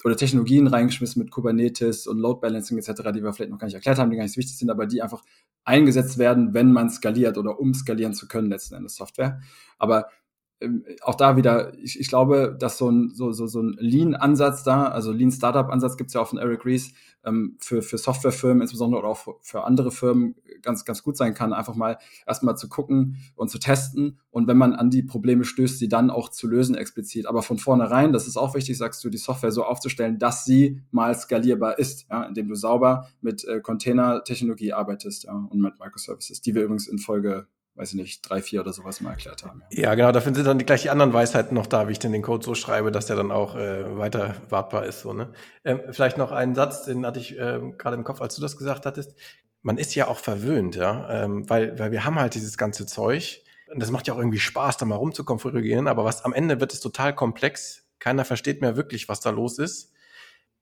oder 0.04 0.16
Technologien 0.16 0.66
reingeschmissen 0.66 1.22
mit 1.22 1.30
Kubernetes 1.30 2.06
und 2.06 2.18
Load 2.18 2.40
Balancing 2.40 2.78
etc., 2.78 2.90
die 3.14 3.22
wir 3.22 3.32
vielleicht 3.32 3.50
noch 3.50 3.58
gar 3.58 3.66
nicht 3.66 3.74
erklärt 3.74 3.98
haben, 3.98 4.10
die 4.10 4.16
gar 4.16 4.22
nicht 4.24 4.34
so 4.34 4.38
wichtig 4.38 4.56
sind, 4.56 4.70
aber 4.70 4.86
die 4.86 5.02
einfach 5.02 5.22
eingesetzt 5.64 6.18
werden, 6.18 6.54
wenn 6.54 6.72
man 6.72 6.90
skaliert 6.90 7.36
oder 7.38 7.60
um 7.60 7.74
skalieren 7.74 8.14
zu 8.14 8.26
können, 8.28 8.48
letzten 8.48 8.74
Endes 8.74 8.96
Software. 8.96 9.40
Aber 9.78 10.06
auch 11.02 11.14
da 11.14 11.36
wieder, 11.36 11.72
ich, 11.78 11.98
ich 11.98 12.08
glaube, 12.08 12.56
dass 12.58 12.76
so 12.76 12.90
ein, 12.90 13.10
so, 13.14 13.32
so, 13.32 13.46
so 13.46 13.62
ein 13.62 13.76
Lean-Ansatz 13.78 14.62
da, 14.62 14.84
also 14.84 15.12
Lean-Startup-Ansatz 15.12 15.96
gibt's 15.96 16.12
ja 16.12 16.20
auch 16.20 16.28
von 16.28 16.38
Eric 16.38 16.64
Ries, 16.66 16.92
ähm, 17.24 17.56
für, 17.58 17.82
für 17.82 17.98
Softwarefirmen 17.98 18.62
insbesondere 18.62 19.00
oder 19.00 19.10
auch 19.10 19.26
für 19.40 19.64
andere 19.64 19.90
Firmen 19.90 20.34
ganz, 20.62 20.84
ganz 20.84 21.02
gut 21.02 21.16
sein 21.16 21.34
kann, 21.34 21.52
einfach 21.52 21.74
mal 21.74 21.98
erstmal 22.26 22.56
zu 22.56 22.68
gucken 22.68 23.16
und 23.36 23.50
zu 23.50 23.58
testen 23.58 24.18
und 24.30 24.46
wenn 24.48 24.56
man 24.56 24.74
an 24.74 24.90
die 24.90 25.02
Probleme 25.02 25.44
stößt, 25.44 25.78
sie 25.78 25.88
dann 25.88 26.10
auch 26.10 26.28
zu 26.28 26.46
lösen 26.46 26.74
explizit. 26.74 27.26
Aber 27.26 27.42
von 27.42 27.58
vornherein, 27.58 28.12
das 28.12 28.26
ist 28.26 28.36
auch 28.36 28.54
wichtig, 28.54 28.76
sagst 28.78 29.02
du, 29.04 29.10
die 29.10 29.18
Software 29.18 29.52
so 29.52 29.64
aufzustellen, 29.64 30.18
dass 30.18 30.44
sie 30.44 30.82
mal 30.90 31.14
skalierbar 31.14 31.78
ist, 31.78 32.06
ja, 32.10 32.24
indem 32.24 32.48
du 32.48 32.54
sauber 32.54 33.08
mit 33.20 33.44
äh, 33.44 33.60
Container-Technologie 33.60 34.72
arbeitest 34.72 35.24
ja, 35.24 35.32
und 35.32 35.60
mit 35.60 35.78
Microservices, 35.78 36.40
die 36.40 36.54
wir 36.54 36.64
übrigens 36.64 36.86
in 36.86 36.98
Folge 36.98 37.46
weiß 37.80 37.90
ich 37.90 37.94
nicht, 37.94 38.28
drei, 38.28 38.42
vier 38.42 38.60
oder 38.60 38.74
sowas 38.74 39.00
mal 39.00 39.10
erklärt 39.10 39.42
haben. 39.42 39.62
Ja, 39.70 39.94
genau, 39.94 40.12
dafür 40.12 40.34
sind 40.34 40.46
dann 40.46 40.58
gleich 40.58 40.82
die 40.82 40.90
anderen 40.90 41.14
Weisheiten 41.14 41.54
noch 41.54 41.66
da, 41.66 41.88
wie 41.88 41.92
ich 41.92 41.98
denn 41.98 42.12
den 42.12 42.20
Code 42.20 42.44
so 42.44 42.54
schreibe, 42.54 42.92
dass 42.92 43.06
der 43.06 43.16
dann 43.16 43.32
auch 43.32 43.56
äh, 43.56 43.96
weiter 43.96 44.34
wartbar 44.50 44.84
ist. 44.84 45.00
So, 45.00 45.14
ne? 45.14 45.32
Ähm, 45.64 45.80
vielleicht 45.90 46.18
noch 46.18 46.30
einen 46.30 46.54
Satz, 46.54 46.84
den 46.84 47.06
hatte 47.06 47.20
ich 47.20 47.38
äh, 47.38 47.60
gerade 47.78 47.96
im 47.96 48.04
Kopf, 48.04 48.20
als 48.20 48.34
du 48.34 48.42
das 48.42 48.58
gesagt 48.58 48.84
hattest. 48.84 49.14
Man 49.62 49.78
ist 49.78 49.94
ja 49.94 50.08
auch 50.08 50.18
verwöhnt, 50.18 50.76
ja, 50.76 51.24
ähm, 51.24 51.48
weil, 51.48 51.78
weil 51.78 51.90
wir 51.90 52.04
haben 52.04 52.20
halt 52.20 52.34
dieses 52.34 52.58
ganze 52.58 52.84
Zeug. 52.84 53.42
Und 53.72 53.80
das 53.80 53.90
macht 53.90 54.06
ja 54.06 54.14
auch 54.14 54.18
irgendwie 54.18 54.40
Spaß, 54.40 54.76
da 54.76 54.84
mal 54.84 54.96
rumzukonfigurieren, 54.96 55.88
aber 55.88 56.04
was 56.04 56.24
am 56.24 56.34
Ende 56.34 56.60
wird 56.60 56.74
es 56.74 56.80
total 56.80 57.14
komplex. 57.14 57.86
Keiner 57.98 58.26
versteht 58.26 58.60
mehr 58.60 58.76
wirklich, 58.76 59.08
was 59.08 59.20
da 59.20 59.30
los 59.30 59.58
ist. 59.58 59.92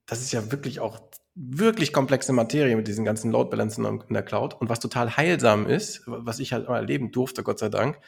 Das 0.07 0.21
ist 0.21 0.33
ja 0.33 0.53
wirklich 0.53 0.79
auch 0.79 1.01
wirklich 1.41 1.93
komplexe 1.93 2.33
Materie 2.33 2.75
mit 2.75 2.89
diesen 2.89 3.05
ganzen 3.05 3.31
Load 3.31 3.51
Balancen 3.51 3.85
in 3.85 4.15
der 4.15 4.25
Cloud. 4.25 4.55
Und 4.61 4.69
was 4.69 4.81
total 4.81 5.17
heilsam 5.17 5.67
ist, 5.67 6.03
was 6.07 6.41
ich 6.41 6.53
halt 6.53 6.69
mal 6.69 6.79
erleben 6.79 7.13
durfte, 7.13 7.45
Gott 7.45 7.61
sei 7.61 7.69
Dank, 7.69 8.01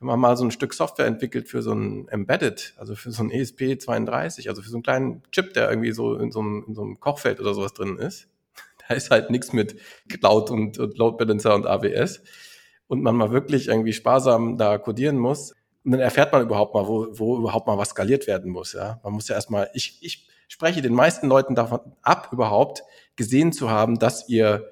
wenn 0.00 0.06
man 0.06 0.18
mal 0.18 0.36
so 0.36 0.44
ein 0.44 0.50
Stück 0.50 0.72
Software 0.72 1.06
entwickelt 1.06 1.48
für 1.48 1.60
so 1.60 1.72
ein 1.72 2.08
Embedded, 2.08 2.74
also 2.78 2.94
für 2.94 3.10
so 3.10 3.22
ein 3.22 3.30
ESP32, 3.30 4.48
also 4.48 4.62
für 4.62 4.70
so 4.70 4.76
einen 4.76 4.82
kleinen 4.82 5.22
Chip, 5.32 5.52
der 5.52 5.68
irgendwie 5.68 5.92
so 5.92 6.14
in 6.14 6.32
so 6.32 6.40
einem, 6.40 6.64
in 6.66 6.74
so 6.74 6.82
einem 6.82 6.98
Kochfeld 6.98 7.40
oder 7.40 7.52
sowas 7.52 7.74
drin 7.74 7.98
ist, 7.98 8.28
da 8.88 8.94
ist 8.94 9.10
halt 9.10 9.30
nichts 9.30 9.52
mit 9.52 9.76
Cloud 10.08 10.50
und, 10.50 10.78
und 10.78 10.96
Load 10.96 11.18
Balancer 11.18 11.54
und 11.54 11.66
AWS. 11.66 12.22
Und 12.86 13.02
man 13.02 13.16
mal 13.16 13.32
wirklich 13.32 13.68
irgendwie 13.68 13.92
sparsam 13.92 14.56
da 14.56 14.78
codieren 14.78 15.18
muss. 15.18 15.52
Und 15.84 15.92
dann 15.92 16.00
erfährt 16.00 16.32
man 16.32 16.40
überhaupt 16.40 16.72
mal, 16.72 16.86
wo, 16.86 17.06
wo 17.10 17.36
überhaupt 17.36 17.66
mal 17.66 17.76
was 17.76 17.90
skaliert 17.90 18.26
werden 18.26 18.50
muss. 18.50 18.72
Ja, 18.72 18.98
man 19.04 19.12
muss 19.12 19.28
ja 19.28 19.34
erstmal, 19.34 19.68
ich, 19.74 19.98
ich 20.00 20.26
spreche 20.48 20.82
den 20.82 20.94
meisten 20.94 21.28
Leuten 21.28 21.54
davon 21.54 21.80
ab, 22.02 22.30
überhaupt 22.32 22.82
gesehen 23.16 23.52
zu 23.52 23.70
haben, 23.70 23.98
dass 23.98 24.28
ihr 24.28 24.68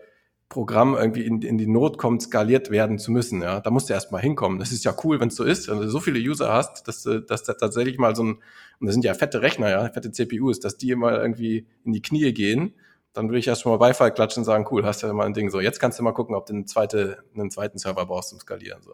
Programm 0.49 0.95
irgendwie 0.95 1.25
in, 1.25 1.43
in 1.43 1.59
die 1.59 1.67
Not 1.67 1.99
kommt, 1.99 2.23
skaliert 2.23 2.71
werden 2.71 2.99
zu 2.99 3.11
müssen. 3.11 3.43
Ja, 3.43 3.61
da 3.61 3.71
musst 3.71 3.89
du 3.89 3.95
erstmal 3.95 4.23
hinkommen. 4.23 4.59
Das 4.59 4.71
ist 4.71 4.85
ja 4.85 4.95
cool, 5.03 5.19
wenn 5.19 5.29
es 5.29 5.37
so 5.37 5.45
ist, 5.45 5.69
wenn 5.69 5.79
du 5.79 5.89
so 5.89 5.99
viele 5.99 6.21
User 6.21 6.53
hast, 6.53 6.87
dass, 6.87 7.03
dass 7.03 7.43
da 7.43 7.55
tatsächlich 7.55 7.99
mal 7.99 8.15
so 8.15 8.23
ein, 8.23 8.39
und 8.79 8.87
das 8.87 8.95
sind 8.95 9.05
ja 9.05 9.15
fette 9.15 9.43
Rechner, 9.43 9.71
ja, 9.71 9.89
fette 9.89 10.13
CPUs, 10.13 10.61
dass 10.61 10.77
die 10.77 10.95
mal 10.95 11.17
irgendwie 11.17 11.67
in 11.85 11.93
die 11.93 12.03
Knie 12.03 12.33
gehen, 12.33 12.75
dann 13.13 13.29
würde 13.29 13.39
ich 13.39 13.49
erst 13.49 13.63
schon 13.63 13.73
mal 13.73 13.79
Beifall 13.79 14.13
klatschen 14.13 14.43
und 14.43 14.45
sagen, 14.45 14.67
cool, 14.71 14.85
hast 14.85 15.03
ja 15.03 15.13
mal 15.13 15.27
ein 15.27 15.35
Ding 15.35 15.51
so. 15.51 15.61
Jetzt 15.61 15.81
kannst 15.81 15.99
du 15.99 16.03
mal 16.03 16.13
gucken, 16.13 16.37
ob 16.37 16.47
du 16.47 16.53
einen, 16.53 16.67
zweite, 16.67 17.25
einen 17.35 17.51
zweiten 17.51 17.79
Server 17.79 18.07
brauchst 18.07 18.29
zum 18.29 18.39
Skalieren. 18.39 18.83
So. 18.83 18.93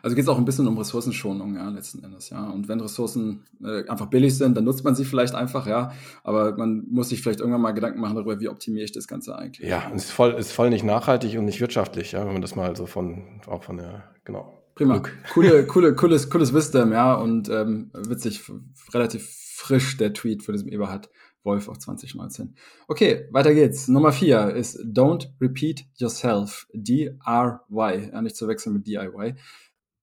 Also 0.00 0.14
geht 0.14 0.22
es 0.22 0.28
auch 0.28 0.38
ein 0.38 0.44
bisschen 0.44 0.68
um 0.68 0.78
Ressourcenschonung, 0.78 1.56
ja, 1.56 1.68
letzten 1.70 2.04
Endes, 2.04 2.30
ja. 2.30 2.48
Und 2.50 2.68
wenn 2.68 2.80
Ressourcen 2.80 3.42
äh, 3.60 3.84
einfach 3.88 4.06
billig 4.06 4.36
sind, 4.38 4.56
dann 4.56 4.62
nutzt 4.62 4.84
man 4.84 4.94
sie 4.94 5.04
vielleicht 5.04 5.34
einfach, 5.34 5.66
ja. 5.66 5.92
Aber 6.22 6.56
man 6.56 6.84
muss 6.88 7.08
sich 7.08 7.20
vielleicht 7.20 7.40
irgendwann 7.40 7.62
mal 7.62 7.72
Gedanken 7.72 8.00
machen 8.00 8.14
darüber, 8.14 8.38
wie 8.38 8.48
optimiere 8.48 8.84
ich 8.84 8.92
das 8.92 9.08
Ganze 9.08 9.36
eigentlich. 9.36 9.68
Ja, 9.68 9.88
ist 9.88 10.12
voll, 10.12 10.34
ist 10.34 10.52
voll 10.52 10.70
nicht 10.70 10.84
nachhaltig 10.84 11.36
und 11.36 11.46
nicht 11.46 11.60
wirtschaftlich, 11.60 12.12
ja, 12.12 12.24
wenn 12.24 12.32
man 12.32 12.42
das 12.42 12.54
mal 12.54 12.76
so 12.76 12.86
von, 12.86 13.40
auch 13.48 13.64
von 13.64 13.78
der, 13.78 14.04
genau. 14.24 14.62
Prima. 14.76 15.02
Coole, 15.34 15.66
coole, 15.66 15.96
cooles, 15.96 16.30
cooles 16.30 16.54
Wisdom, 16.54 16.92
ja. 16.92 17.14
Und 17.14 17.48
ähm, 17.48 17.90
witzig, 17.92 18.44
relativ 18.94 19.28
frisch 19.28 19.96
der 19.96 20.12
Tweet 20.12 20.44
von 20.44 20.54
diesem 20.54 20.68
Eberhard 20.68 21.10
Wolf 21.42 21.68
auf 21.68 21.78
2019. 21.78 22.54
Okay, 22.86 23.26
weiter 23.32 23.54
geht's. 23.54 23.88
Nummer 23.88 24.12
vier 24.12 24.54
ist 24.54 24.78
Don't 24.80 25.28
Repeat 25.40 25.86
Yourself. 25.96 26.68
DRY. 26.72 28.10
Ja, 28.12 28.22
nicht 28.22 28.36
zu 28.36 28.46
wechseln 28.46 28.74
mit 28.74 28.86
DIY 28.86 29.34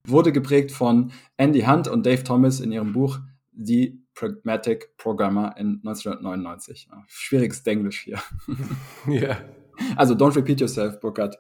wurde 0.08 0.32
geprägt 0.32 0.72
von 0.72 1.12
Andy 1.38 1.62
Hunt 1.62 1.88
und 1.88 2.06
Dave 2.06 2.24
Thomas 2.24 2.60
in 2.60 2.72
ihrem 2.72 2.94
Buch 2.94 3.20
The 3.58 4.02
Pragmatic 4.14 4.98
Programmer 4.98 5.56
in 5.58 5.82
1999. 5.84 6.90
schwieriges 7.08 7.62
Englisch 7.66 8.02
hier. 8.02 8.20
Ja. 9.08 9.14
yeah. 9.14 9.38
Also 9.96 10.14
Don't 10.14 10.36
Repeat 10.36 10.62
Yourself, 10.62 11.00
Burkhard. 11.00 11.38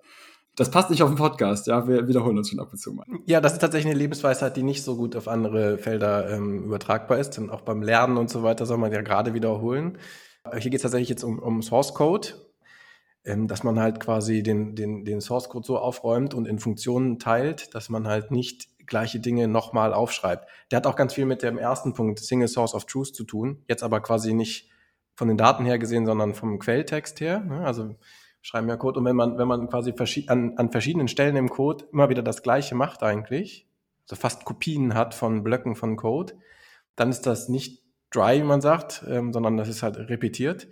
Das 0.57 0.71
passt 0.71 0.89
nicht 0.89 1.03
auf 1.03 1.09
den 1.09 1.17
Podcast, 1.17 1.67
ja. 1.67 1.87
Wir 1.87 2.07
wiederholen 2.07 2.37
uns 2.37 2.49
schon 2.49 2.59
ab 2.59 2.69
und 2.71 2.77
zu 2.77 2.93
mal. 2.93 3.05
Ja, 3.25 3.41
das 3.41 3.53
ist 3.53 3.59
tatsächlich 3.59 3.91
eine 3.91 3.99
Lebensweisheit, 3.99 4.55
die 4.55 4.63
nicht 4.63 4.83
so 4.83 4.95
gut 4.95 5.15
auf 5.15 5.27
andere 5.27 5.77
Felder 5.77 6.29
ähm, 6.29 6.63
übertragbar 6.63 7.17
ist. 7.17 7.37
Und 7.37 7.49
auch 7.49 7.61
beim 7.61 7.81
Lernen 7.81 8.17
und 8.17 8.29
so 8.29 8.43
weiter 8.43 8.65
soll 8.65 8.77
man 8.77 8.91
ja 8.91 9.01
gerade 9.01 9.33
wiederholen. 9.33 9.97
Hier 10.51 10.71
geht 10.71 10.75
es 10.75 10.83
tatsächlich 10.83 11.09
jetzt 11.09 11.23
um, 11.23 11.39
um 11.39 11.61
Source 11.61 11.93
Code 11.93 12.29
ähm, 13.25 13.47
dass 13.47 13.63
man 13.63 13.79
halt 13.79 13.99
quasi 13.99 14.43
den, 14.43 14.75
den, 14.75 15.03
den 15.03 15.21
Source 15.21 15.49
Code 15.49 15.65
so 15.65 15.77
aufräumt 15.77 16.33
und 16.33 16.47
in 16.47 16.59
Funktionen 16.59 17.19
teilt, 17.19 17.73
dass 17.75 17.89
man 17.89 18.07
halt 18.07 18.31
nicht 18.31 18.69
gleiche 18.85 19.19
Dinge 19.19 19.47
nochmal 19.47 19.93
aufschreibt. 19.93 20.47
Der 20.71 20.77
hat 20.77 20.87
auch 20.87 20.95
ganz 20.95 21.13
viel 21.13 21.25
mit 21.25 21.41
dem 21.41 21.57
ersten 21.57 21.93
Punkt 21.93 22.19
Single 22.19 22.47
Source 22.47 22.75
of 22.75 22.85
Truth 22.85 23.15
zu 23.15 23.23
tun. 23.23 23.63
Jetzt 23.67 23.83
aber 23.83 23.99
quasi 23.99 24.33
nicht 24.33 24.69
von 25.15 25.27
den 25.27 25.37
Daten 25.37 25.65
her 25.65 25.79
gesehen, 25.79 26.05
sondern 26.05 26.33
vom 26.33 26.59
Quelltext 26.59 27.19
her. 27.19 27.39
Ne? 27.39 27.65
Also 27.65 27.95
schreiben 28.41 28.69
ja 28.69 28.77
Code. 28.77 28.99
Und 28.99 29.05
wenn 29.05 29.15
man, 29.15 29.37
wenn 29.37 29.47
man 29.47 29.69
quasi 29.69 29.93
an, 30.27 30.57
an 30.57 30.71
verschiedenen 30.71 31.07
Stellen 31.07 31.35
im 31.35 31.49
Code 31.49 31.85
immer 31.91 32.09
wieder 32.09 32.21
das 32.21 32.43
Gleiche 32.43 32.75
macht 32.75 33.01
eigentlich, 33.01 33.67
so 34.05 34.15
fast 34.15 34.45
Kopien 34.45 34.93
hat 34.93 35.15
von 35.15 35.43
Blöcken 35.43 35.75
von 35.75 35.95
Code, 35.95 36.33
dann 36.95 37.09
ist 37.09 37.25
das 37.25 37.49
nicht 37.49 37.83
dry, 38.11 38.39
wie 38.39 38.43
man 38.45 38.61
sagt, 38.61 39.03
ähm, 39.07 39.33
sondern 39.33 39.57
das 39.57 39.67
ist 39.67 39.81
halt 39.81 39.97
repetiert. 39.97 40.67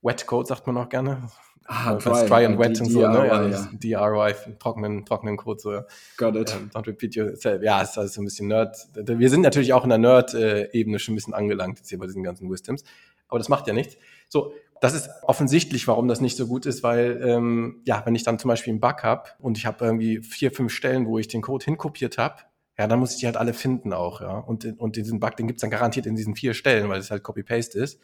Wet 0.00 0.26
Code 0.26 0.46
sagt 0.46 0.66
man 0.66 0.76
auch 0.78 0.88
gerne. 0.88 1.28
Ah, 1.70 1.96
dry, 1.96 2.26
dry 2.26 2.46
and 2.46 2.58
wet 2.58 2.80
und 2.80 2.90
so, 2.90 3.06
ne? 3.06 3.50
Ja. 3.50 3.68
DRY, 3.72 4.34
trockenen, 4.58 5.04
trockenen 5.04 5.36
Code, 5.36 5.60
so. 5.60 5.80
Got 6.16 6.34
it. 6.34 6.50
Ähm, 6.50 6.70
don't 6.72 6.86
repeat 6.86 7.14
yourself. 7.14 7.62
Ja, 7.62 7.82
ist 7.82 7.98
also 7.98 8.22
ein 8.22 8.24
bisschen 8.24 8.48
Nerd. 8.48 8.74
Wir 8.94 9.28
sind 9.28 9.42
natürlich 9.42 9.74
auch 9.74 9.84
in 9.84 9.90
der 9.90 9.98
Nerd-Ebene 9.98 10.98
schon 10.98 11.12
ein 11.12 11.16
bisschen 11.16 11.34
angelangt 11.34 11.78
jetzt 11.78 11.90
hier 11.90 11.98
bei 11.98 12.06
diesen 12.06 12.22
ganzen 12.22 12.50
Wisdoms. 12.50 12.84
Aber 13.28 13.36
das 13.38 13.50
macht 13.50 13.66
ja 13.66 13.74
nichts. 13.74 13.98
So, 14.30 14.54
das 14.80 14.94
ist 14.94 15.10
offensichtlich, 15.22 15.86
warum 15.86 16.08
das 16.08 16.22
nicht 16.22 16.38
so 16.38 16.46
gut 16.46 16.64
ist, 16.64 16.82
weil, 16.82 17.20
ähm, 17.22 17.82
ja, 17.84 18.00
wenn 18.06 18.14
ich 18.14 18.22
dann 18.22 18.38
zum 18.38 18.48
Beispiel 18.48 18.72
einen 18.72 18.80
Bug 18.80 19.02
habe 19.02 19.28
und 19.38 19.58
ich 19.58 19.66
habe 19.66 19.84
irgendwie 19.84 20.22
vier, 20.22 20.52
fünf 20.52 20.72
Stellen, 20.72 21.06
wo 21.06 21.18
ich 21.18 21.28
den 21.28 21.42
Code 21.42 21.66
hinkopiert 21.66 22.16
habe, 22.16 22.36
ja, 22.78 22.86
dann 22.86 22.98
muss 22.98 23.12
ich 23.12 23.18
die 23.18 23.26
halt 23.26 23.36
alle 23.36 23.52
finden 23.52 23.92
auch, 23.92 24.22
ja. 24.22 24.38
Und, 24.38 24.80
und 24.80 24.96
diesen 24.96 25.20
Bug, 25.20 25.36
den 25.36 25.48
gibt's 25.48 25.60
dann 25.60 25.70
garantiert 25.70 26.06
in 26.06 26.14
diesen 26.14 26.34
vier 26.34 26.54
Stellen, 26.54 26.88
weil 26.88 27.00
es 27.00 27.10
halt 27.10 27.24
Copy-Paste 27.24 27.78
ist. 27.78 28.00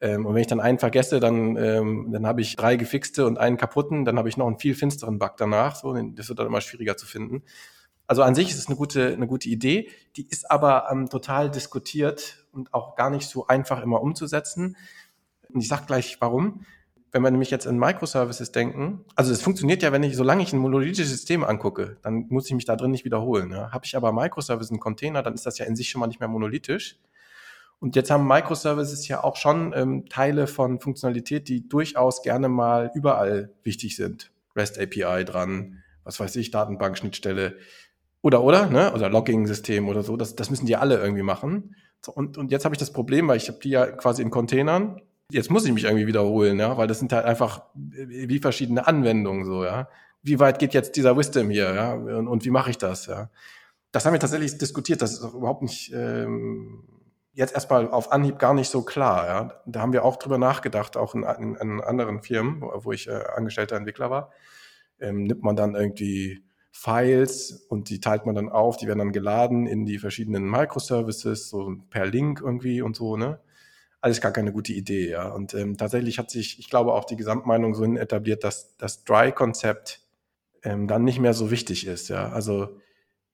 Ähm, 0.00 0.24
und 0.26 0.34
wenn 0.34 0.40
ich 0.40 0.46
dann 0.46 0.60
einen 0.60 0.78
vergesse, 0.78 1.20
dann, 1.20 1.56
ähm, 1.56 2.08
dann 2.10 2.26
habe 2.26 2.40
ich 2.40 2.56
drei 2.56 2.76
gefixte 2.76 3.26
und 3.26 3.38
einen 3.38 3.56
kaputten, 3.56 4.04
dann 4.04 4.18
habe 4.18 4.28
ich 4.28 4.36
noch 4.36 4.46
einen 4.46 4.58
viel 4.58 4.74
finsteren 4.74 5.18
Bug 5.18 5.34
danach. 5.36 5.76
So, 5.76 5.92
das 5.92 6.28
wird 6.28 6.38
dann 6.38 6.46
immer 6.46 6.60
schwieriger 6.60 6.96
zu 6.96 7.06
finden. 7.06 7.42
Also 8.06 8.22
an 8.22 8.34
sich 8.34 8.50
ist 8.50 8.58
es 8.58 8.66
eine 8.66 8.76
gute, 8.76 9.12
eine 9.12 9.26
gute 9.28 9.48
Idee, 9.48 9.88
die 10.16 10.26
ist 10.28 10.50
aber 10.50 10.88
ähm, 10.90 11.08
total 11.08 11.50
diskutiert 11.50 12.44
und 12.50 12.74
auch 12.74 12.96
gar 12.96 13.08
nicht 13.08 13.28
so 13.28 13.46
einfach 13.46 13.82
immer 13.82 14.02
umzusetzen. 14.02 14.76
Und 15.48 15.60
ich 15.60 15.68
sage 15.68 15.84
gleich 15.86 16.16
warum. 16.20 16.64
Wenn 17.12 17.22
wir 17.22 17.30
nämlich 17.30 17.50
jetzt 17.50 17.66
in 17.66 17.76
Microservices 17.76 18.52
denken, 18.52 19.04
also 19.16 19.32
es 19.32 19.42
funktioniert 19.42 19.82
ja, 19.82 19.90
wenn 19.90 20.04
ich, 20.04 20.16
solange 20.16 20.42
ich 20.44 20.52
ein 20.52 20.60
monolithisches 20.60 21.10
System 21.10 21.42
angucke, 21.42 21.98
dann 22.02 22.26
muss 22.28 22.46
ich 22.46 22.54
mich 22.54 22.64
da 22.64 22.76
drin 22.76 22.92
nicht 22.92 23.04
wiederholen. 23.04 23.50
Ja. 23.50 23.72
Habe 23.72 23.84
ich 23.84 23.96
aber 23.96 24.12
Microservice 24.12 24.70
einen 24.70 24.78
Container, 24.80 25.22
dann 25.22 25.34
ist 25.34 25.44
das 25.44 25.58
ja 25.58 25.66
in 25.66 25.74
sich 25.74 25.90
schon 25.90 26.00
mal 26.00 26.06
nicht 26.06 26.20
mehr 26.20 26.28
monolithisch. 26.28 26.98
Und 27.80 27.96
jetzt 27.96 28.10
haben 28.10 28.26
Microservices 28.26 29.08
ja 29.08 29.24
auch 29.24 29.36
schon 29.36 29.72
ähm, 29.74 30.06
Teile 30.08 30.46
von 30.46 30.80
Funktionalität, 30.80 31.48
die 31.48 31.66
durchaus 31.66 32.22
gerne 32.22 32.48
mal 32.48 32.90
überall 32.94 33.52
wichtig 33.62 33.96
sind. 33.96 34.30
REST 34.54 34.78
API 34.78 35.24
dran, 35.24 35.82
was 36.04 36.20
weiß 36.20 36.36
ich, 36.36 36.50
Datenbankschnittstelle 36.50 37.56
oder 38.22 38.42
oder, 38.42 38.66
ne? 38.68 38.92
Oder 38.92 39.08
Logging-System 39.08 39.88
oder 39.88 40.02
so. 40.02 40.18
Das, 40.18 40.36
das 40.36 40.50
müssen 40.50 40.66
die 40.66 40.76
alle 40.76 40.98
irgendwie 40.98 41.22
machen. 41.22 41.74
Und, 42.14 42.36
und 42.36 42.50
jetzt 42.50 42.64
habe 42.64 42.74
ich 42.74 42.78
das 42.78 42.92
Problem, 42.92 43.28
weil 43.28 43.38
ich 43.38 43.48
habe 43.48 43.58
die 43.62 43.70
ja 43.70 43.86
quasi 43.86 44.22
in 44.22 44.30
Containern. 44.30 45.00
Jetzt 45.30 45.50
muss 45.50 45.64
ich 45.64 45.72
mich 45.72 45.84
irgendwie 45.84 46.06
wiederholen, 46.06 46.58
ja, 46.58 46.76
weil 46.76 46.86
das 46.86 46.98
sind 46.98 47.12
halt 47.12 47.24
einfach 47.24 47.62
wie 47.74 48.38
verschiedene 48.40 48.86
Anwendungen 48.86 49.44
so, 49.44 49.64
ja. 49.64 49.88
Wie 50.22 50.38
weit 50.38 50.58
geht 50.58 50.74
jetzt 50.74 50.96
dieser 50.96 51.16
Wisdom 51.16 51.48
hier, 51.50 51.74
ja, 51.74 51.94
und, 51.94 52.28
und 52.28 52.44
wie 52.44 52.50
mache 52.50 52.70
ich 52.70 52.78
das, 52.78 53.06
ja. 53.06 53.30
Das 53.92 54.04
haben 54.04 54.12
wir 54.12 54.20
tatsächlich 54.20 54.58
diskutiert, 54.58 55.02
das 55.02 55.12
ist 55.12 55.22
auch 55.22 55.34
überhaupt 55.34 55.62
nicht 55.62 55.92
ähm, 55.94 56.82
jetzt 57.32 57.54
erstmal 57.54 57.88
auf 57.90 58.12
Anhieb 58.12 58.38
gar 58.38 58.54
nicht 58.54 58.70
so 58.70 58.82
klar, 58.82 59.26
ja. 59.26 59.62
Da 59.66 59.80
haben 59.80 59.92
wir 59.92 60.04
auch 60.04 60.16
drüber 60.16 60.38
nachgedacht, 60.38 60.96
auch 60.96 61.14
in, 61.14 61.22
in, 61.22 61.54
in 61.56 61.80
anderen 61.80 62.22
Firmen, 62.22 62.60
wo, 62.60 62.84
wo 62.84 62.92
ich 62.92 63.08
äh, 63.08 63.22
angestellter 63.34 63.76
Entwickler 63.76 64.10
war. 64.10 64.32
Ähm, 65.00 65.24
nimmt 65.24 65.42
man 65.42 65.56
dann 65.56 65.74
irgendwie 65.74 66.44
Files 66.72 67.66
und 67.68 67.88
die 67.90 68.00
teilt 68.00 68.26
man 68.26 68.34
dann 68.34 68.48
auf, 68.48 68.76
die 68.76 68.86
werden 68.86 69.00
dann 69.00 69.12
geladen 69.12 69.66
in 69.66 69.86
die 69.86 69.98
verschiedenen 69.98 70.48
Microservices, 70.48 71.48
so 71.48 71.76
per 71.90 72.06
Link 72.06 72.40
irgendwie 72.40 72.82
und 72.82 72.96
so, 72.96 73.16
ne? 73.16 73.40
Alles 74.02 74.20
gar 74.20 74.32
keine 74.32 74.52
gute 74.52 74.72
Idee, 74.72 75.10
ja. 75.10 75.28
Und 75.28 75.54
ähm, 75.54 75.76
tatsächlich 75.76 76.18
hat 76.18 76.30
sich, 76.30 76.58
ich 76.58 76.70
glaube, 76.70 76.94
auch 76.94 77.04
die 77.04 77.16
Gesamtmeinung 77.16 77.74
so 77.74 77.84
etabliert, 77.84 78.44
dass 78.44 78.76
das 78.76 79.04
Dry-Konzept 79.04 80.00
ähm, 80.62 80.88
dann 80.88 81.04
nicht 81.04 81.18
mehr 81.18 81.34
so 81.34 81.50
wichtig 81.50 81.86
ist, 81.86 82.08
ja. 82.08 82.30
Also, 82.30 82.80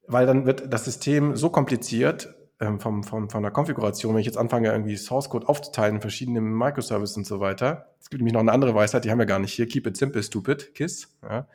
weil 0.06 0.26
dann 0.26 0.46
wird 0.46 0.72
das 0.72 0.84
System 0.84 1.36
so 1.36 1.50
kompliziert 1.50 2.34
ähm, 2.60 2.80
vom, 2.80 3.02
vom, 3.02 3.28
von 3.28 3.42
der 3.42 3.52
Konfiguration, 3.52 4.14
wenn 4.14 4.20
ich 4.20 4.26
jetzt 4.26 4.38
anfange, 4.38 4.70
irgendwie 4.70 4.96
Source 4.96 5.28
Code 5.28 5.48
aufzuteilen 5.48 5.96
in 5.96 6.00
verschiedene 6.00 6.40
Microservices 6.40 7.16
und 7.16 7.26
so 7.26 7.40
weiter. 7.40 7.94
Es 8.00 8.10
gibt 8.10 8.20
nämlich 8.20 8.34
noch 8.34 8.40
eine 8.40 8.52
andere 8.52 8.74
Weisheit, 8.74 9.04
die 9.04 9.10
haben 9.10 9.18
wir 9.18 9.26
gar 9.26 9.38
nicht 9.38 9.52
hier. 9.52 9.66
Keep 9.66 9.86
it 9.86 9.96
simple, 9.96 10.22
stupid, 10.22 10.74
KISS, 10.74 11.16
ja 11.22 11.46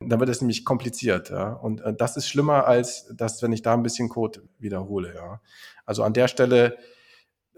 dann 0.00 0.20
wird 0.20 0.30
es 0.30 0.40
nämlich 0.40 0.64
kompliziert, 0.64 1.30
ja. 1.30 1.52
Und 1.52 1.80
äh, 1.80 1.92
das 1.92 2.16
ist 2.16 2.28
schlimmer 2.28 2.66
als 2.66 3.12
das, 3.14 3.42
wenn 3.42 3.52
ich 3.52 3.62
da 3.62 3.74
ein 3.74 3.82
bisschen 3.82 4.08
Code 4.08 4.42
wiederhole, 4.58 5.14
ja. 5.14 5.40
Also 5.84 6.02
an 6.04 6.12
der 6.12 6.28
Stelle 6.28 6.76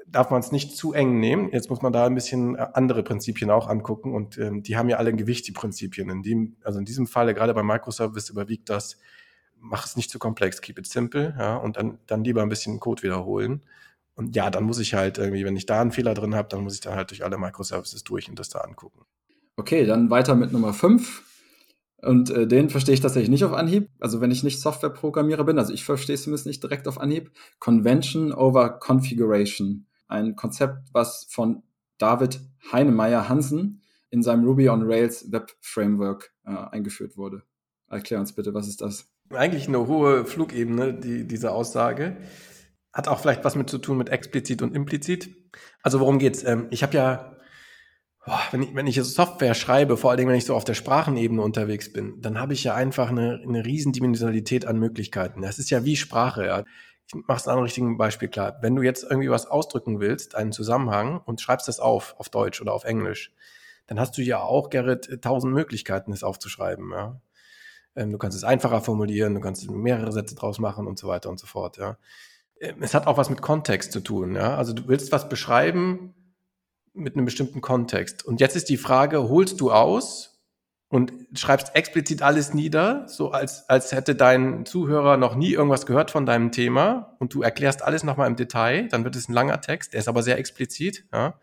darf 0.06 0.30
man 0.30 0.40
es 0.40 0.50
nicht 0.50 0.76
zu 0.76 0.92
eng 0.92 1.20
nehmen. 1.20 1.50
Jetzt 1.52 1.70
muss 1.70 1.82
man 1.82 1.92
da 1.92 2.06
ein 2.06 2.14
bisschen 2.14 2.56
äh, 2.56 2.66
andere 2.72 3.02
Prinzipien 3.02 3.50
auch 3.50 3.68
angucken 3.68 4.14
und 4.14 4.38
ähm, 4.38 4.62
die 4.62 4.76
haben 4.76 4.88
ja 4.88 4.96
alle 4.96 5.10
ein 5.10 5.18
Gewicht, 5.18 5.46
die 5.48 5.52
Prinzipien. 5.52 6.08
In 6.08 6.22
dem, 6.22 6.56
also 6.64 6.78
in 6.78 6.84
diesem 6.84 7.06
Falle, 7.06 7.34
gerade 7.34 7.52
bei 7.52 7.62
Microservice, 7.62 8.30
überwiegt 8.30 8.70
das, 8.70 8.98
mach 9.60 9.86
es 9.86 9.96
nicht 9.96 10.10
zu 10.10 10.18
komplex, 10.18 10.60
keep 10.60 10.78
it 10.78 10.86
simple, 10.86 11.34
ja, 11.38 11.56
und 11.56 11.76
dann, 11.76 11.98
dann 12.06 12.24
lieber 12.24 12.42
ein 12.42 12.48
bisschen 12.48 12.80
Code 12.80 13.02
wiederholen. 13.02 13.62
Und 14.14 14.36
ja, 14.36 14.50
dann 14.50 14.64
muss 14.64 14.78
ich 14.78 14.94
halt 14.94 15.18
irgendwie, 15.18 15.44
wenn 15.44 15.56
ich 15.56 15.66
da 15.66 15.80
einen 15.80 15.92
Fehler 15.92 16.14
drin 16.14 16.34
habe, 16.34 16.48
dann 16.48 16.62
muss 16.62 16.74
ich 16.74 16.80
dann 16.80 16.94
halt 16.94 17.10
durch 17.10 17.24
alle 17.24 17.38
Microservices 17.38 18.04
durch 18.04 18.28
und 18.28 18.38
das 18.38 18.48
da 18.48 18.58
angucken. 18.58 19.00
Okay, 19.56 19.86
dann 19.86 20.10
weiter 20.10 20.34
mit 20.34 20.52
Nummer 20.52 20.72
5. 20.72 21.22
Und 22.02 22.30
äh, 22.30 22.46
den 22.46 22.70
verstehe 22.70 22.94
ich 22.94 23.00
tatsächlich 23.00 23.30
nicht 23.30 23.44
auf 23.44 23.52
Anhieb. 23.52 23.88
Also 23.98 24.20
wenn 24.20 24.30
ich 24.30 24.42
nicht 24.42 24.60
Softwareprogrammierer 24.60 25.44
bin, 25.44 25.58
also 25.58 25.72
ich 25.72 25.84
verstehe 25.84 26.14
es 26.14 26.22
zumindest 26.22 26.46
nicht 26.46 26.62
direkt 26.62 26.88
auf 26.88 26.98
Anhieb. 26.98 27.30
Convention 27.58 28.32
over 28.32 28.78
Configuration. 28.78 29.86
Ein 30.08 30.34
Konzept, 30.34 30.88
was 30.92 31.26
von 31.30 31.62
David 31.98 32.40
Heinemeier 32.72 33.28
Hansen 33.28 33.82
in 34.10 34.22
seinem 34.22 34.44
Ruby 34.44 34.68
on 34.68 34.82
Rails 34.82 35.30
Web 35.30 35.52
Framework 35.60 36.32
äh, 36.44 36.50
eingeführt 36.50 37.16
wurde. 37.16 37.42
Erklär 37.88 38.20
uns 38.20 38.34
bitte, 38.34 38.54
was 38.54 38.66
ist 38.66 38.80
das? 38.80 39.09
Eigentlich 39.30 39.68
eine 39.68 39.86
hohe 39.86 40.24
Flugebene, 40.24 40.94
die, 40.94 41.26
diese 41.26 41.52
Aussage. 41.52 42.16
Hat 42.92 43.08
auch 43.08 43.20
vielleicht 43.20 43.44
was 43.44 43.54
mit 43.54 43.70
zu 43.70 43.78
tun 43.78 43.98
mit 43.98 44.08
explizit 44.08 44.62
und 44.62 44.74
implizit. 44.74 45.30
Also 45.82 46.00
worum 46.00 46.18
geht's? 46.18 46.42
Ähm, 46.44 46.66
ich 46.70 46.82
habe 46.82 46.96
ja 46.96 47.36
boah, 48.24 48.40
wenn 48.50 48.62
ich, 48.62 48.74
wenn 48.74 48.86
ich 48.86 49.02
Software 49.02 49.54
schreibe, 49.54 49.96
vor 49.96 50.10
allen 50.10 50.18
Dingen, 50.18 50.30
wenn 50.30 50.36
ich 50.38 50.44
so 50.44 50.54
auf 50.54 50.64
der 50.64 50.74
Sprachenebene 50.74 51.42
unterwegs 51.42 51.92
bin, 51.92 52.20
dann 52.20 52.38
habe 52.38 52.52
ich 52.52 52.64
ja 52.64 52.74
einfach 52.74 53.10
eine, 53.10 53.40
eine 53.42 53.64
Riesendimensionalität 53.64 54.66
an 54.66 54.78
Möglichkeiten. 54.78 55.42
Das 55.42 55.58
ist 55.58 55.70
ja 55.70 55.84
wie 55.84 55.96
Sprache, 55.96 56.46
ja. 56.46 56.64
Ich 57.06 57.14
mache 57.26 57.38
es 57.38 57.48
an 57.48 57.54
einem 57.54 57.64
richtigen 57.64 57.98
Beispiel 57.98 58.28
klar. 58.28 58.58
Wenn 58.62 58.76
du 58.76 58.82
jetzt 58.82 59.02
irgendwie 59.02 59.30
was 59.30 59.46
ausdrücken 59.46 59.98
willst, 59.98 60.36
einen 60.36 60.52
Zusammenhang 60.52 61.20
und 61.24 61.40
schreibst 61.40 61.66
das 61.66 61.80
auf, 61.80 62.14
auf 62.18 62.28
Deutsch 62.28 62.60
oder 62.60 62.72
auf 62.72 62.84
Englisch, 62.84 63.32
dann 63.88 63.98
hast 63.98 64.16
du 64.16 64.22
ja 64.22 64.40
auch, 64.40 64.70
Gerrit, 64.70 65.20
tausend 65.20 65.52
Möglichkeiten, 65.52 66.12
es 66.12 66.22
aufzuschreiben, 66.22 66.90
ja. 66.92 67.20
Ähm, 67.96 68.12
du 68.12 68.18
kannst 68.18 68.36
es 68.36 68.44
einfacher 68.44 68.80
formulieren, 68.80 69.34
du 69.34 69.40
kannst 69.40 69.70
mehrere 69.70 70.12
Sätze 70.12 70.34
draus 70.34 70.58
machen 70.58 70.86
und 70.86 70.98
so 70.98 71.08
weiter 71.08 71.30
und 71.30 71.38
so 71.38 71.46
fort, 71.46 71.76
ja. 71.76 71.98
Ähm, 72.60 72.76
es 72.80 72.94
hat 72.94 73.06
auch 73.06 73.16
was 73.16 73.30
mit 73.30 73.42
Kontext 73.42 73.92
zu 73.92 74.00
tun, 74.00 74.34
ja. 74.34 74.56
Also 74.56 74.72
du 74.72 74.88
willst 74.88 75.12
was 75.12 75.28
beschreiben, 75.28 76.14
mit 76.92 77.14
einem 77.14 77.24
bestimmten 77.24 77.60
Kontext. 77.60 78.24
Und 78.24 78.40
jetzt 78.40 78.56
ist 78.56 78.68
die 78.68 78.76
Frage, 78.76 79.28
holst 79.28 79.60
du 79.60 79.70
aus 79.70 80.40
und 80.88 81.12
schreibst 81.34 81.76
explizit 81.76 82.22
alles 82.22 82.52
nieder, 82.52 83.06
so 83.06 83.30
als, 83.30 83.68
als 83.68 83.92
hätte 83.92 84.16
dein 84.16 84.66
Zuhörer 84.66 85.16
noch 85.16 85.36
nie 85.36 85.52
irgendwas 85.52 85.86
gehört 85.86 86.10
von 86.10 86.26
deinem 86.26 86.50
Thema 86.50 87.16
und 87.20 87.32
du 87.32 87.42
erklärst 87.42 87.82
alles 87.82 88.02
nochmal 88.02 88.26
im 88.26 88.36
Detail, 88.36 88.88
dann 88.88 89.04
wird 89.04 89.14
es 89.14 89.28
ein 89.28 89.32
langer 89.32 89.60
Text, 89.60 89.92
der 89.92 90.00
ist 90.00 90.08
aber 90.08 90.22
sehr 90.22 90.38
explizit, 90.38 91.04
ja. 91.12 91.38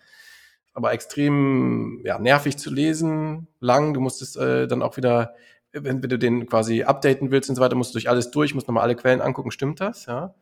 Aber 0.74 0.92
extrem 0.92 2.02
ja, 2.06 2.20
nervig 2.20 2.58
zu 2.58 2.72
lesen, 2.72 3.48
lang, 3.60 3.96
du 3.96 4.00
musst 4.00 4.22
es 4.22 4.36
äh, 4.36 4.68
dann 4.68 4.84
auch 4.84 4.96
wieder, 4.96 5.34
wenn, 5.84 6.02
wenn 6.02 6.10
du 6.10 6.20
den 6.20 6.48
quasi 6.48 6.84
updaten 6.84 7.32
willst 7.32 7.50
und 7.50 7.56
so 7.56 7.62
weiter, 7.62 7.76
musst 7.76 7.92
du 7.92 7.94
durch 7.94 8.10
alles 8.10 8.32
durch, 8.32 8.54
musst 8.54 8.68
nochmal 8.68 8.84
alle 8.84 8.96
Quellen 8.96 9.22
angucken, 9.22 9.52
stimmt 9.52 9.80
das, 9.80 10.06
ja. 10.06 10.36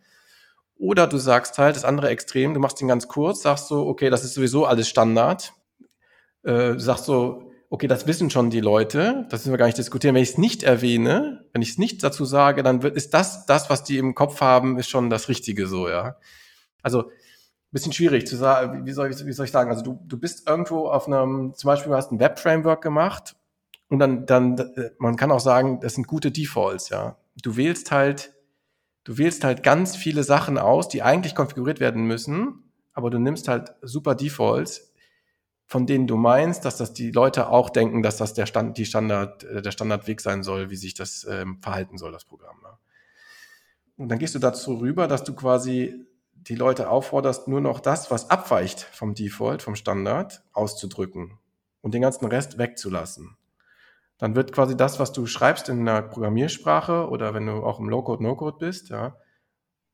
Oder 0.78 1.08
du 1.08 1.18
sagst 1.18 1.58
halt, 1.58 1.76
das 1.76 1.86
andere 1.86 2.10
Extrem, 2.10 2.54
du 2.54 2.60
machst 2.60 2.82
ihn 2.82 2.88
ganz 2.88 3.08
kurz, 3.08 3.42
sagst 3.42 3.68
so, 3.68 3.88
okay, 3.88 4.10
das 4.10 4.26
ist 4.26 4.34
sowieso 4.34 4.66
alles 4.66 4.90
Standard. 4.90 5.54
Äh, 6.44 6.78
sagst 6.78 7.06
so, 7.06 7.52
okay, 7.70 7.88
das 7.88 8.08
wissen 8.08 8.30
schon 8.30 8.50
die 8.50 8.60
Leute, 8.60 9.26
das 9.30 9.42
müssen 9.42 9.54
wir 9.54 9.58
gar 9.58 9.66
nicht 9.68 9.78
diskutieren. 9.78 10.16
Wenn 10.16 10.24
ich 10.24 10.32
es 10.32 10.38
nicht 10.38 10.64
erwähne, 10.64 11.46
wenn 11.54 11.62
ich 11.62 11.72
es 11.72 11.78
nicht 11.78 12.04
dazu 12.04 12.26
sage, 12.26 12.62
dann 12.62 12.84
wird, 12.84 12.96
ist 12.96 13.14
das, 13.14 13.46
das, 13.46 13.70
was 13.70 13.84
die 13.84 13.98
im 13.98 14.16
Kopf 14.16 14.42
haben, 14.42 14.78
ist 14.78 14.90
schon 14.90 15.10
das 15.10 15.30
Richtige 15.30 15.68
so, 15.68 15.90
ja. 15.90 16.18
Also, 16.82 17.10
bisschen 17.72 17.92
schwierig 17.92 18.26
zu 18.26 18.38
sagen, 18.38 18.86
wie 18.86 18.94
soll 18.94 19.12
ich, 19.12 19.26
wie 19.26 19.34
soll 19.34 19.46
ich 19.46 19.52
sagen? 19.52 19.70
Also, 19.70 19.84
du, 19.84 20.00
du 20.06 20.18
bist 20.18 20.48
irgendwo 20.48 20.88
auf 20.88 21.08
einem, 21.08 21.54
zum 21.56 21.68
Beispiel, 21.68 21.90
du 21.90 21.98
hast 21.98 22.12
ein 22.12 22.20
Web-Framework 22.20 22.82
gemacht 22.82 23.36
und 23.90 24.00
dann, 24.00 24.26
dann, 24.26 24.58
äh, 24.58 24.92
man 24.98 25.16
kann 25.16 25.32
auch 25.32 25.40
sagen, 25.40 25.80
das 25.80 25.96
sind 25.96 26.08
gute 26.08 26.32
Defaults, 26.32 26.90
ja. 26.90 27.18
Du 27.42 27.58
wählst 27.58 27.92
halt 27.92 28.36
du 29.06 29.18
wählst 29.18 29.46
halt 29.46 29.64
ganz 29.64 29.96
viele 29.96 30.24
Sachen 30.24 30.58
aus, 30.58 30.90
die 30.90 31.02
eigentlich 31.02 31.36
konfiguriert 31.36 31.80
werden 31.80 32.06
müssen, 32.06 32.64
aber 32.92 33.10
du 33.10 33.20
nimmst 33.20 33.48
halt 33.48 33.74
super 33.82 34.16
Defaults, 34.16 34.92
von 35.66 35.88
denen 35.88 36.08
du 36.08 36.18
meinst, 36.18 36.66
dass 36.66 36.78
das 36.78 36.94
die 36.94 37.12
Leute 37.12 37.50
auch 37.50 37.70
denken, 37.70 38.04
dass 38.04 38.18
das 38.18 38.34
der 38.34 38.46
Stand, 38.46 38.78
die 38.78 38.86
Standard, 38.86 39.44
äh, 39.46 39.62
der 39.62 39.72
Standardweg 39.72 40.22
sein 40.22 40.44
soll, 40.44 40.70
wie 40.70 40.76
sich 40.76 40.94
das 40.94 41.26
ähm, 41.30 41.60
verhalten 41.62 41.98
soll, 41.98 42.12
das 42.12 42.26
Programm. 42.26 42.58
Ne? 42.62 42.70
Und 43.98 44.10
dann 44.10 44.20
gehst 44.20 44.36
du 44.36 44.40
dazu 44.40 44.76
rüber, 44.76 45.08
dass 45.08 45.24
du 45.24 45.34
quasi 45.34 46.06
die 46.34 46.56
Leute 46.56 46.90
aufforderst, 46.90 47.48
nur 47.48 47.62
noch 47.62 47.80
das, 47.80 48.12
was 48.12 48.30
abweicht 48.30 48.82
vom 48.82 49.16
Default, 49.16 49.64
vom 49.64 49.76
Standard, 49.76 50.44
auszudrücken 50.54 51.40
und 51.82 51.94
den 51.94 52.02
ganzen 52.02 52.26
Rest 52.26 52.58
wegzulassen 52.58 53.38
dann 54.18 54.36
wird 54.36 54.52
quasi 54.54 54.78
das, 54.78 55.00
was 55.00 55.12
du 55.12 55.26
schreibst 55.26 55.70
in 55.70 55.82
einer 55.82 56.02
Programmiersprache 56.02 57.10
oder 57.10 57.34
wenn 57.34 57.46
du 57.46 57.64
auch 57.64 57.80
im 57.80 57.90
Low-Code, 57.90 58.24
No-Code 58.24 58.58
bist, 58.60 58.90
ja, 58.90 59.18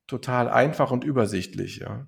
total 0.07 0.49
einfach 0.49 0.91
und 0.91 1.03
übersichtlich, 1.03 1.77
ja. 1.77 2.07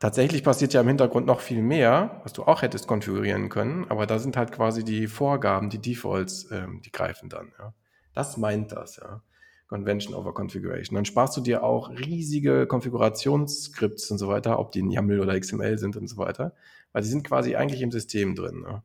Tatsächlich 0.00 0.44
passiert 0.44 0.74
ja 0.74 0.82
im 0.82 0.88
Hintergrund 0.88 1.26
noch 1.26 1.40
viel 1.40 1.62
mehr, 1.62 2.20
was 2.22 2.34
du 2.34 2.44
auch 2.44 2.60
hättest 2.60 2.86
konfigurieren 2.86 3.48
können, 3.48 3.86
aber 3.88 4.06
da 4.06 4.18
sind 4.18 4.36
halt 4.36 4.52
quasi 4.52 4.84
die 4.84 5.06
Vorgaben, 5.06 5.70
die 5.70 5.80
Defaults, 5.80 6.50
ähm, 6.50 6.82
die 6.84 6.92
greifen 6.92 7.28
dann, 7.28 7.52
ja. 7.58 7.74
Das 8.14 8.36
meint 8.36 8.72
das, 8.72 8.96
ja. 8.96 9.22
Convention 9.68 10.14
over 10.14 10.32
Configuration. 10.34 10.96
Dann 10.96 11.04
sparst 11.04 11.36
du 11.36 11.40
dir 11.40 11.62
auch 11.62 11.90
riesige 11.90 12.66
Konfigurationsskripts 12.66 14.10
und 14.10 14.18
so 14.18 14.28
weiter, 14.28 14.58
ob 14.58 14.72
die 14.72 14.80
in 14.80 14.90
YAML 14.90 15.20
oder 15.20 15.38
XML 15.38 15.78
sind 15.78 15.96
und 15.96 16.08
so 16.08 16.16
weiter, 16.16 16.54
weil 16.92 17.02
die 17.02 17.08
sind 17.08 17.22
quasi 17.22 17.54
eigentlich 17.54 17.82
im 17.82 17.92
System 17.92 18.34
drin. 18.34 18.64
Ja. 18.66 18.82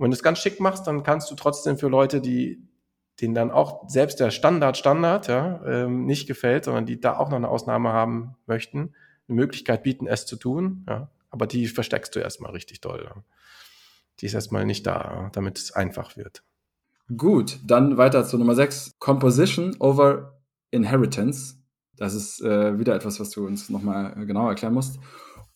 Und 0.00 0.04
wenn 0.04 0.12
du 0.12 0.14
es 0.14 0.22
ganz 0.22 0.38
schick 0.38 0.60
machst, 0.60 0.86
dann 0.86 1.02
kannst 1.02 1.30
du 1.30 1.34
trotzdem 1.34 1.76
für 1.76 1.88
Leute, 1.88 2.22
die 2.22 2.66
denen 3.20 3.34
dann 3.34 3.50
auch 3.50 3.86
selbst 3.86 4.18
der 4.18 4.30
Standard 4.30 4.78
Standard 4.78 5.28
ja, 5.28 5.62
ähm, 5.66 6.06
nicht 6.06 6.26
gefällt, 6.26 6.64
sondern 6.64 6.86
die 6.86 6.98
da 6.98 7.18
auch 7.18 7.28
noch 7.28 7.36
eine 7.36 7.50
Ausnahme 7.50 7.92
haben 7.92 8.34
möchten, 8.46 8.94
eine 9.28 9.36
Möglichkeit 9.36 9.82
bieten, 9.82 10.06
es 10.06 10.24
zu 10.24 10.36
tun. 10.36 10.86
Ja. 10.88 11.10
Aber 11.28 11.46
die 11.46 11.66
versteckst 11.66 12.16
du 12.16 12.20
erstmal 12.20 12.52
richtig 12.52 12.80
doll. 12.80 13.04
Ja. 13.04 13.22
Die 14.20 14.24
ist 14.24 14.32
erstmal 14.32 14.64
nicht 14.64 14.86
da, 14.86 15.28
damit 15.34 15.58
es 15.58 15.72
einfach 15.72 16.16
wird. 16.16 16.44
Gut, 17.14 17.58
dann 17.62 17.98
weiter 17.98 18.24
zu 18.24 18.38
Nummer 18.38 18.54
6. 18.54 18.94
Composition 19.00 19.76
over 19.80 20.40
Inheritance. 20.70 21.56
Das 21.98 22.14
ist 22.14 22.40
äh, 22.40 22.78
wieder 22.78 22.94
etwas, 22.94 23.20
was 23.20 23.28
du 23.28 23.46
uns 23.46 23.68
nochmal 23.68 24.14
äh, 24.16 24.24
genauer 24.24 24.48
erklären 24.48 24.72
musst. 24.72 24.98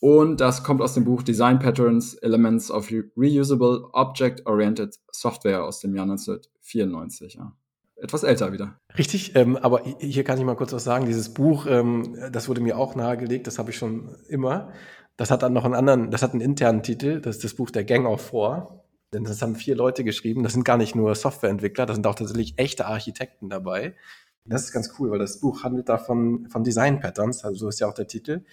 Und 0.01 0.41
das 0.41 0.65
kommt 0.65 0.83
aus 0.83 0.95
dem 0.95 1.05
Buch 1.05 1.23
Design 1.23 1.59
Patterns, 1.59 2.15
Elements 2.15 2.71
of 2.71 2.91
Reusable 3.17 3.89
Object-Oriented 3.93 4.99
Software 5.11 5.65
aus 5.65 5.81
dem 5.81 5.95
Jahr 5.95 6.05
1994. 6.05 7.35
Ja. 7.35 7.53
Etwas 7.97 8.23
älter 8.23 8.53
wieder. 8.53 8.79
Richtig, 8.99 9.35
ähm, 9.37 9.57
aber 9.57 9.83
hier 9.99 10.25
kann 10.25 10.39
ich 10.39 10.45
mal 10.45 10.57
kurz 10.57 10.73
was 10.73 10.85
sagen. 10.85 11.07
Dieses 11.07 11.33
Buch, 11.33 11.67
ähm, 11.67 12.17
das 12.33 12.49
wurde 12.49 12.61
mir 12.61 12.77
auch 12.77 12.97
nahegelegt, 12.97 13.47
das 13.47 13.59
habe 13.59 13.71
ich 13.71 13.79
schon 13.79 14.17
immer. 14.29 14.73
Das 15.17 15.31
hat 15.31 15.43
dann 15.43 15.53
noch 15.53 15.65
einen 15.65 15.75
anderen, 15.75 16.11
das 16.11 16.23
hat 16.23 16.33
einen 16.33 16.41
internen 16.41 16.83
Titel, 16.83 17.21
das 17.21 17.37
ist 17.37 17.45
das 17.45 17.55
Buch 17.55 17.71
der 17.71 17.85
Gang 17.85 18.07
of 18.07 18.21
Four. 18.21 18.85
Denn 19.13 19.23
das 19.23 19.41
haben 19.43 19.55
vier 19.55 19.77
Leute 19.77 20.03
geschrieben, 20.03 20.43
das 20.43 20.55
sind 20.55 20.65
gar 20.65 20.77
nicht 20.77 20.97
nur 20.97 21.15
Softwareentwickler, 21.15 21.87
da 21.87 21.95
sind 21.95 22.07
auch 22.07 22.17
tatsächlich 22.17 22.59
echte 22.59 22.87
Architekten 22.87 23.49
dabei. 23.49 23.95
Das 24.45 24.65
ist 24.65 24.73
ganz 24.73 24.93
cool, 24.99 25.11
weil 25.11 25.21
das 25.21 25.41
Buch 25.41 25.63
handelt 25.63 25.89
davon 25.89 26.49
von 26.51 26.65
Design 26.65 26.99
Patterns, 27.01 27.45
also 27.45 27.57
so 27.57 27.69
ist 27.69 27.81
ja 27.81 27.87
auch 27.87 27.95
der 27.95 28.09
Titel. 28.09 28.45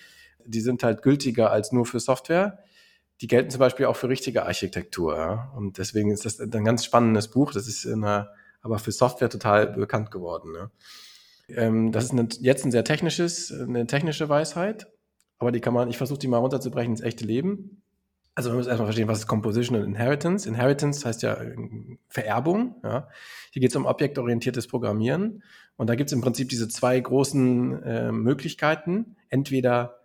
Die 0.45 0.61
sind 0.61 0.83
halt 0.83 1.01
gültiger 1.01 1.51
als 1.51 1.71
nur 1.71 1.85
für 1.85 1.99
Software. 1.99 2.59
Die 3.21 3.27
gelten 3.27 3.51
zum 3.51 3.59
Beispiel 3.59 3.85
auch 3.85 3.95
für 3.95 4.09
richtige 4.09 4.45
Architektur. 4.45 5.15
Ja? 5.15 5.51
Und 5.55 5.77
deswegen 5.77 6.11
ist 6.11 6.25
das 6.25 6.39
ein 6.39 6.65
ganz 6.65 6.83
spannendes 6.83 7.29
Buch. 7.29 7.53
Das 7.53 7.67
ist 7.67 7.85
in 7.85 8.03
einer, 8.03 8.29
aber 8.61 8.79
für 8.79 8.91
Software 8.91 9.29
total 9.29 9.67
bekannt 9.67 10.11
geworden. 10.11 10.51
Ne? 10.51 10.71
Ähm, 11.55 11.91
das 11.91 12.05
ist 12.05 12.11
eine, 12.11 12.27
jetzt 12.39 12.65
ein 12.65 12.71
sehr 12.71 12.83
technisches, 12.83 13.51
eine 13.51 13.85
technische 13.87 14.29
Weisheit, 14.29 14.87
aber 15.37 15.51
die 15.51 15.59
kann 15.59 15.73
man, 15.73 15.89
ich 15.89 15.97
versuche 15.97 16.19
die 16.19 16.27
mal 16.27 16.37
runterzubrechen 16.37 16.93
ins 16.93 17.01
echte 17.01 17.25
Leben. 17.25 17.81
Also 18.33 18.49
man 18.49 18.59
muss 18.59 18.67
erstmal 18.67 18.87
verstehen, 18.87 19.07
was 19.07 19.19
ist 19.19 19.27
Composition 19.27 19.77
und 19.77 19.83
Inheritance. 19.83 20.47
Inheritance 20.47 21.05
heißt 21.05 21.21
ja 21.21 21.33
äh, 21.33 21.55
Vererbung. 22.07 22.75
Ja. 22.83 23.09
Hier 23.51 23.59
geht 23.59 23.71
es 23.71 23.75
um 23.75 23.85
objektorientiertes 23.85 24.67
Programmieren. 24.67 25.43
Und 25.75 25.89
da 25.89 25.95
gibt 25.95 26.09
es 26.09 26.13
im 26.13 26.21
Prinzip 26.21 26.49
diese 26.49 26.69
zwei 26.69 26.99
großen 26.99 27.83
äh, 27.83 28.11
Möglichkeiten. 28.11 29.17
Entweder 29.29 30.00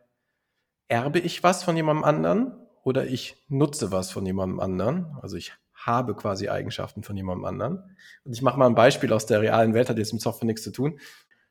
erbe 0.88 1.18
ich 1.18 1.42
was 1.42 1.64
von 1.64 1.76
jemandem 1.76 2.04
anderen 2.04 2.52
oder 2.82 3.06
ich 3.06 3.36
nutze 3.48 3.92
was 3.92 4.10
von 4.10 4.24
jemandem 4.24 4.60
anderen. 4.60 5.16
Also 5.20 5.36
ich 5.36 5.52
habe 5.74 6.14
quasi 6.14 6.48
Eigenschaften 6.48 7.02
von 7.02 7.16
jemandem 7.16 7.44
anderen. 7.44 7.96
Und 8.24 8.32
ich 8.32 8.42
mache 8.42 8.58
mal 8.58 8.66
ein 8.66 8.74
Beispiel 8.74 9.12
aus 9.12 9.26
der 9.26 9.40
realen 9.40 9.74
Welt, 9.74 9.88
hat 9.88 9.98
jetzt 9.98 10.12
mit 10.12 10.22
Software 10.22 10.46
nichts 10.46 10.62
zu 10.62 10.72
tun. 10.72 10.98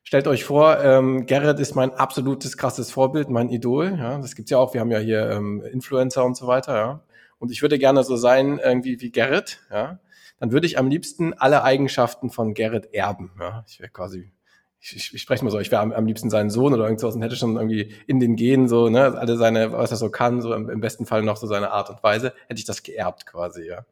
Stellt 0.02 0.28
euch 0.28 0.44
vor, 0.44 0.78
ähm, 0.84 1.26
Gerrit 1.26 1.58
ist 1.58 1.74
mein 1.74 1.92
absolutes 1.92 2.56
krasses 2.56 2.92
Vorbild, 2.92 3.28
mein 3.28 3.48
Idol. 3.48 3.96
Ja, 3.98 4.18
das 4.18 4.36
gibt's 4.36 4.50
ja 4.50 4.58
auch. 4.58 4.72
Wir 4.72 4.80
haben 4.80 4.90
ja 4.90 4.98
hier 4.98 5.30
ähm, 5.30 5.62
Influencer 5.62 6.24
und 6.24 6.36
so 6.36 6.46
weiter. 6.46 6.76
Ja, 6.76 7.02
und 7.38 7.50
ich 7.50 7.60
würde 7.60 7.78
gerne 7.78 8.04
so 8.04 8.16
sein 8.16 8.60
irgendwie 8.62 9.00
wie 9.00 9.10
Gerrit. 9.10 9.60
Ja, 9.70 9.98
dann 10.38 10.52
würde 10.52 10.66
ich 10.66 10.78
am 10.78 10.88
liebsten 10.88 11.34
alle 11.34 11.64
Eigenschaften 11.64 12.30
von 12.30 12.54
Gerrit 12.54 12.94
erben. 12.94 13.32
Ja, 13.40 13.64
ich 13.66 13.80
wäre 13.80 13.90
quasi 13.90 14.32
ich, 14.80 14.96
ich, 14.96 15.14
ich 15.14 15.22
spreche 15.22 15.44
mal 15.44 15.50
so, 15.50 15.58
ich 15.58 15.70
wäre 15.70 15.82
am, 15.82 15.92
am 15.92 16.06
liebsten 16.06 16.30
sein 16.30 16.50
Sohn 16.50 16.72
oder 16.74 16.84
irgendwas 16.84 17.14
und 17.14 17.22
hätte 17.22 17.36
schon 17.36 17.56
irgendwie 17.56 17.94
in 18.06 18.20
den 18.20 18.36
Genen 18.36 18.68
so, 18.68 18.88
ne, 18.88 19.18
alle 19.18 19.36
seine, 19.36 19.72
was 19.72 19.90
er 19.90 19.96
so 19.96 20.10
kann, 20.10 20.40
so 20.40 20.54
im, 20.54 20.68
im 20.68 20.80
besten 20.80 21.06
Fall 21.06 21.22
noch 21.22 21.36
so 21.36 21.46
seine 21.46 21.70
Art 21.70 21.90
und 21.90 22.02
Weise, 22.02 22.32
hätte 22.48 22.58
ich 22.58 22.66
das 22.66 22.82
geerbt 22.82 23.26
quasi, 23.26 23.66
ja. 23.66 23.84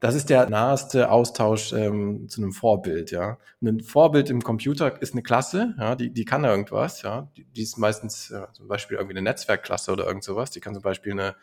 Das 0.00 0.14
ist 0.14 0.30
der 0.30 0.48
naheste 0.48 1.10
Austausch 1.10 1.74
ähm, 1.74 2.26
zu 2.26 2.40
einem 2.40 2.52
Vorbild, 2.52 3.10
ja. 3.10 3.36
Ein 3.60 3.80
Vorbild 3.80 4.30
im 4.30 4.40
Computer 4.40 5.00
ist 5.02 5.12
eine 5.12 5.22
Klasse, 5.22 5.74
ja, 5.78 5.94
die, 5.94 6.10
die 6.10 6.24
kann 6.24 6.42
irgendwas, 6.44 7.02
ja. 7.02 7.28
Die, 7.36 7.44
die 7.44 7.62
ist 7.62 7.76
meistens 7.76 8.30
ja, 8.30 8.50
zum 8.52 8.66
Beispiel 8.66 8.96
irgendwie 8.96 9.18
eine 9.18 9.22
Netzwerkklasse 9.22 9.92
oder 9.92 10.06
irgend 10.06 10.24
sowas. 10.24 10.50
Die 10.50 10.60
kann 10.60 10.72
zum 10.72 10.82
Beispiel 10.82 11.12
eine, 11.12 11.36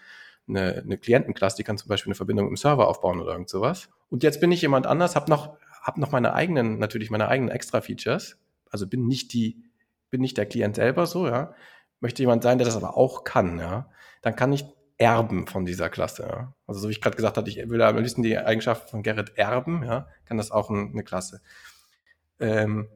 eine, 0.47 0.81
eine 0.83 0.97
Klientenklasse, 0.97 1.57
die 1.57 1.63
kann 1.63 1.77
zum 1.77 1.87
Beispiel 1.87 2.09
eine 2.09 2.15
Verbindung 2.15 2.47
im 2.47 2.57
Server 2.57 2.87
aufbauen 2.87 3.21
oder 3.21 3.33
irgend 3.33 3.49
sowas. 3.49 3.89
Und 4.09 4.23
jetzt 4.23 4.39
bin 4.39 4.51
ich 4.51 4.63
jemand 4.63 4.87
anders, 4.87 5.15
habe 5.15 5.29
noch, 5.29 5.55
hab 5.87 5.97
noch 5.97 6.11
meine 6.11 6.33
eigenen, 6.33 6.77
natürlich 6.77 7.09
meine 7.09 7.29
eigenen 7.29 7.49
Extra-Features. 7.49 8.37
Also 8.69 8.87
bin 8.87 9.07
nicht 9.07 9.31
die, 9.33 9.63
bin 10.09 10.21
nicht 10.21 10.37
der 10.37 10.45
Klient 10.45 10.75
selber 10.75 11.05
so, 11.05 11.27
ja. 11.27 11.53
Möchte 12.01 12.21
jemand 12.21 12.43
sein, 12.43 12.57
der 12.57 12.65
das 12.65 12.75
aber 12.75 12.97
auch 12.97 13.23
kann, 13.23 13.57
ja. 13.57 13.89
Dann 14.21 14.35
kann 14.35 14.51
ich 14.51 14.65
erben 14.97 15.47
von 15.47 15.65
dieser 15.65 15.89
Klasse. 15.89 16.23
Ja. 16.23 16.53
Also 16.65 16.81
so 16.81 16.87
wie 16.89 16.91
ich 16.91 17.01
gerade 17.01 17.15
gesagt 17.15 17.37
habe, 17.37 17.49
ich 17.49 17.57
will 17.69 17.81
am 17.81 17.97
liebsten 17.97 18.21
die 18.21 18.37
Eigenschaften 18.37 18.89
von 18.89 19.03
Gerrit 19.03 19.37
erben, 19.37 19.83
ja, 19.83 20.07
kann 20.25 20.37
das 20.37 20.51
auch 20.51 20.69
ein, 20.69 20.91
eine 20.91 21.03
Klasse. 21.03 21.41
Ähm, 22.39 22.89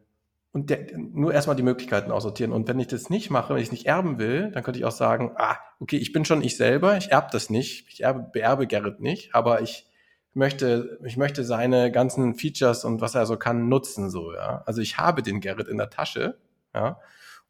und 0.51 0.69
der, 0.69 0.97
nur 0.97 1.33
erstmal 1.33 1.55
die 1.55 1.63
Möglichkeiten 1.63 2.11
aussortieren. 2.11 2.51
Und 2.51 2.67
wenn 2.67 2.79
ich 2.79 2.87
das 2.87 3.09
nicht 3.09 3.29
mache, 3.29 3.53
wenn 3.53 3.61
ich 3.61 3.67
es 3.67 3.71
nicht 3.71 3.85
erben 3.85 4.19
will, 4.19 4.51
dann 4.51 4.63
könnte 4.63 4.79
ich 4.79 4.85
auch 4.85 4.91
sagen, 4.91 5.31
ah, 5.37 5.55
okay, 5.79 5.95
ich 5.95 6.11
bin 6.11 6.25
schon 6.25 6.43
ich 6.43 6.57
selber, 6.57 6.97
ich 6.97 7.11
erbe 7.11 7.29
das 7.31 7.49
nicht, 7.49 7.87
ich 7.87 8.03
erbe, 8.03 8.29
beerbe 8.33 8.67
Gerrit 8.67 8.99
nicht, 8.99 9.33
aber 9.33 9.61
ich 9.61 9.87
möchte, 10.33 10.99
ich 11.03 11.17
möchte 11.17 11.43
seine 11.43 11.91
ganzen 11.91 12.35
Features 12.35 12.85
und 12.85 13.01
was 13.01 13.15
er 13.15 13.25
so 13.25 13.37
kann 13.37 13.69
nutzen, 13.69 14.09
so, 14.09 14.33
ja. 14.33 14.63
Also 14.65 14.81
ich 14.81 14.97
habe 14.97 15.23
den 15.23 15.41
Gerrit 15.41 15.67
in 15.67 15.77
der 15.77 15.89
Tasche, 15.89 16.37
ja. 16.73 16.99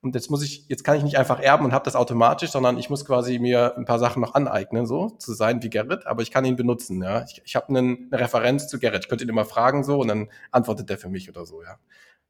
Und 0.03 0.15
jetzt 0.15 0.31
muss 0.31 0.41
ich, 0.41 0.65
jetzt 0.67 0.83
kann 0.83 0.97
ich 0.97 1.03
nicht 1.03 1.19
einfach 1.19 1.39
erben 1.39 1.63
und 1.63 1.73
habe 1.73 1.85
das 1.85 1.95
automatisch, 1.95 2.49
sondern 2.49 2.79
ich 2.79 2.89
muss 2.89 3.05
quasi 3.05 3.37
mir 3.37 3.77
ein 3.77 3.85
paar 3.85 3.99
Sachen 3.99 4.19
noch 4.21 4.33
aneignen, 4.33 4.87
so 4.87 5.09
zu 5.09 5.33
sein 5.33 5.61
wie 5.61 5.69
Gerrit, 5.69 6.07
aber 6.07 6.23
ich 6.23 6.31
kann 6.31 6.43
ihn 6.43 6.55
benutzen, 6.55 7.03
ja. 7.03 7.23
Ich, 7.23 7.41
ich 7.45 7.55
habe 7.55 7.69
eine 7.69 7.97
Referenz 8.11 8.67
zu 8.67 8.79
Gerrit. 8.79 9.03
Ich 9.03 9.09
könnte 9.09 9.25
ihn 9.25 9.29
immer 9.29 9.45
fragen 9.45 9.83
so 9.83 9.99
und 9.99 10.07
dann 10.07 10.29
antwortet 10.49 10.89
der 10.89 10.97
für 10.97 11.09
mich 11.09 11.29
oder 11.29 11.45
so, 11.45 11.61
ja. 11.61 11.77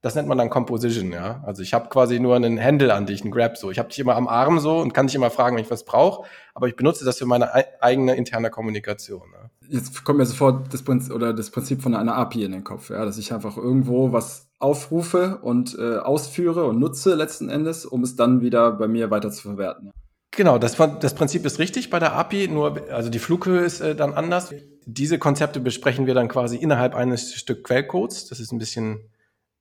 Das 0.01 0.15
nennt 0.15 0.27
man 0.27 0.37
dann 0.37 0.49
Composition, 0.49 1.11
ja. 1.13 1.43
Also 1.45 1.61
ich 1.61 1.73
habe 1.73 1.87
quasi 1.87 2.19
nur 2.19 2.35
einen 2.35 2.57
Händel 2.57 2.91
an 2.91 3.05
dich, 3.05 3.21
einen 3.21 3.31
Grab 3.31 3.55
so. 3.55 3.69
Ich 3.71 3.77
habe 3.77 3.87
dich 3.89 3.99
immer 3.99 4.15
am 4.15 4.27
Arm 4.27 4.59
so 4.59 4.79
und 4.79 4.93
kann 4.93 5.05
dich 5.07 5.15
immer 5.15 5.29
fragen, 5.29 5.55
wenn 5.55 5.63
ich 5.63 5.71
was 5.71 5.85
brauche, 5.85 6.27
aber 6.55 6.67
ich 6.67 6.75
benutze 6.75 7.05
das 7.05 7.19
für 7.19 7.27
meine 7.27 7.53
eigene 7.81 8.15
interne 8.15 8.49
Kommunikation. 8.49 9.29
Ja. 9.31 9.50
Jetzt 9.71 10.03
kommt 10.03 10.19
mir 10.19 10.25
sofort 10.25 10.73
das 10.73 10.83
Prinzip 10.83 11.13
oder 11.13 11.33
das 11.33 11.49
Prinzip 11.49 11.81
von 11.81 11.95
einer 11.95 12.15
API 12.15 12.43
in 12.43 12.51
den 12.51 12.65
Kopf, 12.65 12.89
ja, 12.89 13.05
dass 13.05 13.17
ich 13.17 13.31
einfach 13.31 13.55
irgendwo 13.55 14.11
was 14.11 14.49
aufrufe 14.59 15.39
und 15.41 15.77
äh, 15.79 15.95
ausführe 15.95 16.65
und 16.65 16.77
nutze 16.77 17.15
letzten 17.15 17.47
Endes, 17.47 17.85
um 17.85 18.03
es 18.03 18.17
dann 18.17 18.41
wieder 18.41 18.73
bei 18.73 18.89
mir 18.89 19.09
weiter 19.11 19.31
zu 19.31 19.43
verwerten. 19.43 19.91
Genau, 20.31 20.57
das, 20.57 20.75
das 20.75 21.15
Prinzip 21.15 21.45
ist 21.45 21.59
richtig 21.59 21.89
bei 21.89 21.99
der 21.99 22.13
API, 22.13 22.49
nur 22.49 22.81
also 22.91 23.09
die 23.09 23.19
Flughöhe 23.19 23.61
ist 23.61 23.79
äh, 23.79 23.95
dann 23.95 24.13
anders. 24.13 24.53
Diese 24.85 25.17
Konzepte 25.17 25.61
besprechen 25.61 26.05
wir 26.05 26.15
dann 26.15 26.27
quasi 26.27 26.57
innerhalb 26.57 26.93
eines 26.93 27.33
Stück 27.33 27.63
Quellcodes. 27.63 28.27
Das 28.27 28.41
ist 28.41 28.51
ein 28.51 28.59
bisschen 28.59 29.09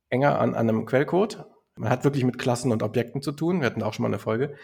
enger 0.09 0.39
an, 0.39 0.55
an 0.55 0.67
einem 0.67 0.85
Quellcode. 0.85 1.45
Man 1.77 1.89
hat 1.89 2.03
wirklich 2.03 2.25
mit 2.25 2.37
Klassen 2.37 2.73
und 2.73 2.83
Objekten 2.83 3.21
zu 3.21 3.31
tun. 3.31 3.61
Wir 3.61 3.67
hatten 3.67 3.81
auch 3.81 3.93
schon 3.93 4.03
mal 4.03 4.09
eine 4.09 4.19
Folge. 4.19 4.55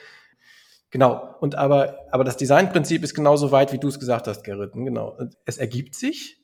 Genau. 0.90 1.36
Und 1.40 1.56
aber, 1.56 1.98
aber 2.12 2.24
das 2.24 2.38
Designprinzip 2.38 3.04
ist 3.04 3.14
genauso 3.14 3.52
weit, 3.52 3.74
wie 3.74 3.78
du 3.78 3.88
es 3.88 4.00
gesagt 4.00 4.28
hast, 4.28 4.44
Gerrit. 4.44 4.74
Genau. 4.74 5.18
Es 5.46 5.58
ergibt 5.58 5.96
sich. 5.96 6.38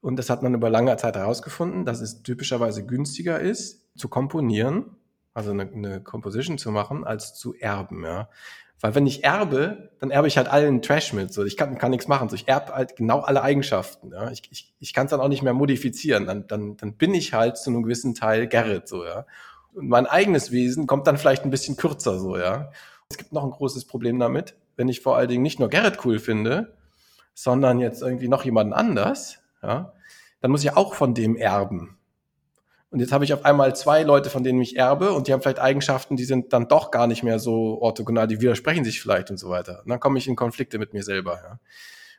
Und 0.00 0.16
das 0.16 0.30
hat 0.30 0.42
man 0.42 0.54
über 0.54 0.70
lange 0.70 0.96
Zeit 0.98 1.16
herausgefunden, 1.16 1.84
dass 1.84 2.00
es 2.00 2.22
typischerweise 2.22 2.84
günstiger 2.86 3.40
ist, 3.40 3.88
zu 3.96 4.08
komponieren, 4.08 4.96
also 5.34 5.50
eine, 5.50 5.62
eine 5.62 6.00
Composition 6.02 6.58
zu 6.58 6.70
machen, 6.70 7.04
als 7.04 7.34
zu 7.34 7.54
erben, 7.54 8.04
ja. 8.04 8.28
Weil 8.80 8.94
wenn 8.94 9.06
ich 9.06 9.24
erbe, 9.24 9.90
dann 10.00 10.10
erbe 10.10 10.28
ich 10.28 10.36
halt 10.36 10.48
allen 10.48 10.82
Trash 10.82 11.14
mit. 11.14 11.32
So, 11.32 11.44
ich 11.44 11.56
kann, 11.56 11.78
kann 11.78 11.90
nichts 11.90 12.08
machen. 12.08 12.28
So, 12.28 12.36
ich 12.36 12.46
erbe 12.46 12.74
halt 12.74 12.96
genau 12.96 13.20
alle 13.20 13.42
Eigenschaften. 13.42 14.12
Ja. 14.12 14.30
Ich, 14.30 14.42
ich, 14.50 14.74
ich 14.78 14.92
kann 14.92 15.06
es 15.06 15.10
dann 15.10 15.20
auch 15.20 15.28
nicht 15.28 15.42
mehr 15.42 15.54
modifizieren. 15.54 16.26
Dann, 16.26 16.46
dann, 16.46 16.76
dann 16.76 16.94
bin 16.94 17.14
ich 17.14 17.32
halt 17.32 17.56
zu 17.56 17.70
einem 17.70 17.82
gewissen 17.82 18.14
Teil 18.14 18.46
Gerrit, 18.46 18.86
so, 18.86 19.04
ja. 19.04 19.26
Und 19.72 19.88
mein 19.88 20.06
eigenes 20.06 20.52
Wesen 20.52 20.86
kommt 20.86 21.06
dann 21.06 21.16
vielleicht 21.16 21.44
ein 21.44 21.50
bisschen 21.50 21.76
kürzer, 21.76 22.18
so, 22.18 22.36
ja. 22.36 22.70
Es 23.08 23.18
gibt 23.18 23.32
noch 23.32 23.44
ein 23.44 23.50
großes 23.50 23.86
Problem 23.86 24.18
damit, 24.18 24.56
wenn 24.76 24.88
ich 24.88 25.00
vor 25.00 25.16
allen 25.16 25.28
Dingen 25.28 25.42
nicht 25.42 25.60
nur 25.60 25.68
Gerrit 25.68 26.04
cool 26.04 26.18
finde, 26.18 26.74
sondern 27.34 27.78
jetzt 27.78 28.02
irgendwie 28.02 28.28
noch 28.28 28.44
jemanden 28.44 28.72
anders, 28.72 29.38
ja, 29.62 29.92
dann 30.40 30.50
muss 30.50 30.64
ich 30.64 30.76
auch 30.76 30.94
von 30.94 31.14
dem 31.14 31.36
erben. 31.36 31.98
Und 32.90 33.00
jetzt 33.00 33.12
habe 33.12 33.24
ich 33.24 33.32
auf 33.34 33.44
einmal 33.44 33.74
zwei 33.76 34.02
Leute, 34.02 34.30
von 34.30 34.44
denen 34.44 34.60
ich 34.60 34.76
erbe 34.76 35.12
und 35.12 35.26
die 35.26 35.32
haben 35.32 35.42
vielleicht 35.42 35.58
Eigenschaften, 35.58 36.16
die 36.16 36.24
sind 36.24 36.52
dann 36.52 36.68
doch 36.68 36.90
gar 36.90 37.06
nicht 37.06 37.22
mehr 37.22 37.38
so 37.38 37.80
orthogonal, 37.80 38.26
die 38.26 38.40
widersprechen 38.40 38.84
sich 38.84 39.00
vielleicht 39.00 39.30
und 39.30 39.38
so 39.38 39.50
weiter. 39.50 39.82
Und 39.82 39.90
dann 39.90 40.00
komme 40.00 40.18
ich 40.18 40.28
in 40.28 40.36
Konflikte 40.36 40.78
mit 40.78 40.94
mir 40.94 41.02
selber. 41.02 41.40
Ja. 41.42 41.58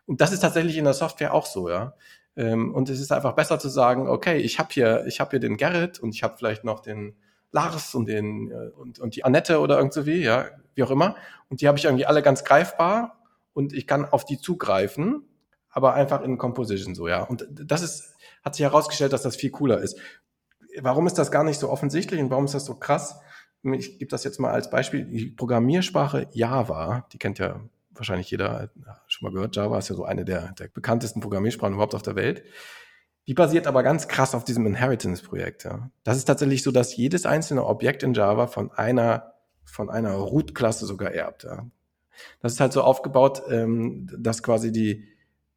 Und 0.06 0.22
das 0.22 0.32
ist 0.32 0.42
tatsächlich 0.42 0.78
in 0.78 0.84
der 0.84 0.94
Software 0.94 1.34
auch 1.34 1.46
so, 1.46 1.70
ja. 1.70 1.94
Ähm, 2.36 2.74
und 2.74 2.90
es 2.90 3.00
ist 3.00 3.12
einfach 3.12 3.34
besser 3.34 3.60
zu 3.60 3.70
sagen, 3.70 4.08
okay, 4.08 4.38
ich 4.38 4.60
habe 4.60 4.70
hier, 4.72 5.06
ich 5.08 5.20
habe 5.20 5.32
hier 5.32 5.40
den 5.40 5.58
Gerrit 5.58 6.00
und 6.00 6.14
ich 6.14 6.22
habe 6.22 6.36
vielleicht 6.38 6.64
noch 6.64 6.82
den 6.82 7.16
Lars 7.52 7.96
und 7.96 8.08
den 8.08 8.52
äh, 8.52 8.70
und, 8.78 9.00
und 9.00 9.16
die 9.16 9.24
Annette 9.24 9.60
oder 9.60 9.78
irgendwie, 9.78 10.24
ja, 10.24 10.46
wie 10.76 10.84
auch 10.84 10.92
immer. 10.92 11.16
Und 11.50 11.62
die 11.62 11.68
habe 11.68 11.78
ich 11.78 11.86
irgendwie 11.86 12.06
alle 12.06 12.22
ganz 12.22 12.44
greifbar 12.44 13.20
und 13.54 13.74
ich 13.74 13.88
kann 13.88 14.06
auf 14.06 14.26
die 14.26 14.40
zugreifen 14.40 15.24
aber 15.78 15.94
einfach 15.94 16.24
in 16.24 16.40
Composition 16.40 16.96
so, 16.96 17.08
ja. 17.08 17.22
Und 17.22 17.48
das 17.52 17.84
ist, 17.84 18.16
hat 18.44 18.56
sich 18.56 18.64
herausgestellt, 18.64 19.14
dass 19.14 19.22
das 19.22 19.36
viel 19.36 19.52
cooler 19.52 19.78
ist. 19.78 20.00
Warum 20.80 21.06
ist 21.06 21.20
das 21.20 21.30
gar 21.30 21.44
nicht 21.44 21.60
so 21.60 21.70
offensichtlich 21.70 22.20
und 22.20 22.32
warum 22.32 22.46
ist 22.46 22.56
das 22.56 22.66
so 22.66 22.74
krass? 22.74 23.20
Ich 23.62 24.00
gebe 24.00 24.10
das 24.10 24.24
jetzt 24.24 24.40
mal 24.40 24.50
als 24.50 24.72
Beispiel. 24.72 25.06
Die 25.06 25.28
Programmiersprache 25.28 26.30
Java, 26.32 27.06
die 27.14 27.20
kennt 27.20 27.38
ja 27.38 27.62
wahrscheinlich 27.92 28.32
jeder 28.32 28.72
schon 29.06 29.28
mal 29.28 29.34
gehört. 29.34 29.56
Java 29.56 29.78
ist 29.78 29.90
ja 29.90 29.96
so 29.96 30.04
eine 30.04 30.26
der, 30.26 30.54
der 30.54 30.68
bekanntesten 30.68 31.20
Programmiersprachen 31.20 31.76
überhaupt 31.76 31.94
auf 31.94 32.02
der 32.02 32.16
Welt. 32.16 32.44
Die 33.28 33.34
basiert 33.34 33.68
aber 33.68 33.84
ganz 33.84 34.08
krass 34.08 34.34
auf 34.34 34.46
diesem 34.46 34.66
Inheritance-Projekt. 34.66 35.66
Ja. 35.66 35.92
Das 36.04 36.18
ist 36.18 36.26
tatsächlich 36.26 36.64
so, 36.64 36.72
dass 36.72 36.96
jedes 36.96 37.26
einzelne 37.26 37.66
Objekt 37.66 38.04
in 38.04 38.14
Java 38.14 38.48
von 38.48 38.72
einer, 38.72 39.34
von 39.66 39.90
einer 39.90 40.14
Root-Klasse 40.14 40.86
sogar 40.86 41.12
erbt. 41.12 41.44
Ja. 41.44 41.68
Das 42.42 42.54
ist 42.54 42.60
halt 42.60 42.74
so 42.74 42.82
aufgebaut, 42.82 43.44
ähm, 43.50 44.10
dass 44.18 44.42
quasi 44.42 44.72
die, 44.72 45.08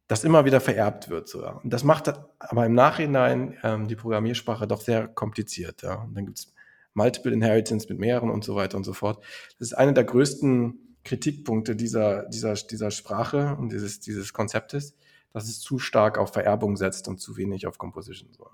das 0.07 0.25
immer 0.25 0.43
wieder 0.43 0.59
vererbt 0.59 1.09
wird. 1.09 1.29
So, 1.29 1.41
ja. 1.41 1.51
Und 1.63 1.71
das 1.71 1.85
macht 1.85 2.13
aber 2.39 2.65
im 2.65 2.73
Nachhinein 2.73 3.57
ähm, 3.63 3.87
die 3.87 3.95
Programmiersprache 3.95 4.67
doch 4.67 4.81
sehr 4.81 5.07
kompliziert. 5.07 5.81
Ja. 5.81 5.95
Und 5.95 6.15
dann 6.15 6.25
gibt's 6.25 6.53
Multiple 6.93 7.31
Inheritance 7.31 7.87
mit 7.87 7.99
mehreren 7.99 8.29
und 8.29 8.43
so 8.43 8.55
weiter 8.55 8.75
und 8.75 8.83
so 8.83 8.91
fort. 8.91 9.23
Das 9.59 9.69
ist 9.69 9.73
einer 9.73 9.93
der 9.93 10.03
größten 10.03 10.97
Kritikpunkte 11.05 11.75
dieser, 11.75 12.27
dieser, 12.27 12.53
dieser 12.53 12.91
Sprache 12.91 13.55
und 13.57 13.71
dieses, 13.71 14.01
dieses 14.01 14.33
Konzeptes, 14.33 14.95
dass 15.33 15.47
es 15.47 15.59
zu 15.59 15.79
stark 15.79 16.17
auf 16.17 16.33
Vererbung 16.33 16.77
setzt 16.77 17.07
und 17.07 17.19
zu 17.19 17.37
wenig 17.37 17.67
auf 17.67 17.77
Composition. 17.77 18.31
So. 18.33 18.47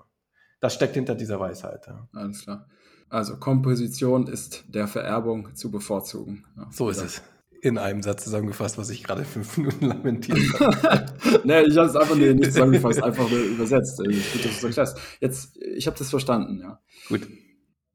Das 0.60 0.74
steckt 0.74 0.94
hinter 0.94 1.14
dieser 1.14 1.40
Weisheit. 1.40 1.86
Ja. 1.86 2.08
Alles 2.12 2.42
klar. 2.42 2.68
Also 3.08 3.38
Komposition 3.38 4.26
ist 4.26 4.64
der 4.68 4.86
Vererbung 4.86 5.54
zu 5.54 5.70
bevorzugen. 5.70 6.44
Ja, 6.56 6.68
so 6.70 6.90
ist 6.90 7.02
es 7.02 7.22
in 7.60 7.78
einem 7.78 8.02
Satz 8.02 8.24
zusammengefasst, 8.24 8.78
was 8.78 8.90
ich 8.90 9.02
gerade 9.02 9.24
fünf 9.24 9.56
Minuten 9.56 9.86
lamentiert 9.86 10.38
habe. 10.60 11.06
nee, 11.44 11.62
ich 11.62 11.76
habe 11.76 11.88
es 11.88 11.96
einfach 11.96 12.14
nicht 12.14 12.44
zusammengefasst, 12.44 13.02
einfach 13.02 13.28
nur 13.28 13.40
übersetzt. 13.40 14.00
Ich, 14.08 14.74
das 14.74 14.94
Jetzt, 15.20 15.56
ich 15.56 15.86
habe 15.86 15.98
das 15.98 16.10
verstanden, 16.10 16.60
ja. 16.60 16.80
Gut. 17.08 17.26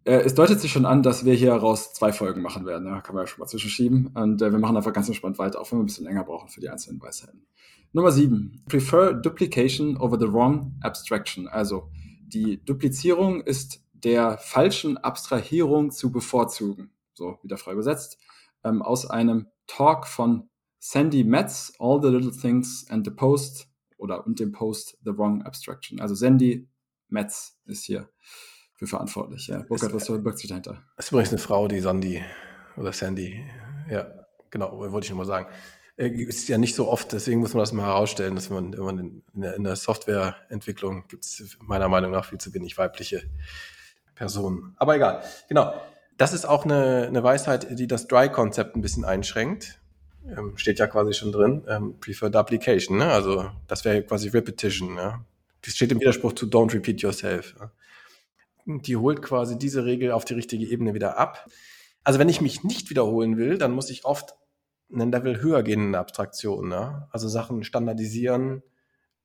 Äh, 0.06 0.22
es 0.22 0.36
deutet 0.36 0.60
sich 0.60 0.72
schon 0.72 0.86
an, 0.86 1.04
dass 1.04 1.26
wir 1.26 1.34
hier 1.34 1.54
raus 1.54 1.94
zwei 1.94 2.12
Folgen 2.12 2.42
machen 2.42 2.66
werden. 2.66 2.88
Ja, 2.88 3.02
kann 3.02 3.16
man 3.16 3.24
ja 3.24 3.28
schon 3.28 3.39
mal 3.39 3.48
zwischenschieben. 3.48 4.08
Und 4.08 4.42
äh, 4.42 4.52
wir 4.52 4.60
machen 4.60 4.78
einfach 4.78 4.94
ganz 4.94 5.08
entspannt 5.08 5.39
weiter, 5.39 5.60
auch 5.60 5.72
wenn 5.72 5.80
wir 5.80 5.84
ein 5.84 5.88
bisschen 5.88 6.06
länger 6.06 6.24
brauchen 6.24 6.50
für 6.50 6.62
die 6.62 6.70
einzelnen 6.70 7.02
Weisheiten. 7.02 7.46
Nummer 7.94 8.12
sieben. 8.12 8.63
Prefer 8.68 9.13
duplication 9.13 9.98
over 9.98 10.18
the 10.20 10.32
wrong 10.32 10.76
abstraction. 10.82 11.48
Also 11.48 11.89
die 12.26 12.63
Duplizierung 12.66 13.42
ist 13.42 13.84
der 13.94 14.38
falschen 14.38 14.98
Abstrahierung 14.98 15.92
zu 15.92 16.12
bevorzugen. 16.12 16.92
So 17.13 17.38
wieder 17.44 17.58
frei 17.58 17.74
übersetzt. 17.74 18.18
Ähm, 18.63 18.82
aus 18.82 19.10
einem 19.10 19.48
Talk 19.68 20.08
von 20.08 20.50
Sandy 20.80 21.24
Metz, 21.24 21.74
All 21.80 22.02
the 22.02 22.10
Little 22.10 22.32
Things 22.32 22.86
and 22.89 23.06
the 23.06 23.12
Post 23.12 23.70
oder 23.98 24.26
und 24.26 24.39
dem 24.39 24.52
Post 24.52 24.98
The 25.06 25.18
Wrong 25.18 25.44
Abstraction. 25.44 26.02
Also 26.02 26.16
Sandy 26.16 26.68
Metz 27.08 27.58
ist 27.66 27.86
hier 27.86 28.10
für 28.84 28.96
verantwortlich. 28.96 29.48
Ja. 29.48 29.63
Burkhard, 29.63 29.93
was 29.93 30.06
verbirgt 30.06 30.39
sich 30.39 30.50
dahinter? 30.50 30.84
Das 30.98 31.06
ist 31.06 31.12
übrigens 31.12 31.30
eine 31.30 31.39
Frau, 31.39 31.67
die 31.67 31.80
Sandy 31.80 32.22
oder 32.76 32.91
Sandy, 32.91 33.43
ja, 33.89 34.08
genau, 34.50 34.78
wollte 34.78 35.06
ich 35.06 35.10
nochmal 35.10 35.26
sagen. 35.26 35.48
Äh, 35.96 36.08
ist 36.08 36.48
ja 36.50 36.58
nicht 36.58 36.76
so 36.76 36.89
oft, 36.89 37.12
deswegen 37.13 37.39
muss 37.39 37.54
man 37.54 37.62
das 37.62 37.72
mal 37.72 37.86
herausstellen, 37.86 38.36
dass 38.36 38.50
man, 38.50 38.72
man 38.72 39.24
in 39.34 39.41
der, 39.41 39.56
in 39.56 39.63
der 39.63 39.76
Softwareentwicklung 39.76 41.06
gibt 41.08 41.24
es 41.24 41.58
meiner 41.62 41.88
Meinung 41.88 42.12
nach 42.12 42.26
viel 42.26 42.39
zu 42.39 42.54
wenig 42.54 42.78
weibliche 42.78 43.24
Personen. 44.15 44.76
Aber 44.78 44.96
egal, 44.96 45.24
genau. 45.48 45.74
Das 46.17 46.34
ist 46.34 46.46
auch 46.46 46.65
eine, 46.65 47.08
eine 47.08 47.24
Weisheit, 47.24 47.80
die 47.80 47.88
das 47.88 48.08
Dry-Konzept 48.08 48.76
ein 48.76 48.82
bisschen 48.82 49.04
einschränkt. 49.04 49.80
Ähm, 50.28 50.58
steht 50.58 50.80
ja 50.80 50.88
quasi 50.88 51.13
schon 51.13 51.32
drin. 51.32 51.63
Ähm, 51.67 52.00
prefer 52.00 52.30
Duplication, 52.30 52.98
ne? 52.98 53.08
also 53.08 53.50
das 53.67 53.84
wäre 53.84 54.04
quasi 54.04 54.30
Repetition. 54.30 54.93
Ne? 54.93 55.26
Das 55.62 55.76
steht 55.76 55.91
im 55.91 56.00
Widerspruch 56.00 56.34
zu 56.34 56.46
Don't 56.46 56.74
Repeat 56.74 57.02
Yourself. 57.02 57.56
Ne? 57.60 57.72
Die 58.65 58.97
holt 58.97 59.21
quasi 59.21 59.58
diese 59.58 59.86
Regel 59.86 60.12
auf 60.12 60.26
die 60.26 60.34
richtige 60.34 60.65
Ebene 60.65 60.93
wieder 60.93 61.17
ab. 61.17 61.47
Also 62.04 62.19
wenn 62.19 62.30
ich 62.30 62.41
mich 62.41 62.63
nicht 62.63 62.89
wiederholen 62.89 63.38
will, 63.38 63.58
dann 63.58 63.71
muss 63.71 63.89
ich 63.89 64.06
oft 64.06 64.36
einen 64.91 65.12
Level 65.12 65.41
höher 65.41 65.63
gehen 65.63 65.86
in 65.86 65.91
der 65.93 66.02
Abstraktion. 66.02 66.69
Ne? 66.69 67.08
Also 67.12 67.28
Sachen 67.28 67.63
standardisieren. 67.63 68.62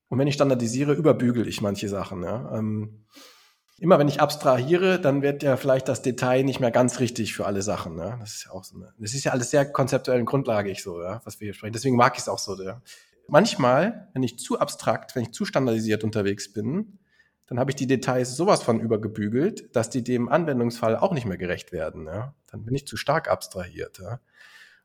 Und 0.07 0.17
wenn 0.17 0.27
ich 0.27 0.35
standardisiere, 0.35 0.93
überbügel 0.93 1.47
ich 1.47 1.61
manche 1.61 1.89
Sachen. 1.89 2.19
Ne? 2.21 2.49
Ähm, 2.53 3.05
immer 3.77 3.99
wenn 3.99 4.07
ich 4.07 4.21
abstrahiere, 4.21 4.99
dann 4.99 5.21
wird 5.21 5.43
ja 5.43 5.57
vielleicht 5.57 5.87
das 5.87 6.01
Detail 6.01 6.43
nicht 6.43 6.59
mehr 6.59 6.71
ganz 6.71 6.99
richtig 6.99 7.33
für 7.33 7.45
alle 7.45 7.61
Sachen. 7.61 7.95
Ne? 7.95 8.17
Das 8.19 8.35
ist 8.35 8.45
ja 8.45 8.51
auch 8.51 8.63
so. 8.63 8.77
Eine, 8.77 8.93
das 8.97 9.13
ist 9.13 9.23
ja 9.23 9.31
alles 9.31 9.51
sehr 9.51 9.71
konzeptuell 9.71 10.19
und 10.19 10.25
grundlagig 10.25 10.81
so, 10.81 11.01
ja, 11.01 11.21
was 11.25 11.39
wir 11.39 11.45
hier 11.45 11.53
sprechen. 11.53 11.73
Deswegen 11.73 11.95
mag 11.95 12.15
ich 12.15 12.21
es 12.21 12.29
auch 12.29 12.39
so. 12.39 12.61
Ja. 12.61 12.81
Manchmal, 13.27 14.09
wenn 14.13 14.23
ich 14.23 14.39
zu 14.39 14.59
abstrakt, 14.59 15.15
wenn 15.15 15.23
ich 15.23 15.31
zu 15.31 15.45
standardisiert 15.45 16.03
unterwegs 16.03 16.51
bin, 16.51 16.99
dann 17.49 17.59
habe 17.59 17.71
ich 17.71 17.75
die 17.75 17.87
Details 17.87 18.35
sowas 18.35 18.61
von 18.61 18.79
übergebügelt, 18.79 19.75
dass 19.75 19.89
die 19.89 20.03
dem 20.03 20.29
Anwendungsfall 20.29 20.95
auch 20.95 21.13
nicht 21.13 21.25
mehr 21.25 21.37
gerecht 21.37 21.71
werden. 21.71 22.05
Ja? 22.05 22.35
Dann 22.51 22.63
bin 22.63 22.75
ich 22.75 22.85
zu 22.85 22.95
stark 22.95 23.27
abstrahiert. 23.27 23.97
Ja? 23.97 24.19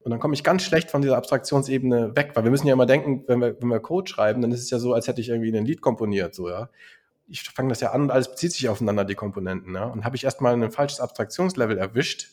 Und 0.01 0.11
dann 0.11 0.19
komme 0.19 0.33
ich 0.33 0.43
ganz 0.43 0.63
schlecht 0.63 0.91
von 0.91 1.03
dieser 1.03 1.19
Abstraktionsebene 1.19 2.17
weg, 2.17 2.31
weil 2.35 2.45
wir 2.45 2.51
müssen 2.51 2.67
ja 2.67 2.73
immer 2.73 2.87
denken, 2.87 3.25
wenn 3.27 3.41
wir, 3.41 3.61
wenn 3.61 3.69
wir 3.69 3.81
Code 3.81 4.11
schreiben, 4.11 4.41
dann 4.41 4.51
ist 4.51 4.63
es 4.63 4.71
ja 4.71 4.79
so, 4.79 4.95
als 4.95 5.09
hätte 5.09 5.21
ich 5.21 5.29
irgendwie 5.29 5.55
ein 5.55 5.67
Lied 5.67 5.83
komponiert, 5.83 6.35
so, 6.35 6.49
ja. 6.49 6.71
Ich 7.27 7.43
fange 7.43 7.71
das 7.71 7.81
ja 7.81 7.93
an 7.93 8.03
und 8.03 8.11
alles 8.11 8.31
bezieht 8.31 8.53
sich 8.53 8.69
aufeinander, 8.69 9.05
die 9.05 9.15
Komponenten, 9.15 9.75
ja. 9.75 9.85
Und 9.85 10.07
habe 10.07 10.17
ich 10.17 10.25
erstmal 10.25 10.55
ein 10.55 10.71
falsches 10.71 11.01
Abstraktionslevel 11.01 11.77
erwischt 11.77 12.31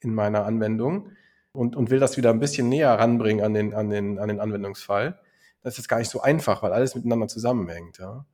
in 0.00 0.14
meiner 0.14 0.46
Anwendung 0.46 1.10
und, 1.52 1.76
und 1.76 1.90
will 1.90 2.00
das 2.00 2.16
wieder 2.16 2.30
ein 2.30 2.40
bisschen 2.40 2.68
näher 2.68 2.90
ranbringen 2.90 3.44
an 3.44 3.54
den, 3.54 3.74
an 3.74 3.88
den, 3.88 4.18
an 4.18 4.28
den 4.28 4.40
Anwendungsfall. 4.40 5.20
Das 5.62 5.78
ist 5.78 5.88
gar 5.88 5.98
nicht 5.98 6.10
so 6.10 6.20
einfach, 6.20 6.62
weil 6.62 6.72
alles 6.72 6.94
miteinander 6.96 7.28
zusammenhängt, 7.28 7.98
ja. 7.98 8.24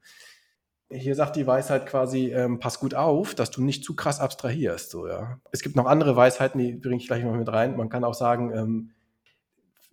Hier 0.89 1.17
sagt 1.17 1.35
die 1.37 1.47
Weisheit 1.47 1.87
quasi, 1.87 2.33
ähm, 2.33 2.61
pass 2.61 2.79
gut 2.79 2.95
auf, 2.95 3.35
dass 3.35 3.51
du 3.51 3.63
nicht 3.63 3.85
zu 3.85 3.97
krass 3.97 4.21
abstrahierst. 4.21 4.91
So, 4.91 5.09
ja. 5.09 5.41
Es 5.51 5.63
gibt 5.63 5.75
noch 5.75 5.87
andere 5.87 6.15
Weisheiten, 6.15 6.61
die 6.61 6.73
bringe 6.75 6.97
ich 6.97 7.09
gleich 7.09 7.25
mal 7.25 7.37
mit 7.37 7.49
rein. 7.49 7.77
Man 7.77 7.89
kann 7.89 8.05
auch 8.05 8.15
sagen, 8.15 8.53
ähm, 8.55 8.93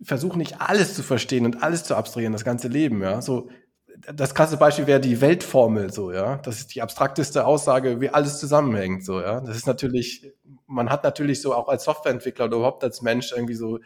versuch 0.02 0.36
nicht 0.36 0.60
alles 0.60 0.94
zu 0.94 1.02
verstehen 1.02 1.46
und 1.46 1.62
alles 1.62 1.84
zu 1.84 1.96
abstrahieren, 1.96 2.32
das 2.32 2.44
ganze 2.44 2.68
Leben. 2.68 3.02
Ja. 3.02 3.20
So, 3.22 3.48
das 4.14 4.34
krasse 4.34 4.56
Beispiel 4.56 4.86
wäre 4.86 5.00
die 5.00 5.20
Weltformel, 5.20 5.92
so, 5.92 6.12
ja. 6.12 6.36
Das 6.38 6.58
ist 6.58 6.74
die 6.74 6.82
abstrakteste 6.82 7.46
Aussage, 7.46 8.00
wie 8.00 8.10
alles 8.10 8.38
zusammenhängt, 8.38 9.04
so, 9.04 9.20
ja. 9.20 9.40
Das 9.40 9.56
ist 9.56 9.66
natürlich, 9.66 10.32
man 10.66 10.90
hat 10.90 11.04
natürlich 11.04 11.40
so 11.40 11.54
auch 11.54 11.68
als 11.68 11.84
Softwareentwickler 11.84 12.46
oder 12.46 12.56
überhaupt 12.58 12.84
als 12.84 13.02
Mensch 13.02 13.32
irgendwie 13.32 13.54
so 13.54 13.78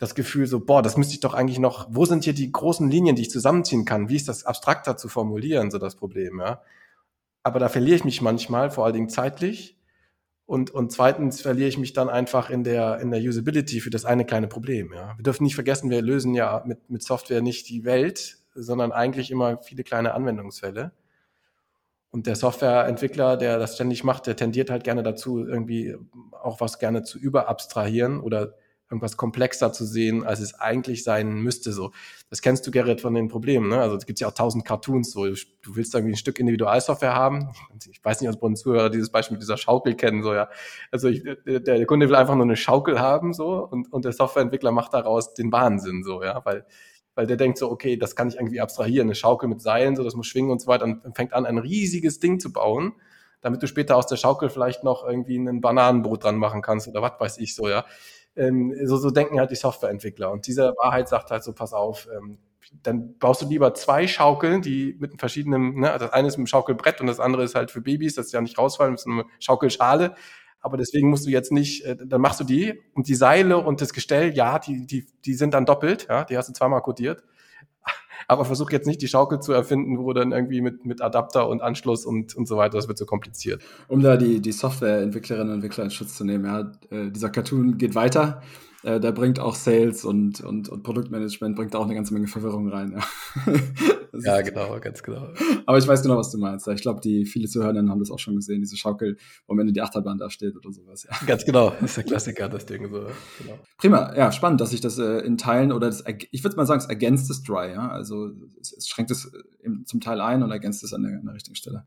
das 0.00 0.14
Gefühl 0.14 0.46
so, 0.46 0.60
boah, 0.60 0.80
das 0.82 0.96
müsste 0.96 1.12
ich 1.12 1.20
doch 1.20 1.34
eigentlich 1.34 1.58
noch, 1.58 1.86
wo 1.90 2.06
sind 2.06 2.24
hier 2.24 2.32
die 2.32 2.50
großen 2.50 2.90
Linien, 2.90 3.16
die 3.16 3.22
ich 3.22 3.30
zusammenziehen 3.30 3.84
kann? 3.84 4.08
Wie 4.08 4.16
ist 4.16 4.28
das 4.28 4.44
abstrakter 4.44 4.96
zu 4.96 5.08
formulieren, 5.08 5.70
so 5.70 5.78
das 5.78 5.94
Problem, 5.94 6.40
ja? 6.40 6.62
Aber 7.42 7.58
da 7.58 7.68
verliere 7.68 7.96
ich 7.96 8.04
mich 8.04 8.22
manchmal, 8.22 8.70
vor 8.70 8.86
allen 8.86 8.94
Dingen 8.94 9.08
zeitlich. 9.10 9.78
Und, 10.46 10.70
und 10.70 10.90
zweitens 10.90 11.42
verliere 11.42 11.68
ich 11.68 11.76
mich 11.76 11.92
dann 11.92 12.08
einfach 12.08 12.48
in 12.48 12.64
der, 12.64 12.98
in 13.00 13.10
der 13.10 13.20
Usability 13.20 13.80
für 13.80 13.90
das 13.90 14.06
eine 14.06 14.24
kleine 14.24 14.48
Problem, 14.48 14.90
ja? 14.94 15.18
Wir 15.18 15.22
dürfen 15.22 15.44
nicht 15.44 15.54
vergessen, 15.54 15.90
wir 15.90 16.00
lösen 16.00 16.32
ja 16.32 16.62
mit, 16.64 16.88
mit 16.88 17.02
Software 17.02 17.42
nicht 17.42 17.68
die 17.68 17.84
Welt, 17.84 18.38
sondern 18.54 18.92
eigentlich 18.92 19.30
immer 19.30 19.58
viele 19.58 19.84
kleine 19.84 20.14
Anwendungsfälle. 20.14 20.92
Und 22.08 22.26
der 22.26 22.36
Softwareentwickler, 22.36 23.36
der 23.36 23.58
das 23.58 23.74
ständig 23.74 24.02
macht, 24.02 24.26
der 24.26 24.36
tendiert 24.36 24.70
halt 24.70 24.82
gerne 24.82 25.02
dazu, 25.02 25.46
irgendwie 25.46 25.94
auch 26.32 26.58
was 26.62 26.78
gerne 26.78 27.02
zu 27.02 27.18
überabstrahieren 27.18 28.18
oder 28.18 28.54
irgendwas 28.90 29.16
komplexer 29.16 29.72
zu 29.72 29.84
sehen, 29.84 30.24
als 30.24 30.40
es 30.40 30.54
eigentlich 30.54 31.04
sein 31.04 31.40
müsste. 31.40 31.72
So, 31.72 31.92
das 32.28 32.42
kennst 32.42 32.66
du, 32.66 32.72
Gerrit, 32.72 33.00
von 33.00 33.14
den 33.14 33.28
Problemen. 33.28 33.68
Ne? 33.68 33.80
Also 33.80 33.94
es 33.96 34.04
gibt 34.04 34.18
ja 34.18 34.26
auch 34.26 34.34
tausend 34.34 34.64
Cartoons. 34.64 35.12
So, 35.12 35.26
du 35.26 35.76
willst 35.76 35.94
irgendwie 35.94 36.14
ein 36.14 36.16
Stück 36.16 36.40
Individualsoftware 36.40 37.14
haben. 37.14 37.50
Ich 37.88 38.04
weiß 38.04 38.20
nicht, 38.20 38.30
ob 38.30 38.42
unsere 38.42 38.64
Zuhörer 38.64 38.90
dieses 38.90 39.10
Beispiel 39.10 39.36
mit 39.36 39.42
dieser 39.42 39.56
Schaukel 39.56 39.94
kennen. 39.94 40.24
So 40.24 40.34
ja, 40.34 40.50
also 40.90 41.08
ich, 41.08 41.22
der, 41.22 41.60
der 41.60 41.86
Kunde 41.86 42.08
will 42.08 42.16
einfach 42.16 42.34
nur 42.34 42.44
eine 42.44 42.56
Schaukel 42.56 42.98
haben 42.98 43.32
so 43.32 43.64
und, 43.64 43.92
und 43.92 44.04
der 44.04 44.12
Softwareentwickler 44.12 44.72
macht 44.72 44.92
daraus 44.92 45.34
den 45.34 45.52
Wahnsinn 45.52 46.02
so 46.02 46.22
ja, 46.22 46.44
weil 46.44 46.66
weil 47.16 47.26
der 47.26 47.36
denkt 47.36 47.58
so, 47.58 47.70
okay, 47.70 47.96
das 47.96 48.14
kann 48.14 48.28
ich 48.28 48.36
irgendwie 48.36 48.60
abstrahieren, 48.60 49.08
eine 49.08 49.14
Schaukel 49.14 49.48
mit 49.48 49.60
Seilen, 49.60 49.96
so 49.96 50.04
das 50.04 50.14
muss 50.14 50.26
schwingen 50.26 50.50
und 50.50 50.60
so 50.60 50.68
weiter 50.68 50.84
und 50.84 51.14
fängt 51.14 51.32
an, 51.32 51.44
ein 51.44 51.58
riesiges 51.58 52.20
Ding 52.20 52.38
zu 52.38 52.52
bauen, 52.52 52.92
damit 53.40 53.62
du 53.62 53.66
später 53.66 53.96
aus 53.96 54.06
der 54.06 54.16
Schaukel 54.16 54.48
vielleicht 54.48 54.84
noch 54.84 55.06
irgendwie 55.06 55.36
ein 55.36 55.60
Bananenbrot 55.60 56.24
dran 56.24 56.36
machen 56.36 56.62
kannst 56.62 56.88
oder 56.88 57.02
was 57.02 57.12
weiß 57.18 57.38
ich 57.38 57.54
so, 57.54 57.68
ja 57.68 57.84
ähm, 58.36 58.74
so, 58.84 58.96
so 58.96 59.10
denken 59.10 59.38
halt 59.38 59.50
die 59.50 59.56
Softwareentwickler. 59.56 60.30
Und 60.30 60.46
diese 60.46 60.74
Wahrheit 60.80 61.08
sagt 61.08 61.30
halt 61.30 61.44
so, 61.44 61.52
pass 61.52 61.72
auf, 61.72 62.08
ähm, 62.16 62.38
dann 62.82 63.18
baust 63.18 63.42
du 63.42 63.46
lieber 63.48 63.74
zwei 63.74 64.06
Schaukeln, 64.06 64.62
die 64.62 64.96
mit 64.98 65.18
verschiedenen, 65.18 65.80
ne, 65.80 65.96
das 65.98 66.12
eine 66.12 66.28
ist 66.28 66.34
mit 66.34 66.40
einem 66.40 66.46
Schaukelbrett 66.46 67.00
und 67.00 67.06
das 67.06 67.20
andere 67.20 67.42
ist 67.44 67.54
halt 67.54 67.70
für 67.70 67.80
Babys, 67.80 68.14
das 68.14 68.32
ja 68.32 68.40
nicht 68.40 68.58
rausfallen, 68.58 68.94
das 68.94 69.02
ist 69.02 69.12
eine 69.12 69.24
Schaukelschale. 69.40 70.14
Aber 70.60 70.76
deswegen 70.76 71.08
musst 71.08 71.26
du 71.26 71.30
jetzt 71.30 71.52
nicht, 71.52 71.84
äh, 71.84 71.96
dann 72.04 72.20
machst 72.20 72.38
du 72.40 72.44
die 72.44 72.80
und 72.94 73.08
die 73.08 73.14
Seile 73.14 73.58
und 73.58 73.80
das 73.80 73.92
Gestell, 73.92 74.34
ja, 74.34 74.58
die, 74.58 74.86
die, 74.86 75.06
die 75.24 75.34
sind 75.34 75.54
dann 75.54 75.66
doppelt, 75.66 76.06
ja, 76.08 76.24
die 76.24 76.36
hast 76.36 76.48
du 76.48 76.52
zweimal 76.52 76.82
codiert 76.82 77.24
aber 78.28 78.44
versuch 78.44 78.70
jetzt 78.70 78.86
nicht 78.86 79.02
die 79.02 79.08
Schaukel 79.08 79.40
zu 79.40 79.52
erfinden, 79.52 79.98
wo 79.98 80.12
dann 80.12 80.32
irgendwie 80.32 80.60
mit, 80.60 80.84
mit 80.84 81.02
Adapter 81.02 81.48
und 81.48 81.62
Anschluss 81.62 82.04
und, 82.04 82.34
und 82.36 82.46
so 82.46 82.56
weiter, 82.56 82.76
das 82.76 82.88
wird 82.88 82.98
so 82.98 83.06
kompliziert. 83.06 83.62
Um 83.88 84.02
da 84.02 84.16
die, 84.16 84.40
die 84.40 84.52
Softwareentwicklerinnen 84.52 85.48
und 85.48 85.54
Entwickler 85.54 85.84
in 85.84 85.90
Schutz 85.90 86.16
zu 86.16 86.24
nehmen, 86.24 86.44
ja, 86.44 86.72
äh, 86.90 87.10
dieser 87.10 87.30
Cartoon 87.30 87.78
geht 87.78 87.94
weiter 87.94 88.42
äh, 88.82 88.98
da 88.98 89.10
bringt 89.10 89.38
auch 89.38 89.54
Sales 89.54 90.04
und, 90.04 90.40
und, 90.40 90.68
und 90.68 90.82
Produktmanagement 90.82 91.54
bringt 91.56 91.76
auch 91.76 91.84
eine 91.84 91.94
ganze 91.94 92.14
Menge 92.14 92.28
Verwirrung 92.28 92.68
rein. 92.68 92.98
Ja, 93.44 93.52
ja 94.36 94.40
genau, 94.40 94.78
ganz 94.80 95.02
genau. 95.02 95.28
Aber 95.66 95.78
ich 95.78 95.86
weiß 95.86 96.02
genau, 96.02 96.16
was 96.16 96.30
du 96.30 96.38
meinst. 96.38 96.66
Ich 96.68 96.80
glaube, 96.80 97.00
die 97.00 97.26
viele 97.26 97.48
Zuhörenden 97.48 97.90
haben 97.90 97.98
das 97.98 98.10
auch 98.10 98.18
schon 98.18 98.36
gesehen, 98.36 98.60
diese 98.60 98.76
Schaukel, 98.76 99.18
wo 99.46 99.52
am 99.52 99.58
Ende 99.60 99.72
die 99.72 99.82
Achterbahn 99.82 100.18
da 100.18 100.30
steht 100.30 100.56
oder 100.56 100.72
sowas. 100.72 101.06
Ja. 101.10 101.26
Ganz 101.26 101.44
genau, 101.44 101.70
das 101.70 101.90
ist 101.90 101.96
der 101.98 102.04
Klassiker, 102.04 102.48
das 102.48 102.64
Ding. 102.64 102.88
So. 102.88 103.06
Genau. 103.42 103.58
Prima, 103.76 104.16
ja, 104.16 104.32
spannend, 104.32 104.60
dass 104.60 104.70
sich 104.70 104.80
das 104.80 104.98
äh, 104.98 105.18
in 105.18 105.36
Teilen 105.36 105.72
oder 105.72 105.88
das, 105.88 106.02
ich 106.30 106.42
würde 106.42 106.56
mal 106.56 106.66
sagen, 106.66 106.80
es 106.80 106.86
ergänzt 106.86 107.28
das 107.28 107.42
Dry, 107.42 107.72
ja. 107.72 107.88
Also 107.90 108.30
es, 108.60 108.72
es 108.72 108.88
schränkt 108.88 109.10
es 109.10 109.26
äh, 109.62 109.68
zum 109.84 110.00
Teil 110.00 110.20
ein 110.20 110.42
und 110.42 110.50
ergänzt 110.50 110.82
es 110.84 110.94
an 110.94 111.02
der, 111.02 111.18
an 111.18 111.26
der 111.26 111.34
richtigen 111.34 111.56
Stelle. 111.56 111.84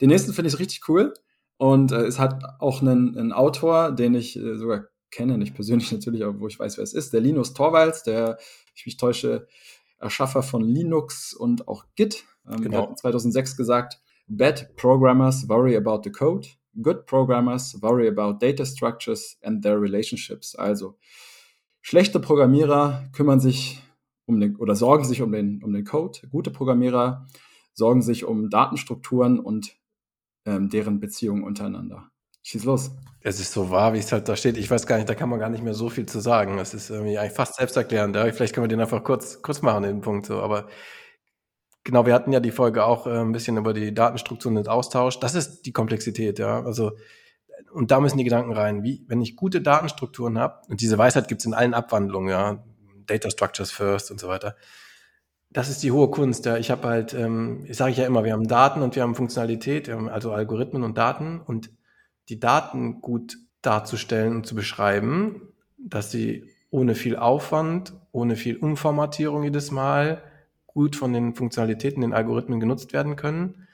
Den 0.00 0.08
nächsten 0.08 0.32
finde 0.32 0.48
ich 0.48 0.58
richtig 0.58 0.88
cool. 0.88 1.14
Und 1.56 1.92
äh, 1.92 2.06
es 2.06 2.18
hat 2.18 2.42
auch 2.58 2.80
einen, 2.80 3.16
einen 3.16 3.32
Autor, 3.32 3.92
den 3.92 4.14
ich 4.14 4.36
äh, 4.36 4.56
sogar 4.56 4.86
kenne, 5.12 5.38
nicht 5.38 5.54
persönlich 5.54 5.92
natürlich, 5.92 6.24
aber 6.24 6.40
wo 6.40 6.48
ich 6.48 6.58
weiß, 6.58 6.76
wer 6.78 6.84
es 6.84 6.94
ist, 6.94 7.12
der 7.12 7.20
Linus 7.20 7.54
Torvalds, 7.54 8.02
der, 8.02 8.38
ich 8.74 8.84
mich 8.84 8.96
täusche, 8.96 9.46
Erschaffer 9.98 10.42
von 10.42 10.64
Linux 10.64 11.32
und 11.32 11.68
auch 11.68 11.84
Git. 11.94 12.24
Ähm, 12.50 12.60
genau. 12.60 12.90
hat 12.90 12.98
2006 12.98 13.56
gesagt, 13.56 14.00
Bad 14.26 14.74
programmers 14.76 15.48
worry 15.48 15.76
about 15.76 16.00
the 16.04 16.10
code, 16.10 16.48
good 16.80 17.06
programmers 17.06 17.80
worry 17.80 18.08
about 18.08 18.38
data 18.44 18.64
structures 18.64 19.38
and 19.42 19.62
their 19.62 19.80
relationships. 19.80 20.56
Also 20.56 20.98
schlechte 21.80 22.18
Programmierer 22.18 23.08
kümmern 23.12 23.40
sich 23.40 23.80
um 24.26 24.40
den 24.40 24.56
oder 24.56 24.74
sorgen 24.74 25.04
sich 25.04 25.22
um 25.22 25.30
den, 25.32 25.62
um 25.62 25.72
den 25.72 25.84
Code, 25.84 26.20
gute 26.30 26.50
Programmierer 26.50 27.26
sorgen 27.74 28.02
sich 28.02 28.24
um 28.24 28.50
Datenstrukturen 28.50 29.38
und 29.38 29.76
ähm, 30.44 30.68
deren 30.68 31.00
Beziehungen 31.00 31.44
untereinander. 31.44 32.11
Schieß 32.42 32.64
los. 32.64 32.90
Es 33.20 33.38
ist 33.38 33.52
so 33.52 33.70
wahr, 33.70 33.94
wie 33.94 33.98
es 33.98 34.10
halt 34.10 34.28
da 34.28 34.34
steht. 34.34 34.56
Ich 34.56 34.70
weiß 34.70 34.86
gar 34.86 34.96
nicht, 34.96 35.08
da 35.08 35.14
kann 35.14 35.28
man 35.28 35.38
gar 35.38 35.48
nicht 35.48 35.62
mehr 35.62 35.74
so 35.74 35.88
viel 35.88 36.06
zu 36.06 36.18
sagen. 36.18 36.58
Es 36.58 36.74
ist 36.74 36.90
irgendwie 36.90 37.18
eigentlich 37.18 37.32
fast 37.32 37.56
selbsterklärend. 37.56 38.16
Ja? 38.16 38.30
Vielleicht 38.32 38.54
können 38.54 38.64
wir 38.64 38.68
den 38.68 38.80
einfach 38.80 39.04
kurz, 39.04 39.42
kurz 39.42 39.62
machen, 39.62 39.84
den 39.84 40.00
Punkt 40.00 40.26
so. 40.26 40.40
Aber 40.40 40.66
genau, 41.84 42.04
wir 42.04 42.14
hatten 42.14 42.32
ja 42.32 42.40
die 42.40 42.50
Folge 42.50 42.84
auch 42.84 43.06
äh, 43.06 43.20
ein 43.20 43.32
bisschen 43.32 43.56
über 43.56 43.72
die 43.72 43.94
Datenstrukturen 43.94 44.56
und 44.56 44.68
Austausch. 44.68 45.20
Das 45.20 45.34
ist 45.34 45.62
die 45.62 45.72
Komplexität, 45.72 46.40
ja. 46.40 46.62
Also 46.64 46.92
und 47.72 47.90
da 47.90 48.00
müssen 48.00 48.18
die 48.18 48.24
Gedanken 48.24 48.52
rein, 48.52 48.82
wie, 48.82 49.04
wenn 49.08 49.20
ich 49.20 49.36
gute 49.36 49.60
Datenstrukturen 49.60 50.38
habe, 50.38 50.60
und 50.68 50.80
diese 50.80 50.98
Weisheit 50.98 51.28
gibt 51.28 51.40
es 51.40 51.46
in 51.46 51.54
allen 51.54 51.74
Abwandlungen, 51.74 52.28
ja, 52.28 52.64
Data 53.06 53.30
Structures 53.30 53.70
First 53.70 54.10
und 54.10 54.20
so 54.20 54.28
weiter. 54.28 54.56
Das 55.50 55.68
ist 55.68 55.82
die 55.82 55.92
hohe 55.92 56.10
Kunst. 56.10 56.46
Ja. 56.46 56.56
Ich 56.56 56.70
habe 56.70 56.88
halt, 56.88 57.14
ähm, 57.14 57.64
ich 57.68 57.76
sage 57.76 57.92
ja 57.92 58.06
immer, 58.06 58.24
wir 58.24 58.32
haben 58.32 58.48
Daten 58.48 58.80
und 58.80 58.94
wir 58.94 59.02
haben 59.02 59.14
Funktionalität, 59.14 59.86
wir 59.86 59.96
haben 59.96 60.08
also 60.08 60.32
Algorithmen 60.32 60.82
und 60.82 60.96
Daten 60.96 61.40
und 61.40 61.70
die 62.28 62.40
Daten 62.40 63.00
gut 63.00 63.36
darzustellen 63.62 64.36
und 64.36 64.46
zu 64.46 64.54
beschreiben, 64.54 65.48
dass 65.78 66.10
sie 66.10 66.48
ohne 66.70 66.94
viel 66.94 67.16
Aufwand, 67.16 67.92
ohne 68.12 68.36
viel 68.36 68.56
Umformatierung 68.56 69.44
jedes 69.44 69.70
Mal 69.70 70.22
gut 70.66 70.96
von 70.96 71.12
den 71.12 71.34
Funktionalitäten, 71.34 72.00
den 72.00 72.14
Algorithmen 72.14 72.60
genutzt 72.60 72.92
werden 72.92 73.16
können, 73.16 73.66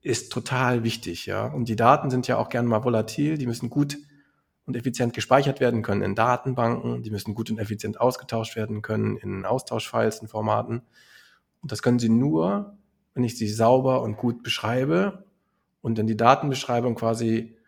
ist 0.00 0.32
total 0.32 0.84
wichtig, 0.84 1.26
ja. 1.26 1.46
Und 1.46 1.68
die 1.68 1.76
Daten 1.76 2.10
sind 2.10 2.28
ja 2.28 2.38
auch 2.38 2.48
gerne 2.48 2.68
mal 2.68 2.84
volatil, 2.84 3.36
die 3.36 3.46
müssen 3.46 3.68
gut 3.68 3.98
und 4.64 4.76
effizient 4.76 5.12
gespeichert 5.12 5.60
werden 5.60 5.82
können 5.82 6.02
in 6.02 6.14
Datenbanken, 6.14 7.02
die 7.02 7.10
müssen 7.10 7.34
gut 7.34 7.50
und 7.50 7.58
effizient 7.58 8.00
ausgetauscht 8.00 8.54
werden 8.54 8.82
können 8.82 9.16
in 9.16 9.44
Austauschfiles, 9.44 10.20
in 10.20 10.28
Formaten. 10.28 10.82
Und 11.62 11.72
das 11.72 11.82
können 11.82 11.98
sie 11.98 12.10
nur, 12.10 12.76
wenn 13.14 13.24
ich 13.24 13.36
sie 13.36 13.48
sauber 13.48 14.02
und 14.02 14.16
gut 14.16 14.42
beschreibe 14.42 15.24
und 15.80 15.98
dann 15.98 16.06
die 16.06 16.16
Datenbeschreibung 16.16 16.94
quasi 16.94 17.58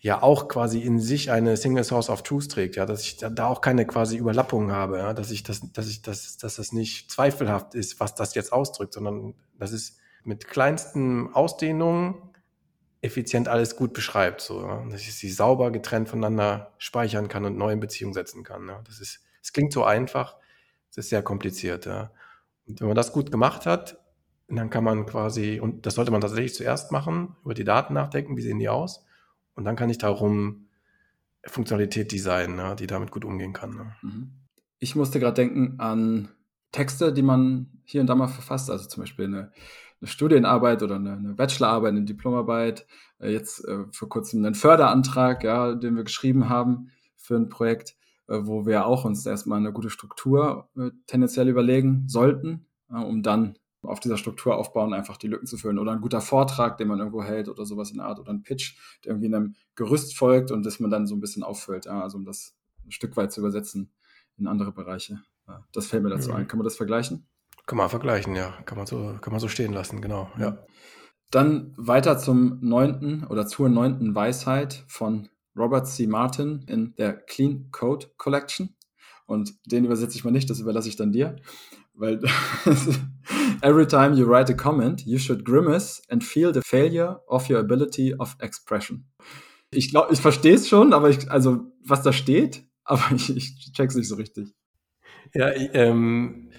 ja 0.00 0.22
auch 0.22 0.48
quasi 0.48 0.80
in 0.80 1.00
sich 1.00 1.30
eine 1.30 1.56
Single 1.56 1.82
Source 1.82 2.08
of 2.08 2.22
Truth 2.22 2.50
trägt, 2.50 2.76
ja, 2.76 2.86
dass 2.86 3.02
ich 3.02 3.16
da 3.16 3.46
auch 3.46 3.60
keine 3.60 3.84
quasi 3.84 4.16
Überlappung 4.16 4.70
habe, 4.70 4.98
ja, 4.98 5.12
dass 5.12 5.30
ich 5.30 5.42
das, 5.42 5.72
dass 5.72 5.88
ich 5.88 6.02
das, 6.02 6.36
dass 6.36 6.56
das 6.56 6.72
nicht 6.72 7.10
zweifelhaft 7.10 7.74
ist, 7.74 7.98
was 7.98 8.14
das 8.14 8.34
jetzt 8.34 8.52
ausdrückt, 8.52 8.94
sondern 8.94 9.34
dass 9.58 9.72
es 9.72 9.98
mit 10.22 10.46
kleinsten 10.46 11.32
Ausdehnungen 11.34 12.14
effizient 13.00 13.48
alles 13.48 13.76
gut 13.76 13.92
beschreibt, 13.92 14.40
so, 14.40 14.62
ja, 14.62 14.84
dass 14.88 15.00
ich 15.02 15.14
sie 15.14 15.30
sauber 15.30 15.70
getrennt 15.72 16.08
voneinander 16.08 16.74
speichern 16.78 17.28
kann 17.28 17.44
und 17.44 17.56
neu 17.56 17.72
in 17.72 17.80
Beziehung 17.80 18.14
setzen 18.14 18.44
kann. 18.44 18.68
Ja. 18.68 18.82
Das 18.86 19.00
ist, 19.00 19.24
es 19.42 19.52
klingt 19.52 19.72
so 19.72 19.84
einfach, 19.84 20.36
es 20.90 20.98
ist 20.98 21.10
sehr 21.10 21.22
kompliziert, 21.22 21.86
ja. 21.86 22.12
Und 22.66 22.80
wenn 22.80 22.88
man 22.88 22.96
das 22.96 23.12
gut 23.12 23.30
gemacht 23.30 23.66
hat, 23.66 23.98
dann 24.56 24.70
kann 24.70 24.84
man 24.84 25.06
quasi, 25.06 25.60
und 25.60 25.84
das 25.86 25.94
sollte 25.94 26.10
man 26.10 26.20
tatsächlich 26.20 26.54
zuerst 26.54 26.90
machen, 26.90 27.36
über 27.44 27.54
die 27.54 27.64
Daten 27.64 27.94
nachdenken, 27.94 28.36
wie 28.36 28.42
sehen 28.42 28.58
die 28.58 28.68
aus, 28.68 29.04
und 29.54 29.64
dann 29.64 29.76
kann 29.76 29.90
ich 29.90 29.98
darum 29.98 30.68
Funktionalität 31.44 32.12
designen, 32.12 32.56
ne, 32.56 32.76
die 32.78 32.86
damit 32.86 33.10
gut 33.10 33.24
umgehen 33.24 33.52
kann. 33.52 33.70
Ne. 33.70 33.96
Mhm. 34.02 34.30
Ich 34.78 34.96
musste 34.96 35.20
gerade 35.20 35.34
denken 35.34 35.78
an 35.78 36.28
Texte, 36.72 37.12
die 37.12 37.22
man 37.22 37.68
hier 37.84 38.00
und 38.00 38.06
da 38.06 38.14
mal 38.14 38.28
verfasst, 38.28 38.70
also 38.70 38.86
zum 38.88 39.02
Beispiel 39.02 39.26
eine, 39.26 39.52
eine 40.00 40.08
Studienarbeit 40.08 40.82
oder 40.82 40.96
eine, 40.96 41.12
eine, 41.14 41.34
Bachelorarbeit, 41.34 41.90
eine 41.90 42.04
Diplomarbeit, 42.04 42.86
äh, 43.18 43.30
jetzt 43.30 43.64
äh, 43.64 43.84
vor 43.92 44.08
kurzem 44.08 44.44
einen 44.44 44.54
Förderantrag, 44.54 45.44
ja, 45.44 45.74
den 45.74 45.96
wir 45.96 46.04
geschrieben 46.04 46.48
haben 46.48 46.90
für 47.16 47.36
ein 47.36 47.48
Projekt, 47.48 47.96
äh, 48.28 48.38
wo 48.42 48.66
wir 48.66 48.86
auch 48.86 49.04
uns 49.04 49.24
erstmal 49.26 49.58
eine 49.58 49.72
gute 49.72 49.90
Struktur 49.90 50.68
äh, 50.76 50.90
tendenziell 51.06 51.48
überlegen 51.48 52.04
sollten, 52.08 52.66
um 52.90 53.22
dann 53.22 53.58
auf 53.82 54.00
dieser 54.00 54.16
Struktur 54.16 54.56
aufbauen, 54.56 54.92
einfach 54.92 55.16
die 55.16 55.28
Lücken 55.28 55.46
zu 55.46 55.56
füllen. 55.56 55.78
Oder 55.78 55.92
ein 55.92 56.00
guter 56.00 56.20
Vortrag, 56.20 56.78
den 56.78 56.88
man 56.88 56.98
irgendwo 56.98 57.22
hält 57.22 57.48
oder 57.48 57.64
sowas 57.64 57.90
in 57.90 57.98
der 57.98 58.06
Art. 58.06 58.18
Oder 58.18 58.32
ein 58.32 58.42
Pitch, 58.42 58.76
der 59.04 59.12
irgendwie 59.12 59.26
einem 59.26 59.54
Gerüst 59.76 60.16
folgt 60.16 60.50
und 60.50 60.64
das 60.66 60.80
man 60.80 60.90
dann 60.90 61.06
so 61.06 61.14
ein 61.14 61.20
bisschen 61.20 61.42
auffüllt. 61.42 61.86
Ja, 61.86 62.02
also 62.02 62.18
um 62.18 62.24
das 62.24 62.56
ein 62.84 62.90
Stück 62.90 63.16
weit 63.16 63.32
zu 63.32 63.40
übersetzen 63.40 63.92
in 64.36 64.46
andere 64.46 64.72
Bereiche. 64.72 65.20
Ja, 65.46 65.64
das 65.72 65.86
fällt 65.86 66.02
mir 66.02 66.10
dazu 66.10 66.30
mhm. 66.30 66.36
ein. 66.36 66.48
Kann 66.48 66.58
man 66.58 66.64
das 66.64 66.76
vergleichen? 66.76 67.26
Kann 67.66 67.78
man 67.78 67.88
vergleichen, 67.88 68.34
ja. 68.34 68.52
Kann 68.64 68.78
man 68.78 68.86
so, 68.86 69.16
kann 69.20 69.32
man 69.32 69.40
so 69.40 69.48
stehen 69.48 69.72
lassen, 69.72 70.00
genau. 70.00 70.30
Ja. 70.38 70.58
Dann 71.30 71.74
weiter 71.76 72.18
zum 72.18 72.58
neunten 72.62 73.24
oder 73.24 73.46
zur 73.46 73.68
neunten 73.68 74.14
Weisheit 74.14 74.84
von 74.88 75.28
Robert 75.56 75.86
C. 75.86 76.06
Martin 76.06 76.64
in 76.66 76.94
der 76.96 77.12
Clean 77.12 77.70
Code 77.70 78.06
Collection. 78.16 78.74
Und 79.26 79.54
den 79.66 79.84
übersetze 79.84 80.16
ich 80.16 80.24
mal 80.24 80.30
nicht, 80.30 80.48
das 80.48 80.60
überlasse 80.60 80.88
ich 80.88 80.96
dann 80.96 81.12
dir. 81.12 81.36
Weil 81.98 82.20
every 83.62 83.86
time 83.86 84.14
you 84.14 84.24
write 84.24 84.50
a 84.50 84.54
comment, 84.54 85.04
you 85.04 85.18
should 85.18 85.44
grimace 85.44 86.00
and 86.08 86.22
feel 86.22 86.52
the 86.52 86.62
failure 86.62 87.20
of 87.26 87.50
your 87.50 87.58
ability 87.58 88.14
of 88.14 88.36
expression. 88.40 89.04
Ich 89.70 89.90
glaube, 89.90 90.12
ich 90.12 90.20
verstehe 90.20 90.54
es 90.54 90.68
schon, 90.68 90.92
aber 90.92 91.10
ich, 91.10 91.30
also 91.30 91.72
was 91.84 92.02
da 92.02 92.12
steht, 92.12 92.64
aber 92.84 93.02
ich, 93.14 93.36
ich 93.36 93.72
check's 93.72 93.96
nicht 93.96 94.08
so 94.08 94.14
richtig. 94.14 94.54
Ja, 95.34 95.52
ich, 95.52 95.70
ähm, 95.74 96.50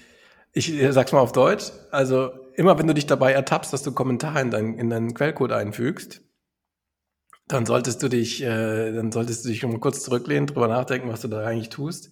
ich 0.51 0.71
sag's 0.91 1.13
mal 1.13 1.19
auf 1.19 1.31
Deutsch. 1.31 1.71
Also 1.89 2.31
immer 2.55 2.77
wenn 2.77 2.87
du 2.87 2.93
dich 2.93 3.07
dabei 3.07 3.31
ertappst, 3.31 3.71
dass 3.71 3.83
du 3.83 3.93
Kommentare 3.93 4.41
in, 4.41 4.51
dein, 4.51 4.77
in 4.77 4.89
deinen 4.89 5.13
Quellcode 5.13 5.53
einfügst, 5.53 6.21
dann 7.47 7.65
solltest 7.65 8.03
du 8.03 8.09
dich, 8.09 8.43
äh, 8.43 8.91
dann 8.91 9.13
solltest 9.13 9.45
du 9.45 9.49
dich 9.49 9.63
mal 9.63 9.79
kurz 9.79 10.03
zurücklehnen, 10.03 10.47
drüber 10.47 10.67
nachdenken, 10.67 11.09
was 11.09 11.21
du 11.21 11.29
da 11.29 11.45
eigentlich 11.45 11.69
tust 11.69 12.11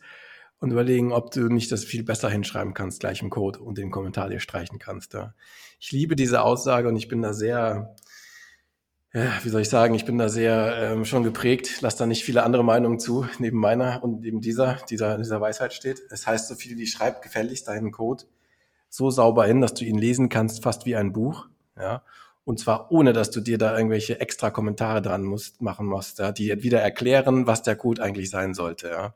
und 0.60 0.72
überlegen, 0.72 1.12
ob 1.12 1.32
du 1.32 1.48
nicht 1.48 1.72
das 1.72 1.84
viel 1.84 2.04
besser 2.04 2.30
hinschreiben 2.30 2.74
kannst, 2.74 3.00
gleich 3.00 3.22
im 3.22 3.30
Code 3.30 3.60
und 3.60 3.78
den 3.78 3.92
Kommentar 3.92 4.30
dir 4.30 4.40
streichen 4.40 4.80
kannst. 4.80 5.14
Ja. 5.14 5.34
Ich 5.80 5.92
liebe 5.92 6.16
diese 6.16 6.42
Aussage 6.42 6.88
und 6.88 6.96
ich 6.96 7.08
bin 7.08 7.22
da 7.22 7.34
sehr, 7.34 7.96
ja, 9.14 9.32
wie 9.44 9.50
soll 9.50 9.62
ich 9.62 9.70
sagen, 9.70 9.94
ich 9.94 10.06
bin 10.06 10.18
da 10.18 10.30
sehr 10.30 10.76
ähm, 10.78 11.06
schon 11.06 11.24
geprägt, 11.24 11.82
lass 11.82 11.96
da 11.96 12.06
nicht 12.06 12.24
viele 12.24 12.44
andere 12.44 12.64
Meinungen 12.64 13.00
zu, 13.00 13.28
neben 13.40 13.60
meiner 13.60 14.04
und 14.04 14.22
neben 14.22 14.42
dieser, 14.42 14.80
dieser, 14.90 15.18
dieser 15.18 15.42
Weisheit 15.42 15.74
steht. 15.74 16.02
Es 16.10 16.26
heißt 16.26 16.48
so 16.48 16.56
viel, 16.56 16.76
die 16.76 16.88
schreibt 16.88 17.22
gefälligst 17.22 17.68
deinen 17.68 17.92
Code 17.92 18.26
so 18.90 19.10
sauber 19.10 19.46
hin, 19.46 19.62
dass 19.62 19.74
du 19.74 19.86
ihn 19.86 19.98
lesen 19.98 20.30
kannst, 20.30 20.64
fast 20.64 20.86
wie 20.86 20.96
ein 20.96 21.14
Buch. 21.14 21.48
Ja. 21.78 22.04
Und 22.46 22.60
zwar 22.60 22.92
ohne, 22.92 23.14
dass 23.14 23.30
du 23.30 23.42
dir 23.42 23.58
da 23.58 23.76
irgendwelche 23.76 24.22
extra 24.22 24.50
Kommentare 24.50 25.02
dran 25.02 25.24
musst, 25.24 25.62
machen 25.62 25.86
musst, 25.86 26.20
ja, 26.20 26.32
die 26.32 26.64
wieder 26.64 26.82
erklären, 26.82 27.46
was 27.46 27.62
der 27.62 27.76
Code 27.76 28.02
eigentlich 28.02 28.30
sein 28.30 28.54
sollte. 28.54 28.90
Ja. 28.90 29.14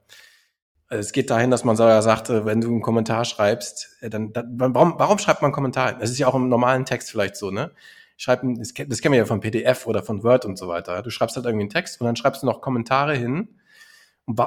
Es 0.94 1.14
geht 1.14 1.30
dahin, 1.30 1.52
dass 1.52 1.64
man 1.64 1.78
so 1.78 1.84
ja 1.84 2.02
sagt, 2.02 2.28
wenn 2.30 2.60
du 2.60 2.68
einen 2.68 2.82
Kommentar 2.82 3.24
schreibst, 3.24 3.98
äh, 4.02 4.10
dann, 4.10 4.34
dann 4.34 4.60
warum, 4.60 4.96
warum 4.98 5.18
schreibt 5.20 5.42
man 5.42 5.48
einen 5.50 5.56
Kommentar? 5.56 5.94
Das 5.94 6.10
ist 6.10 6.20
ja 6.20 6.28
auch 6.28 6.36
im 6.36 6.50
normalen 6.50 6.86
Text 6.86 7.10
vielleicht 7.10 7.38
so, 7.38 7.50
ne? 7.50 7.72
Schreib, 8.18 8.42
das, 8.44 8.74
das 8.74 9.02
kennen 9.02 9.14
wir 9.14 9.20
ja 9.20 9.26
von 9.26 9.40
PDF 9.40 9.88
oder 9.88 10.04
von 10.04 10.22
Word 10.22 10.46
und 10.46 10.58
so 10.58 10.68
weiter. 10.68 11.02
Du 11.02 11.10
schreibst 11.10 11.38
halt 11.38 11.46
irgendwie 11.46 11.64
einen 11.64 11.70
Text 11.70 12.02
und 12.02 12.06
dann 12.06 12.16
schreibst 12.18 12.44
du 12.44 12.46
noch 12.46 12.62
Kommentare 12.62 13.16
hin. 13.16 13.48
Und, 14.26 14.40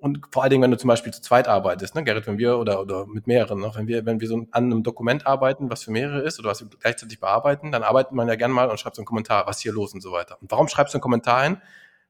und 0.00 0.20
vor 0.32 0.42
allen 0.42 0.50
Dingen, 0.50 0.62
wenn 0.62 0.70
du 0.70 0.78
zum 0.78 0.88
Beispiel 0.88 1.12
zu 1.12 1.20
zweit 1.20 1.46
arbeitest, 1.46 1.94
ne, 1.94 2.02
Gerrit, 2.02 2.26
wenn 2.26 2.38
wir 2.38 2.58
oder, 2.58 2.80
oder 2.80 3.06
mit 3.06 3.26
mehreren, 3.26 3.60
ne, 3.60 3.70
wenn 3.74 3.86
wir, 3.86 4.06
wenn 4.06 4.20
wir 4.20 4.26
so 4.26 4.36
an 4.36 4.48
einem 4.52 4.82
Dokument 4.82 5.26
arbeiten, 5.26 5.70
was 5.70 5.84
für 5.84 5.90
mehrere 5.90 6.22
ist 6.22 6.40
oder 6.40 6.48
was 6.48 6.62
wir 6.62 6.68
gleichzeitig 6.80 7.20
bearbeiten, 7.20 7.72
dann 7.72 7.82
arbeitet 7.82 8.12
man 8.12 8.26
ja 8.26 8.36
gerne 8.36 8.54
mal 8.54 8.70
und 8.70 8.80
schreibt 8.80 8.96
so 8.96 9.00
einen 9.02 9.06
Kommentar, 9.06 9.46
was 9.46 9.60
hier 9.60 9.72
los 9.72 9.92
und 9.92 10.00
so 10.00 10.12
weiter. 10.12 10.38
Und 10.40 10.50
warum 10.50 10.66
schreibst 10.66 10.94
du 10.94 10.96
einen 10.96 11.02
Kommentar 11.02 11.44
hin? 11.44 11.58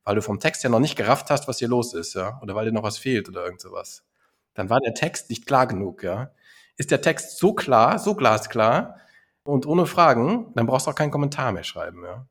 Weil 0.04 0.14
du 0.16 0.22
vom 0.22 0.40
Text 0.40 0.62
ja 0.64 0.70
noch 0.70 0.80
nicht 0.80 0.96
gerafft 0.96 1.30
hast, 1.30 1.48
was 1.48 1.58
hier 1.58 1.68
los 1.68 1.94
ist, 1.94 2.14
ja, 2.14 2.38
oder 2.42 2.54
weil 2.54 2.66
dir 2.66 2.72
noch 2.72 2.82
was 2.82 2.98
fehlt 2.98 3.28
oder 3.28 3.44
irgend 3.44 3.60
sowas. 3.60 4.04
Dann 4.54 4.70
war 4.70 4.80
der 4.80 4.94
Text 4.94 5.30
nicht 5.30 5.46
klar 5.46 5.66
genug, 5.66 6.02
ja. 6.02 6.30
Ist 6.76 6.90
der 6.90 7.02
Text 7.02 7.38
so 7.38 7.52
klar, 7.54 7.98
so 7.98 8.14
glasklar 8.14 8.96
und 9.42 9.66
ohne 9.66 9.86
Fragen, 9.86 10.52
dann 10.54 10.66
brauchst 10.66 10.86
du 10.86 10.90
auch 10.90 10.94
keinen 10.94 11.10
Kommentar 11.10 11.52
mehr 11.52 11.64
schreiben, 11.64 12.04
ja. 12.04 12.26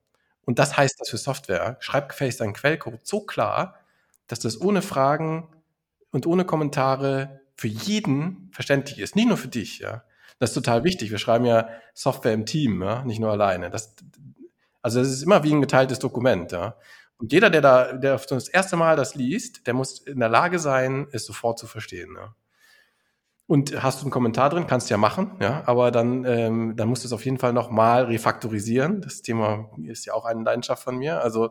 Und 0.45 0.57
das 0.59 0.78
heißt 0.78 0.95
das 0.99 1.09
für 1.09 1.17
Software. 1.17 1.78
Schreib 1.80 2.09
gefälligst 2.09 2.41
deinen 2.41 2.53
Quellcode 2.53 3.05
so 3.05 3.22
klar, 3.22 3.76
dass 4.28 4.39
das 4.39 4.59
ohne 4.59 4.82
Fragen 4.82 5.47
und 6.11 6.26
ohne 6.26 6.45
Kommentare 6.45 7.41
für 7.55 7.67
jeden 7.67 8.49
verständlich 8.53 8.99
ist, 8.99 9.15
nicht 9.15 9.28
nur 9.28 9.38
für 9.38 9.47
dich, 9.47 9.80
ja. 9.80 10.03
Das 10.39 10.51
ist 10.51 10.55
total 10.55 10.84
wichtig. 10.86 11.11
Wir 11.11 11.17
schreiben 11.20 11.45
ja 11.45 11.70
Software 11.93 12.34
im 12.34 12.45
Team, 12.45 12.82
ja, 12.82 13.03
nicht 13.03 13.20
nur 13.20 13.32
alleine. 13.32 13.70
Das, 13.70 13.93
also 14.82 15.01
es 15.01 15.09
ist 15.09 15.24
immer 15.24 15.43
wie 15.43 15.53
ein 15.53 15.61
geteiltes 15.61 15.99
Dokument, 15.99 16.51
ja. 16.51 16.76
Und 17.20 17.34
jeder, 17.34 17.49
der 17.49 17.61
da, 17.61 17.93
der 17.93 18.17
das 18.17 18.47
erste 18.47 18.78
Mal 18.78 18.95
das 18.95 19.13
liest, 19.13 19.67
der 19.67 19.74
muss 19.74 19.99
in 19.99 20.20
der 20.20 20.30
Lage 20.30 20.57
sein, 20.57 21.07
es 21.11 21.26
sofort 21.26 21.59
zu 21.59 21.67
verstehen. 21.67 22.13
Ne? 22.13 22.34
Und 23.45 23.84
hast 23.84 23.99
du 23.99 24.05
einen 24.05 24.11
Kommentar 24.11 24.49
drin, 24.49 24.67
kannst 24.67 24.89
du 24.89 24.93
ja 24.93 24.97
machen, 24.97 25.36
ja, 25.41 25.63
aber 25.65 25.91
dann, 25.91 26.24
ähm, 26.24 26.76
dann 26.78 26.88
musst 26.88 27.03
du 27.03 27.07
es 27.07 27.13
auf 27.13 27.26
jeden 27.26 27.38
Fall 27.38 27.51
nochmal 27.51 28.05
refaktorisieren. 28.05 29.01
Das 29.01 29.22
Thema 29.22 29.70
ist 29.84 30.05
ja 30.05 30.13
auch 30.13 30.24
eine 30.26 30.43
Leidenschaft 30.43 30.82
von 30.84 30.97
mir. 30.97 31.22
Also 31.22 31.49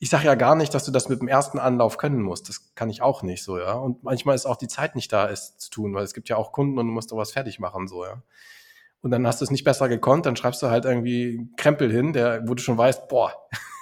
ich 0.00 0.10
sage 0.10 0.24
ja 0.24 0.34
gar 0.34 0.56
nicht, 0.56 0.74
dass 0.74 0.84
du 0.84 0.90
das 0.90 1.08
mit 1.08 1.20
dem 1.20 1.28
ersten 1.28 1.58
Anlauf 1.58 1.96
können 1.96 2.22
musst. 2.22 2.48
Das 2.48 2.74
kann 2.74 2.90
ich 2.90 3.00
auch 3.00 3.22
nicht 3.22 3.44
so, 3.44 3.58
ja. 3.58 3.74
Und 3.74 4.02
manchmal 4.02 4.34
ist 4.34 4.46
auch 4.46 4.56
die 4.56 4.66
Zeit 4.66 4.96
nicht 4.96 5.12
da, 5.12 5.30
es 5.30 5.56
zu 5.58 5.70
tun, 5.70 5.94
weil 5.94 6.04
es 6.04 6.14
gibt 6.14 6.28
ja 6.28 6.36
auch 6.36 6.52
Kunden 6.52 6.78
und 6.78 6.86
du 6.86 6.92
musst 6.92 7.12
doch 7.12 7.16
was 7.16 7.32
fertig 7.32 7.60
machen, 7.60 7.86
so, 7.86 8.04
ja 8.04 8.22
und 9.02 9.10
dann 9.10 9.26
hast 9.26 9.40
du 9.40 9.44
es 9.44 9.50
nicht 9.50 9.64
besser 9.64 9.88
gekonnt, 9.88 10.26
dann 10.26 10.36
schreibst 10.36 10.62
du 10.62 10.68
halt 10.68 10.84
irgendwie 10.84 11.48
Krempel 11.56 11.90
hin, 11.90 12.12
der, 12.12 12.46
wo 12.46 12.54
du 12.54 12.62
schon 12.62 12.76
weißt, 12.76 13.08
boah, 13.08 13.32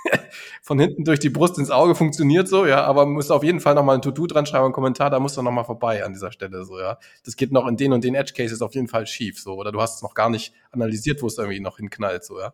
von 0.63 0.79
hinten 0.79 1.05
durch 1.05 1.21
die 1.21 1.31
Brust 1.31 1.59
ins 1.59 1.71
Auge 1.71 1.95
funktioniert 1.95 2.49
so, 2.49 2.67
ja, 2.67 2.85
aber 2.85 3.07
musst 3.07 3.31
auf 3.33 3.43
jeden 3.43 3.61
Fall 3.61 3.75
nochmal 3.75 3.97
ein 3.97 4.03
To-Do 4.03 4.27
dran 4.27 4.47
schreiben, 4.47 4.65
einen 4.65 4.73
Kommentar, 4.73 5.11
da 5.11 5.21
musst 5.21 5.37
du 5.37 5.43
nochmal 5.43 5.65
vorbei 5.65 6.05
an 6.05 6.13
dieser 6.13 6.33
Stelle, 6.33 6.65
so, 6.65 6.79
ja. 6.79 6.99
Das 7.25 7.37
geht 7.37 7.53
noch 7.53 7.67
in 7.67 7.77
den 7.77 7.93
und 7.93 8.05
den 8.05 8.15
Edge 8.15 8.33
Cases 8.35 8.61
auf 8.63 8.75
jeden 8.75 8.89
Fall 8.89 9.07
schief, 9.07 9.41
so, 9.41 9.55
oder 9.55 9.73
du 9.73 9.81
hast 9.81 9.97
es 9.97 10.03
noch 10.03 10.15
gar 10.15 10.31
nicht 10.31 10.53
analysiert, 10.71 11.23
wo 11.23 11.27
es 11.27 11.39
irgendwie 11.39 11.61
noch 11.61 11.79
hinknallt, 11.79 12.25
so, 12.25 12.41
ja. 12.41 12.53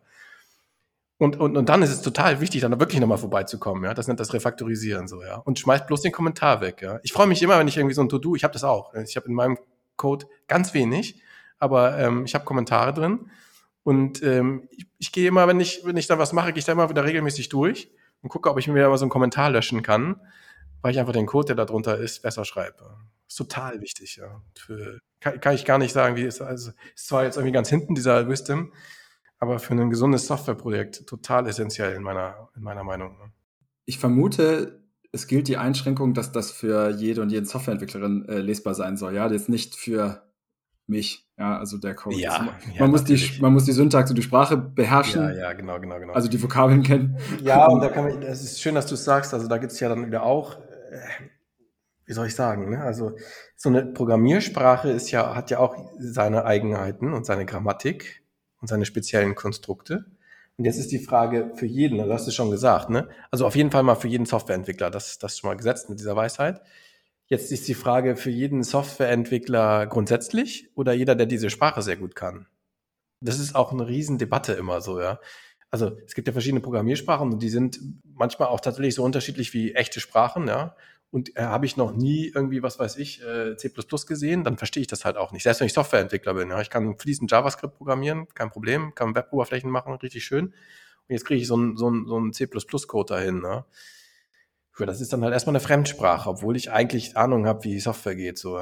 Und, 1.17 1.39
und, 1.39 1.55
und 1.55 1.69
dann 1.69 1.81
ist 1.81 1.91
es 1.91 2.01
total 2.01 2.41
wichtig, 2.41 2.61
dann 2.61 2.77
wirklich 2.77 2.99
nochmal 2.99 3.17
vorbeizukommen, 3.17 3.83
ja. 3.83 3.93
Das 3.93 4.07
nennt 4.07 4.19
das 4.19 4.33
Refaktorisieren, 4.33 5.07
so, 5.07 5.21
ja. 5.23 5.37
Und 5.37 5.59
schmeißt 5.59 5.87
bloß 5.87 6.01
den 6.01 6.11
Kommentar 6.11 6.61
weg, 6.61 6.81
ja. 6.81 6.99
Ich 7.03 7.13
freue 7.13 7.27
mich 7.27 7.41
immer, 7.41 7.57
wenn 7.59 7.67
ich 7.67 7.77
irgendwie 7.77 7.95
so 7.95 8.01
ein 8.01 8.09
To-Do, 8.09 8.35
ich 8.35 8.43
habe 8.43 8.53
das 8.53 8.63
auch. 8.63 8.93
Ich 8.93 9.15
habe 9.15 9.27
in 9.27 9.33
meinem 9.33 9.57
Code 9.97 10.25
ganz 10.47 10.73
wenig, 10.73 11.21
aber 11.57 11.97
ähm, 11.97 12.25
ich 12.25 12.35
habe 12.35 12.45
Kommentare 12.45 12.93
drin. 12.93 13.29
Und 13.85 14.23
ähm, 14.23 14.67
ich, 14.71 14.87
ich 14.97 15.11
gehe 15.11 15.27
immer, 15.27 15.47
wenn 15.47 15.59
ich, 15.59 15.85
wenn 15.85 15.95
ich 15.95 16.07
da 16.07 16.17
was 16.17 16.33
mache, 16.33 16.51
gehe 16.51 16.57
ich 16.57 16.65
da 16.65 16.71
immer 16.71 16.89
wieder 16.89 17.03
regelmäßig 17.03 17.49
durch. 17.49 17.91
und 18.23 18.29
gucke, 18.29 18.49
ob 18.49 18.57
ich 18.57 18.67
mir 18.67 18.89
mal 18.89 18.97
so 18.97 19.05
einen 19.05 19.11
Kommentar 19.11 19.51
löschen 19.51 19.83
kann, 19.83 20.19
weil 20.81 20.91
ich 20.91 20.99
einfach 20.99 21.13
den 21.13 21.27
Code, 21.27 21.47
der 21.47 21.55
da 21.55 21.65
drunter 21.65 21.99
ist, 21.99 22.23
besser 22.23 22.45
schreibe. 22.45 22.97
ist 23.27 23.35
total 23.35 23.81
wichtig, 23.81 24.15
ja. 24.15 24.41
Für, 24.55 24.97
kann, 25.19 25.39
kann, 25.39 25.53
ich 25.53 25.65
gar 25.65 25.77
nicht 25.77 25.93
sagen, 25.93 26.15
wie 26.15 26.23
es, 26.23 26.41
also, 26.41 26.71
ist 26.95 27.07
zwar 27.07 27.25
jetzt 27.25 27.35
irgendwie 27.35 27.51
ganz 27.53 27.69
hinten, 27.69 27.93
dieser 27.93 28.27
Wisdom, 28.27 28.73
aber 29.37 29.59
für 29.59 29.75
ein 29.75 29.91
gesundes 29.91 30.25
Softwareprojekt 30.25 31.05
total 31.05 31.47
essentiell 31.47 31.93
in 31.93 32.01
meiner, 32.01 32.49
in 32.55 32.63
meiner 32.63 32.83
Meinung. 32.83 33.19
Ne? 33.19 33.31
Ich 33.85 33.99
vermute, 33.99 34.83
es 35.11 35.27
gilt 35.27 35.47
die 35.47 35.57
Einschränkung, 35.57 36.15
dass 36.15 36.31
das 36.31 36.49
für 36.49 36.89
jede 36.89 37.21
und 37.21 37.29
jeden 37.29 37.45
Softwareentwicklerin 37.45 38.25
äh, 38.27 38.39
lesbar 38.39 38.73
sein 38.73 38.97
soll. 38.97 39.13
Ja, 39.13 39.29
jetzt 39.31 39.47
nicht 39.47 39.75
für 39.75 40.27
mich, 40.87 41.24
ja, 41.37 41.57
also 41.57 41.77
der 41.77 41.95
Code. 41.95 42.15
Ja, 42.17 42.39
man, 42.39 42.55
ja, 42.73 42.87
muss 42.87 43.03
die, 43.03 43.37
man 43.41 43.51
muss 43.51 43.65
die 43.65 43.73
Syntax 43.73 44.09
und 44.09 44.15
die 44.15 44.23
Sprache 44.23 44.55
beherrschen. 44.55 45.21
Ja, 45.21 45.33
ja, 45.33 45.53
genau, 45.53 45.79
genau, 45.81 45.99
genau. 45.99 46.13
Also 46.13 46.29
die 46.29 46.41
Vokabeln 46.41 46.81
kennen. 46.81 47.17
Ja, 47.43 47.67
und 47.67 47.81
da 47.81 47.89
kann 47.89 48.05
man, 48.05 48.21
es 48.23 48.41
ist 48.41 48.61
schön, 48.61 48.75
dass 48.75 48.85
du 48.85 48.95
es 48.95 49.03
sagst. 49.03 49.33
Also 49.33 49.47
da 49.47 49.57
gibt 49.57 49.73
es 49.73 49.79
ja 49.81 49.89
dann 49.89 50.05
wieder 50.07 50.23
auch, 50.23 50.57
äh, 50.57 50.99
wie 52.05 52.13
soll 52.13 52.27
ich 52.27 52.35
sagen, 52.35 52.69
ne? 52.69 52.81
Also 52.81 53.17
so 53.57 53.67
eine 53.67 53.85
Programmiersprache 53.85 54.89
ist 54.89 55.11
ja, 55.11 55.35
hat 55.35 55.51
ja 55.51 55.59
auch 55.59 55.75
seine 55.99 56.45
Eigenheiten 56.45 57.13
und 57.13 57.25
seine 57.25 57.45
Grammatik 57.45 58.23
und 58.61 58.69
seine 58.69 58.85
speziellen 58.85 59.35
Konstrukte. 59.35 60.05
Und 60.57 60.63
jetzt 60.63 60.77
ist 60.77 60.93
die 60.93 60.99
Frage 60.99 61.51
für 61.55 61.65
jeden, 61.65 61.97
du 61.97 62.13
hast 62.13 62.27
es 62.27 62.35
schon 62.35 62.49
gesagt, 62.49 62.89
ne? 62.89 63.09
Also 63.29 63.45
auf 63.45 63.57
jeden 63.57 63.71
Fall 63.71 63.83
mal 63.83 63.95
für 63.95 64.07
jeden 64.07 64.25
Softwareentwickler, 64.25 64.89
das, 64.89 65.19
das 65.19 65.37
schon 65.37 65.49
mal 65.49 65.57
gesetzt 65.57 65.89
mit 65.89 65.99
dieser 65.99 66.15
Weisheit. 66.15 66.61
Jetzt 67.27 67.51
ist 67.51 67.67
die 67.67 67.73
Frage 67.73 68.15
für 68.15 68.29
jeden 68.29 68.63
Softwareentwickler 68.63 69.87
grundsätzlich 69.87 70.69
oder 70.75 70.93
jeder, 70.93 71.15
der 71.15 71.25
diese 71.25 71.49
Sprache 71.49 71.81
sehr 71.81 71.97
gut 71.97 72.15
kann. 72.15 72.47
Das 73.19 73.39
ist 73.39 73.55
auch 73.55 73.71
eine 73.71 73.87
Riesendebatte 73.87 74.53
immer 74.53 74.81
so, 74.81 75.01
ja. 75.01 75.19
Also 75.71 75.97
es 76.05 76.13
gibt 76.13 76.27
ja 76.27 76.33
verschiedene 76.33 76.61
Programmiersprachen 76.61 77.33
und 77.33 77.41
die 77.41 77.49
sind 77.49 77.79
manchmal 78.03 78.49
auch 78.49 78.59
tatsächlich 78.59 78.95
so 78.95 79.03
unterschiedlich 79.03 79.53
wie 79.53 79.73
echte 79.73 79.99
Sprachen, 79.99 80.47
ja. 80.47 80.75
Und 81.09 81.35
äh, 81.35 81.41
habe 81.43 81.65
ich 81.65 81.77
noch 81.77 81.95
nie 81.95 82.31
irgendwie, 82.33 82.61
was 82.61 82.77
weiß 82.77 82.97
ich, 82.97 83.23
äh, 83.23 83.55
C 83.57 83.71
gesehen, 84.07 84.43
dann 84.43 84.57
verstehe 84.57 84.81
ich 84.81 84.87
das 84.87 85.05
halt 85.05 85.17
auch 85.17 85.31
nicht. 85.31 85.43
Selbst 85.43 85.61
wenn 85.61 85.67
ich 85.67 85.73
Softwareentwickler 85.73 86.35
bin, 86.35 86.49
ja. 86.49 86.61
Ich 86.61 86.69
kann 86.69 86.97
fließend 86.97 87.31
JavaScript 87.31 87.75
programmieren, 87.77 88.27
kein 88.35 88.51
Problem, 88.51 88.93
kann 88.93 89.15
Web-Oberflächen 89.15 89.71
machen, 89.71 89.93
richtig 89.95 90.23
schön. 90.25 90.47
Und 90.47 90.53
jetzt 91.09 91.25
kriege 91.25 91.41
ich 91.41 91.47
so 91.47 91.55
einen 91.55 91.77
so 91.77 91.91
so 92.05 92.17
einen 92.17 92.33
C++-Code 92.33 93.13
dahin, 93.13 93.39
ne? 93.41 93.65
Ja, 94.79 94.85
das 94.85 95.01
ist 95.01 95.13
dann 95.13 95.23
halt 95.23 95.33
erstmal 95.33 95.55
eine 95.55 95.61
Fremdsprache, 95.61 96.29
obwohl 96.29 96.55
ich 96.55 96.71
eigentlich 96.71 97.15
Ahnung 97.15 97.47
habe, 97.47 97.63
wie 97.63 97.79
Software 97.79 98.15
geht. 98.15 98.37
So. 98.37 98.59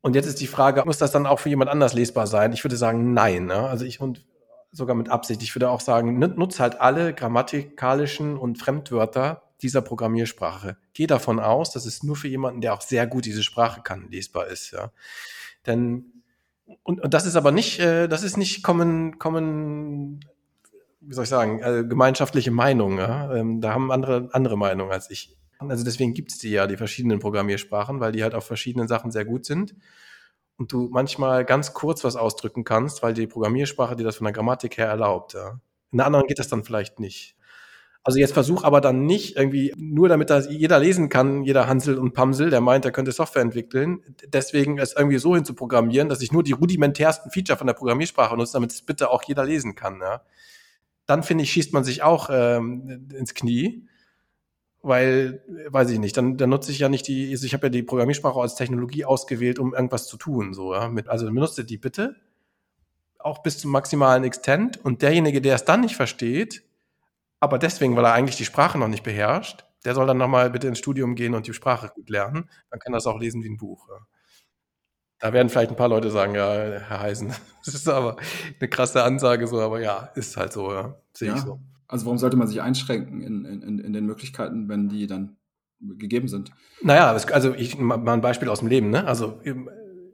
Und 0.00 0.14
jetzt 0.14 0.26
ist 0.26 0.40
die 0.40 0.46
Frage, 0.46 0.82
muss 0.84 0.98
das 0.98 1.12
dann 1.12 1.26
auch 1.26 1.40
für 1.40 1.48
jemand 1.48 1.70
anders 1.70 1.94
lesbar 1.94 2.26
sein? 2.26 2.52
Ich 2.52 2.64
würde 2.64 2.76
sagen, 2.76 3.12
nein. 3.12 3.46
Ne? 3.46 3.54
Also 3.54 3.84
ich 3.84 4.00
und 4.00 4.24
sogar 4.72 4.96
mit 4.96 5.10
Absicht. 5.10 5.42
Ich 5.42 5.54
würde 5.54 5.68
auch 5.70 5.80
sagen, 5.80 6.18
nutze 6.18 6.62
halt 6.62 6.80
alle 6.80 7.14
grammatikalischen 7.14 8.38
und 8.38 8.58
Fremdwörter 8.58 9.42
dieser 9.60 9.82
Programmiersprache. 9.82 10.76
Geh 10.94 11.06
davon 11.06 11.38
aus, 11.38 11.70
dass 11.70 11.86
es 11.86 12.02
nur 12.02 12.16
für 12.16 12.28
jemanden, 12.28 12.60
der 12.62 12.74
auch 12.74 12.80
sehr 12.80 13.06
gut 13.06 13.26
diese 13.26 13.42
Sprache 13.42 13.82
kann, 13.82 14.08
lesbar 14.10 14.46
ist. 14.46 14.72
Ja? 14.72 14.90
Denn 15.66 16.22
und, 16.82 17.00
und 17.00 17.14
das 17.14 17.26
ist 17.26 17.36
aber 17.36 17.52
nicht, 17.52 17.78
äh, 17.80 18.08
das 18.08 18.22
ist 18.22 18.36
nicht 18.36 18.62
common, 18.62 19.18
common 19.18 20.20
wie 21.04 21.14
soll 21.14 21.24
ich 21.24 21.30
sagen, 21.30 21.60
äh, 21.60 21.84
gemeinschaftliche 21.84 22.50
Meinung. 22.50 22.98
Ja? 22.98 23.34
Ähm, 23.34 23.60
da 23.60 23.72
haben 23.74 23.90
andere 23.90 24.28
andere 24.32 24.56
Meinungen 24.56 24.92
als 24.92 25.10
ich. 25.10 25.36
Also 25.58 25.84
deswegen 25.84 26.14
gibt 26.14 26.32
es 26.32 26.38
die 26.38 26.50
ja, 26.50 26.66
die 26.66 26.76
verschiedenen 26.76 27.20
Programmiersprachen, 27.20 28.00
weil 28.00 28.12
die 28.12 28.22
halt 28.22 28.34
auf 28.34 28.44
verschiedenen 28.44 28.88
Sachen 28.88 29.10
sehr 29.10 29.24
gut 29.24 29.44
sind. 29.44 29.74
Und 30.56 30.72
du 30.72 30.88
manchmal 30.90 31.44
ganz 31.44 31.72
kurz 31.72 32.04
was 32.04 32.16
ausdrücken 32.16 32.64
kannst, 32.64 33.02
weil 33.02 33.14
die 33.14 33.26
Programmiersprache 33.26 33.96
dir 33.96 34.04
das 34.04 34.16
von 34.16 34.24
der 34.24 34.32
Grammatik 34.32 34.76
her 34.76 34.88
erlaubt. 34.88 35.34
Ja? 35.34 35.60
In 35.90 35.98
der 35.98 36.06
anderen 36.06 36.26
geht 36.26 36.38
das 36.38 36.48
dann 36.48 36.64
vielleicht 36.64 37.00
nicht. 37.00 37.36
Also 38.04 38.18
jetzt 38.18 38.34
versuch 38.34 38.64
aber 38.64 38.80
dann 38.80 39.06
nicht 39.06 39.36
irgendwie, 39.36 39.72
nur 39.76 40.08
damit 40.08 40.28
das 40.28 40.48
jeder 40.50 40.80
lesen 40.80 41.08
kann, 41.08 41.44
jeder 41.44 41.68
Hansel 41.68 41.98
und 41.98 42.14
Pamsel, 42.14 42.50
der 42.50 42.60
meint, 42.60 42.84
er 42.84 42.90
könnte 42.90 43.12
Software 43.12 43.42
entwickeln, 43.42 44.00
deswegen 44.26 44.78
es 44.78 44.92
irgendwie 44.96 45.18
so 45.18 45.36
hinzuprogrammieren, 45.36 46.08
dass 46.08 46.20
ich 46.20 46.32
nur 46.32 46.42
die 46.42 46.50
rudimentärsten 46.50 47.30
Feature 47.30 47.56
von 47.56 47.68
der 47.68 47.74
Programmiersprache 47.74 48.36
nutze, 48.36 48.54
damit 48.54 48.72
es 48.72 48.82
bitte 48.82 49.08
auch 49.10 49.22
jeder 49.22 49.44
lesen 49.44 49.76
kann. 49.76 50.00
Ja? 50.00 50.22
Dann 51.12 51.22
finde 51.22 51.44
ich, 51.44 51.52
schießt 51.52 51.74
man 51.74 51.84
sich 51.84 52.02
auch 52.02 52.30
ähm, 52.32 53.08
ins 53.14 53.34
Knie, 53.34 53.86
weil, 54.80 55.42
weiß 55.68 55.90
ich 55.90 55.98
nicht, 55.98 56.16
dann, 56.16 56.38
dann 56.38 56.50
nutze 56.50 56.72
ich 56.72 56.78
ja 56.78 56.88
nicht 56.88 57.06
die, 57.06 57.30
also 57.30 57.44
ich 57.44 57.52
habe 57.52 57.66
ja 57.66 57.70
die 57.70 57.82
Programmiersprache 57.82 58.40
als 58.40 58.54
Technologie 58.54 59.04
ausgewählt, 59.04 59.58
um 59.58 59.74
irgendwas 59.74 60.06
zu 60.06 60.16
tun, 60.16 60.54
so, 60.54 60.74
ja, 60.74 60.88
mit, 60.88 61.08
also 61.08 61.26
benutze 61.26 61.64
die 61.64 61.76
bitte, 61.76 62.16
auch 63.18 63.42
bis 63.42 63.58
zum 63.58 63.70
maximalen 63.70 64.24
Extent 64.24 64.82
und 64.84 65.02
derjenige, 65.02 65.42
der 65.42 65.54
es 65.54 65.64
dann 65.64 65.82
nicht 65.82 65.96
versteht, 65.96 66.62
aber 67.40 67.58
deswegen, 67.58 67.94
weil 67.94 68.06
er 68.06 68.14
eigentlich 68.14 68.36
die 68.36 68.44
Sprache 68.46 68.78
noch 68.78 68.88
nicht 68.88 69.04
beherrscht, 69.04 69.66
der 69.84 69.94
soll 69.94 70.06
dann 70.06 70.16
nochmal 70.16 70.48
bitte 70.50 70.68
ins 70.68 70.78
Studium 70.78 71.14
gehen 71.14 71.34
und 71.34 71.46
die 71.46 71.52
Sprache 71.52 71.92
gut 71.94 72.08
lernen, 72.08 72.48
dann 72.70 72.80
kann 72.80 72.94
er 72.94 72.96
das 72.96 73.06
auch 73.06 73.20
lesen 73.20 73.42
wie 73.42 73.50
ein 73.50 73.58
Buch. 73.58 73.86
Ja. 73.90 74.06
Da 75.22 75.32
werden 75.32 75.48
vielleicht 75.48 75.70
ein 75.70 75.76
paar 75.76 75.88
Leute 75.88 76.10
sagen, 76.10 76.34
ja, 76.34 76.52
Herr 76.52 77.00
Heisen, 77.00 77.32
das 77.64 77.74
ist 77.74 77.88
aber 77.88 78.16
eine 78.58 78.68
krasse 78.68 79.04
Ansage 79.04 79.46
so, 79.46 79.60
aber 79.60 79.80
ja, 79.80 80.10
ist 80.16 80.36
halt 80.36 80.52
so, 80.52 80.72
ja, 80.72 80.96
sehe 81.12 81.28
ja. 81.28 81.36
ich 81.36 81.42
so. 81.42 81.60
Also 81.86 82.06
warum 82.06 82.18
sollte 82.18 82.36
man 82.36 82.48
sich 82.48 82.60
einschränken 82.60 83.22
in, 83.22 83.44
in, 83.44 83.78
in 83.78 83.92
den 83.92 84.04
Möglichkeiten, 84.04 84.68
wenn 84.68 84.88
die 84.88 85.06
dann 85.06 85.36
gegeben 85.78 86.26
sind? 86.26 86.50
Naja, 86.82 87.12
also 87.12 87.54
ich 87.54 87.78
mal 87.78 88.04
ein 88.08 88.20
Beispiel 88.20 88.48
aus 88.48 88.58
dem 88.58 88.68
Leben, 88.68 88.90
ne? 88.90 89.06
Also 89.06 89.38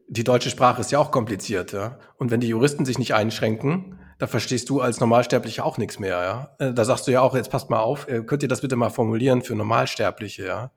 die 0.09 0.24
deutsche 0.24 0.50
Sprache 0.50 0.82
ist 0.82 0.90
ja 0.90 0.98
auch 0.98 1.11
kompliziert, 1.11 1.72
ja. 1.72 1.98
Und 2.18 2.30
wenn 2.30 2.40
die 2.40 2.48
Juristen 2.48 2.84
sich 2.84 2.98
nicht 2.98 3.14
einschränken, 3.14 3.98
da 4.18 4.26
verstehst 4.26 4.68
du 4.68 4.82
als 4.82 5.00
Normalsterblicher 5.00 5.64
auch 5.64 5.78
nichts 5.78 5.98
mehr, 5.98 6.22
ja. 6.22 6.50
Äh, 6.59 6.74
da 6.74 6.84
sagst 6.84 7.06
du 7.06 7.12
ja 7.12 7.22
auch, 7.22 7.34
jetzt 7.34 7.50
passt 7.50 7.70
mal 7.70 7.80
auf, 7.80 8.09
äh, 8.09 8.22
könnt 8.24 8.42
ihr 8.42 8.48
das 8.48 8.61
bitte 8.61 8.76
mal 8.76 8.90
formulieren 8.90 9.40
für 9.40 9.54
Normalsterbliche, 9.54 10.44
ja. 10.44 10.70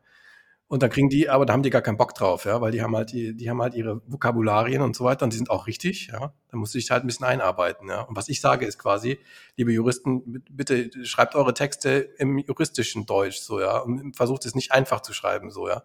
Und 0.72 0.82
da 0.82 0.88
kriegen 0.88 1.10
die, 1.10 1.30
aber 1.30 1.46
da 1.46 1.52
haben 1.52 1.64
die 1.64 1.70
gar 1.70 1.82
keinen 1.82 1.98
Bock 1.98 2.16
drauf, 2.16 2.46
ja, 2.46 2.62
weil 2.62 2.72
die 2.72 2.82
haben 2.82 2.96
halt, 2.96 3.12
die, 3.12 3.36
die 3.36 3.50
haben 3.50 3.62
halt 3.62 3.74
ihre 3.74 4.02
Vokabularien 4.08 4.82
und 4.82 4.96
so 4.96 5.04
weiter 5.04 5.26
und 5.26 5.34
die 5.34 5.38
sind 5.38 5.50
auch 5.50 5.68
richtig, 5.68 6.08
ja. 6.14 6.34
Da 6.48 6.58
muss 6.58 6.74
ich 6.76 6.90
halt 6.92 7.04
ein 7.04 7.08
bisschen 7.08 7.26
einarbeiten, 7.26 7.90
ja. 7.90 8.04
Und 8.04 8.16
was 8.16 8.30
ich 8.30 8.40
sage 8.40 8.66
ist 8.66 8.80
quasi, 8.80 9.20
liebe 9.58 9.74
Juristen, 9.74 10.42
bitte 10.50 10.90
schreibt 11.04 11.36
eure 11.36 11.54
Texte 11.54 12.14
im 12.20 12.38
juristischen 12.38 13.06
Deutsch, 13.06 13.40
so, 13.40 13.60
ja, 13.60 13.80
und 13.80 14.16
versucht 14.16 14.46
es 14.46 14.56
nicht 14.56 14.72
einfach 14.72 15.02
zu 15.02 15.12
schreiben, 15.12 15.52
so, 15.52 15.68
ja. 15.68 15.84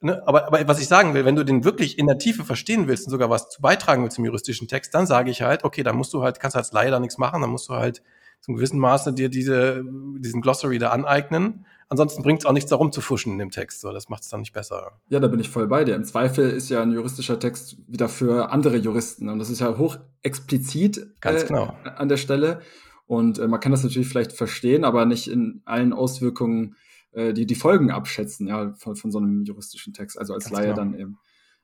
Ne? 0.00 0.22
Aber, 0.24 0.46
aber 0.46 0.68
was 0.68 0.80
ich 0.80 0.86
sagen 0.86 1.14
will, 1.14 1.24
wenn 1.24 1.34
du 1.34 1.44
den 1.44 1.64
wirklich 1.64 1.98
in 1.98 2.06
der 2.06 2.18
Tiefe 2.18 2.44
verstehen 2.44 2.86
willst 2.86 3.08
und 3.08 3.10
sogar 3.10 3.28
was 3.28 3.48
zu 3.48 3.60
beitragen 3.60 4.04
willst 4.04 4.14
zum 4.14 4.24
juristischen 4.24 4.68
Text, 4.68 4.94
dann 4.94 5.08
sage 5.08 5.32
ich 5.32 5.42
halt, 5.42 5.64
okay, 5.64 5.82
dann 5.82 5.96
musst 5.96 6.14
du 6.14 6.22
halt, 6.22 6.38
kannst 6.38 6.56
als 6.56 6.70
Laie 6.70 6.92
da 6.92 7.00
nichts 7.00 7.18
machen, 7.18 7.40
dann 7.40 7.50
musst 7.50 7.68
du 7.68 7.74
halt 7.74 8.04
zum 8.40 8.54
gewissen 8.54 8.78
Maße 8.78 9.14
dir 9.14 9.28
diese, 9.30 9.82
diesen 10.18 10.42
Glossary 10.42 10.78
da 10.78 10.90
aneignen 10.90 11.66
Ansonsten 11.92 12.22
bringt 12.22 12.40
es 12.40 12.46
auch 12.46 12.54
nichts 12.54 12.70
darum 12.70 12.90
zu 12.90 13.02
fuschen 13.02 13.32
in 13.32 13.38
dem 13.38 13.50
Text. 13.50 13.82
So, 13.82 13.92
das 13.92 14.08
macht 14.08 14.22
es 14.22 14.30
dann 14.30 14.40
nicht 14.40 14.54
besser. 14.54 14.92
Ja, 15.10 15.20
da 15.20 15.28
bin 15.28 15.40
ich 15.40 15.50
voll 15.50 15.66
bei 15.66 15.84
dir. 15.84 15.94
Im 15.94 16.04
Zweifel 16.04 16.48
ist 16.48 16.70
ja 16.70 16.80
ein 16.80 16.90
juristischer 16.90 17.38
Text 17.38 17.76
wieder 17.86 18.08
für 18.08 18.50
andere 18.50 18.78
Juristen. 18.78 19.28
Und 19.28 19.38
das 19.38 19.50
ist 19.50 19.60
ja 19.60 19.76
hoch 19.76 19.98
explizit 20.22 21.06
Ganz 21.20 21.42
äh, 21.42 21.48
genau. 21.48 21.76
an 21.84 22.08
der 22.08 22.16
Stelle. 22.16 22.62
Und 23.04 23.38
äh, 23.38 23.46
man 23.46 23.60
kann 23.60 23.72
das 23.72 23.84
natürlich 23.84 24.08
vielleicht 24.08 24.32
verstehen, 24.32 24.86
aber 24.86 25.04
nicht 25.04 25.28
in 25.28 25.60
allen 25.66 25.92
Auswirkungen 25.92 26.76
äh, 27.10 27.34
die, 27.34 27.44
die 27.44 27.54
Folgen 27.54 27.90
abschätzen, 27.90 28.46
ja, 28.48 28.72
von, 28.78 28.96
von 28.96 29.10
so 29.10 29.18
einem 29.18 29.44
juristischen 29.44 29.92
Text. 29.92 30.18
Also 30.18 30.32
als 30.32 30.44
Ganz 30.44 30.56
Laie 30.56 30.68
genau. 30.68 30.76
dann 30.76 30.94
eben. 30.94 31.18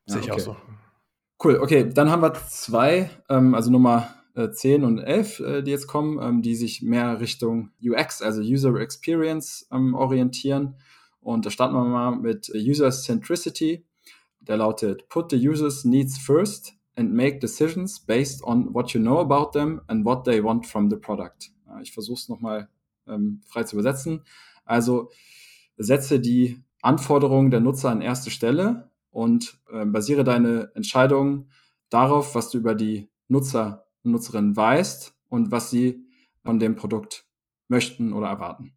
Ja, 0.05 0.12
Sehe 0.12 0.20
ich 0.20 0.31
okay. 0.31 0.43
auch 0.43 0.45
so. 0.45 0.57
Cool, 1.43 1.57
okay, 1.57 1.89
dann 1.89 2.11
haben 2.11 2.20
wir 2.20 2.35
zwei, 2.35 3.09
ähm, 3.31 3.55
also 3.55 3.70
Nummer 3.70 4.11
10 4.47 4.82
äh, 4.82 4.84
und 4.84 4.99
11, 4.99 5.41
äh, 5.41 5.62
die 5.62 5.70
jetzt 5.70 5.86
kommen, 5.86 6.18
ähm, 6.20 6.43
die 6.43 6.55
sich 6.55 6.82
mehr 6.82 7.20
Richtung 7.20 7.70
UX, 7.82 8.22
also 8.22 8.41
User 8.41 8.74
Experience, 8.76 9.66
ähm, 9.72 9.95
orientieren. 9.95 10.76
Und 11.20 11.47
da 11.47 11.51
starten 11.51 11.74
wir 11.74 11.84
mal 11.84 12.16
mit 12.16 12.51
User 12.55 12.91
Centricity. 12.91 13.84
Der 14.41 14.57
lautet, 14.57 15.09
put 15.09 15.30
the 15.30 15.49
user's 15.49 15.84
needs 15.84 16.16
first 16.16 16.74
and 16.97 17.12
make 17.12 17.39
decisions 17.39 18.01
based 18.01 18.43
on 18.43 18.72
what 18.72 18.93
you 18.93 19.01
know 19.01 19.18
about 19.18 19.51
them 19.53 19.80
and 19.89 20.07
what 20.07 20.24
they 20.24 20.43
want 20.43 20.66
from 20.66 20.89
the 20.89 20.97
product. 20.97 21.51
Ich 21.82 21.93
versuche 21.93 22.18
es 22.18 22.28
nochmal 22.28 22.68
ähm, 23.07 23.43
frei 23.47 23.64
zu 23.64 23.76
übersetzen. 23.76 24.22
Also 24.64 25.11
setze 25.76 26.20
die 26.20 26.62
Anforderungen 26.82 27.51
der 27.51 27.61
Nutzer 27.61 27.91
an 27.91 28.01
erste 28.01 28.30
Stelle 28.30 28.91
und 29.11 29.61
äh, 29.70 29.84
basiere 29.84 30.24
deine 30.24 30.70
Entscheidungen 30.74 31.51
darauf, 31.91 32.34
was 32.34 32.51
du 32.51 32.59
über 32.59 32.74
die 32.74 33.09
Nutzer 33.28 33.88
Nutzerin 34.11 34.56
weißt 34.56 35.14
und 35.28 35.50
was 35.50 35.70
sie 35.70 36.06
von 36.44 36.59
dem 36.59 36.76
Produkt 36.76 37.26
möchten 37.68 38.12
oder 38.12 38.28
erwarten. 38.28 38.74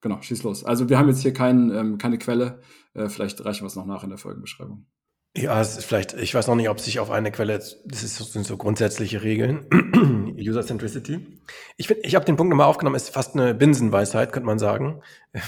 Genau, 0.00 0.20
schieß 0.20 0.42
los. 0.42 0.64
Also 0.64 0.88
wir 0.88 0.98
haben 0.98 1.08
jetzt 1.08 1.22
hier 1.22 1.32
kein, 1.32 1.70
ähm, 1.70 1.98
keine 1.98 2.18
Quelle. 2.18 2.60
Äh, 2.94 3.08
vielleicht 3.08 3.44
reichen 3.44 3.62
wir 3.62 3.68
es 3.68 3.76
noch 3.76 3.86
nach 3.86 4.02
in 4.02 4.10
der 4.10 4.18
Folgenbeschreibung. 4.18 4.86
Ja, 5.34 5.58
es 5.60 5.78
ist 5.78 5.86
vielleicht, 5.86 6.12
ich 6.14 6.34
weiß 6.34 6.46
noch 6.48 6.56
nicht, 6.56 6.68
ob 6.68 6.78
sich 6.78 7.00
auf 7.00 7.10
eine 7.10 7.32
Quelle, 7.32 7.58
das 7.58 8.02
ist, 8.02 8.16
sind 8.32 8.44
so 8.44 8.58
grundsätzliche 8.58 9.22
Regeln. 9.22 9.66
User 10.38 10.62
Centricity. 10.62 11.40
Ich 11.76 11.90
ich 11.90 12.14
habe 12.14 12.26
den 12.26 12.36
Punkt 12.36 12.50
nochmal 12.50 12.66
aufgenommen, 12.66 12.96
ist 12.96 13.10
fast 13.10 13.34
eine 13.34 13.54
Binsenweisheit, 13.54 14.32
könnte 14.32 14.46
man 14.46 14.58
sagen. 14.58 15.00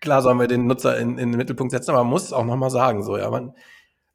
Klar 0.00 0.20
sollen 0.20 0.38
wir 0.40 0.48
den 0.48 0.66
Nutzer 0.66 0.98
in, 0.98 1.18
in 1.18 1.30
den 1.30 1.38
Mittelpunkt 1.38 1.70
setzen, 1.70 1.90
aber 1.90 2.02
man 2.02 2.10
muss 2.10 2.24
es 2.24 2.32
auch 2.32 2.44
nochmal 2.44 2.70
sagen, 2.70 3.04
so, 3.04 3.16
ja, 3.16 3.30
man, 3.30 3.54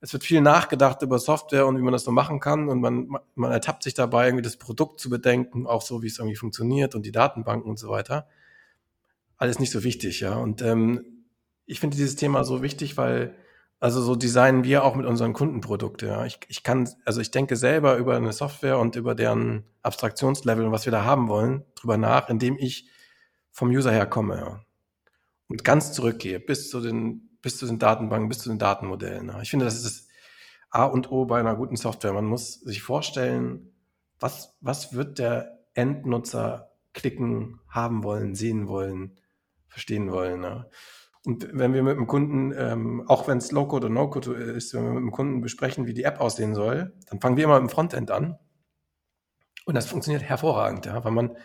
es 0.01 0.13
wird 0.13 0.23
viel 0.23 0.41
nachgedacht 0.41 1.01
über 1.01 1.19
Software 1.19 1.67
und 1.67 1.77
wie 1.77 1.81
man 1.81 1.91
das 1.91 2.03
so 2.03 2.11
machen 2.11 2.39
kann 2.39 2.69
und 2.69 2.79
man, 2.79 3.09
man 3.35 3.51
ertappt 3.51 3.83
sich 3.83 3.93
dabei, 3.93 4.27
irgendwie 4.27 4.43
das 4.43 4.57
Produkt 4.57 4.99
zu 4.99 5.09
bedenken, 5.09 5.67
auch 5.67 5.81
so, 5.81 6.01
wie 6.01 6.07
es 6.07 6.19
irgendwie 6.19 6.37
funktioniert 6.37 6.95
und 6.95 7.05
die 7.05 7.11
Datenbanken 7.11 7.69
und 7.69 7.77
so 7.77 7.89
weiter. 7.89 8.27
alles 9.37 9.59
nicht 9.59 9.71
so 9.71 9.83
wichtig, 9.83 10.21
ja. 10.21 10.35
Und 10.35 10.61
ähm, 10.61 11.25
ich 11.65 11.79
finde 11.79 11.97
dieses 11.97 12.15
Thema 12.15 12.43
so 12.43 12.61
wichtig, 12.61 12.97
weil 12.97 13.35
also 13.79 14.01
so 14.01 14.15
designen 14.15 14.63
wir 14.63 14.83
auch 14.83 14.95
mit 14.95 15.05
unseren 15.05 15.33
Kundenprodukte. 15.33 16.07
Ja. 16.07 16.25
Ich, 16.25 16.39
ich 16.49 16.63
kann, 16.63 16.89
also 17.05 17.21
ich 17.21 17.31
denke 17.31 17.55
selber 17.55 17.95
über 17.97 18.15
eine 18.17 18.33
Software 18.33 18.77
und 18.77 18.95
über 18.95 19.15
deren 19.15 19.63
Abstraktionslevel 19.81 20.65
und 20.65 20.71
was 20.71 20.85
wir 20.85 20.91
da 20.91 21.05
haben 21.05 21.29
wollen, 21.29 21.63
drüber 21.75 21.97
nach, 21.97 22.29
indem 22.29 22.57
ich 22.57 22.89
vom 23.51 23.69
User 23.69 23.91
her 23.91 24.05
komme 24.05 24.35
ja. 24.37 24.65
und 25.47 25.63
ganz 25.63 25.93
zurückgehe 25.93 26.39
bis 26.39 26.69
zu 26.69 26.81
den, 26.81 27.28
bis 27.41 27.57
zu 27.57 27.65
den 27.65 27.79
Datenbanken, 27.79 28.29
bis 28.29 28.39
zu 28.39 28.49
den 28.49 28.59
Datenmodellen. 28.59 29.31
Ich 29.41 29.49
finde, 29.49 29.65
das 29.65 29.75
ist 29.75 29.85
das 29.85 30.07
A 30.69 30.85
und 30.85 31.11
O 31.11 31.25
bei 31.25 31.39
einer 31.39 31.55
guten 31.55 31.75
Software. 31.75 32.13
Man 32.13 32.25
muss 32.25 32.55
sich 32.61 32.81
vorstellen, 32.81 33.73
was, 34.19 34.57
was 34.61 34.93
wird 34.93 35.19
der 35.19 35.59
Endnutzer 35.73 36.71
klicken, 36.93 37.59
haben 37.67 38.03
wollen, 38.03 38.35
sehen 38.35 38.67
wollen, 38.67 39.17
verstehen 39.67 40.11
wollen. 40.11 40.43
Ja. 40.43 40.65
Und 41.25 41.49
wenn 41.53 41.73
wir 41.73 41.83
mit 41.83 41.97
dem 41.97 42.07
Kunden, 42.07 42.53
ähm, 42.55 43.03
auch 43.07 43.27
wenn 43.27 43.37
es 43.37 43.51
Low-Code 43.51 43.87
oder 43.87 43.93
No-Code 43.93 44.33
ist, 44.33 44.73
wenn 44.73 44.83
wir 44.83 44.91
mit 44.91 45.01
dem 45.01 45.11
Kunden 45.11 45.41
besprechen, 45.41 45.85
wie 45.85 45.93
die 45.93 46.03
App 46.03 46.19
aussehen 46.19 46.55
soll, 46.55 46.93
dann 47.09 47.19
fangen 47.19 47.37
wir 47.37 47.43
immer 47.43 47.57
im 47.57 47.69
Frontend 47.69 48.11
an. 48.11 48.37
Und 49.65 49.75
das 49.75 49.87
funktioniert 49.87 50.23
hervorragend, 50.23 50.85
ja, 50.85 51.03
weil 51.03 51.11
man, 51.11 51.37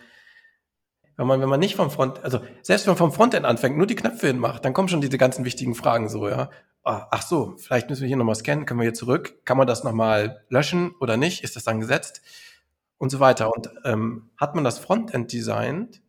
wenn 1.17 1.27
man, 1.27 1.41
wenn 1.41 1.49
man 1.49 1.59
nicht 1.59 1.75
vom 1.75 1.89
Front, 1.89 2.23
also 2.23 2.39
selbst 2.61 2.85
wenn 2.85 2.91
man 2.91 2.97
vom 2.97 3.11
Frontend 3.11 3.45
anfängt, 3.45 3.77
nur 3.77 3.87
die 3.87 3.95
Knöpfe 3.95 4.27
hinmacht, 4.27 4.65
dann 4.65 4.73
kommen 4.73 4.89
schon 4.89 5.01
diese 5.01 5.17
ganzen 5.17 5.45
wichtigen 5.45 5.75
Fragen 5.75 6.09
so, 6.09 6.27
ja. 6.27 6.49
Ah, 6.83 7.07
ach 7.09 7.23
so, 7.23 7.55
vielleicht 7.57 7.89
müssen 7.89 8.01
wir 8.01 8.07
hier 8.07 8.17
nochmal 8.17 8.35
scannen, 8.35 8.65
können 8.65 8.79
wir 8.79 8.85
hier 8.85 8.93
zurück, 8.93 9.43
kann 9.45 9.57
man 9.57 9.65
das 9.65 9.83
nochmal 9.83 10.43
löschen 10.49 10.93
oder 10.99 11.17
nicht, 11.17 11.43
ist 11.43 11.55
das 11.55 11.63
dann 11.63 11.79
gesetzt 11.79 12.21
und 12.97 13.09
so 13.09 13.19
weiter. 13.19 13.51
Und 13.55 13.69
ähm, 13.85 14.29
hat 14.37 14.53
man 14.55 14.63
das 14.63 14.77
Frontend 14.77 15.33
designt, 15.33 16.01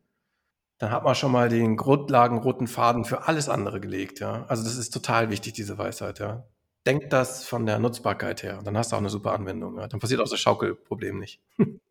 dann 0.78 0.90
hat 0.90 1.04
man 1.04 1.14
schon 1.14 1.32
mal 1.32 1.48
den 1.48 1.76
grundlagenroten 1.76 2.66
Faden 2.66 3.04
für 3.04 3.26
alles 3.26 3.48
andere 3.48 3.80
gelegt, 3.80 4.20
ja. 4.20 4.44
Also 4.48 4.64
das 4.64 4.76
ist 4.76 4.90
total 4.90 5.30
wichtig, 5.30 5.54
diese 5.54 5.78
Weisheit, 5.78 6.18
ja. 6.18 6.44
Denkt 6.84 7.12
das 7.12 7.44
von 7.44 7.64
der 7.64 7.78
Nutzbarkeit 7.78 8.42
her, 8.42 8.60
dann 8.62 8.76
hast 8.76 8.92
du 8.92 8.96
auch 8.96 9.00
eine 9.00 9.08
super 9.08 9.32
Anwendung, 9.32 9.78
ja. 9.78 9.88
Dann 9.88 10.00
passiert 10.00 10.20
auch 10.20 10.28
das 10.28 10.40
Schaukelproblem 10.40 11.18
nicht. 11.18 11.40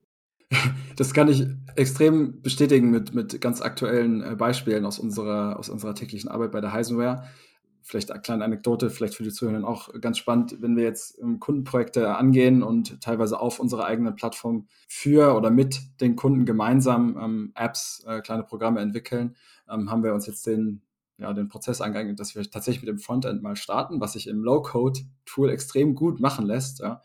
Das 0.95 1.13
kann 1.13 1.27
ich 1.27 1.45
extrem 1.75 2.41
bestätigen 2.41 2.89
mit, 2.89 3.13
mit 3.13 3.41
ganz 3.41 3.61
aktuellen 3.61 4.21
äh, 4.21 4.35
Beispielen 4.37 4.85
aus 4.85 4.97
unserer, 4.97 5.59
aus 5.59 5.67
unserer 5.67 5.93
täglichen 5.93 6.29
Arbeit 6.29 6.53
bei 6.53 6.61
der 6.61 6.71
Heisenware 6.71 7.25
vielleicht 7.85 8.11
eine 8.11 8.21
kleine 8.21 8.43
Anekdote, 8.43 8.89
vielleicht 8.89 9.13
für 9.13 9.23
die 9.23 9.31
Zuhörer 9.31 9.65
auch 9.65 9.89
ganz 10.01 10.17
spannend, 10.17 10.57
wenn 10.59 10.75
wir 10.75 10.83
jetzt 10.83 11.19
Kundenprojekte 11.39 12.15
angehen 12.15 12.63
und 12.63 12.99
teilweise 12.99 13.39
auf 13.39 13.59
unserer 13.59 13.85
eigenen 13.85 14.15
Plattform 14.15 14.67
für 14.87 15.35
oder 15.35 15.51
mit 15.51 15.79
den 16.01 16.15
Kunden 16.15 16.45
gemeinsam 16.45 17.15
ähm, 17.21 17.51
Apps, 17.55 18.03
äh, 18.07 18.21
kleine 18.21 18.43
Programme 18.43 18.81
entwickeln, 18.81 19.35
ähm, 19.69 19.91
haben 19.91 20.03
wir 20.03 20.15
uns 20.15 20.25
jetzt 20.25 20.47
den, 20.47 20.81
ja, 21.19 21.31
den 21.33 21.47
Prozess 21.47 21.79
angeeignet, 21.79 22.19
dass 22.19 22.35
wir 22.35 22.43
tatsächlich 22.49 22.81
mit 22.81 22.89
dem 22.89 22.99
Frontend 22.99 23.43
mal 23.43 23.55
starten, 23.55 24.01
was 24.01 24.13
sich 24.13 24.27
im 24.27 24.41
Low-Code-Tool 24.41 25.51
extrem 25.51 25.93
gut 25.93 26.19
machen 26.19 26.47
lässt. 26.47 26.79
Ja. 26.79 27.03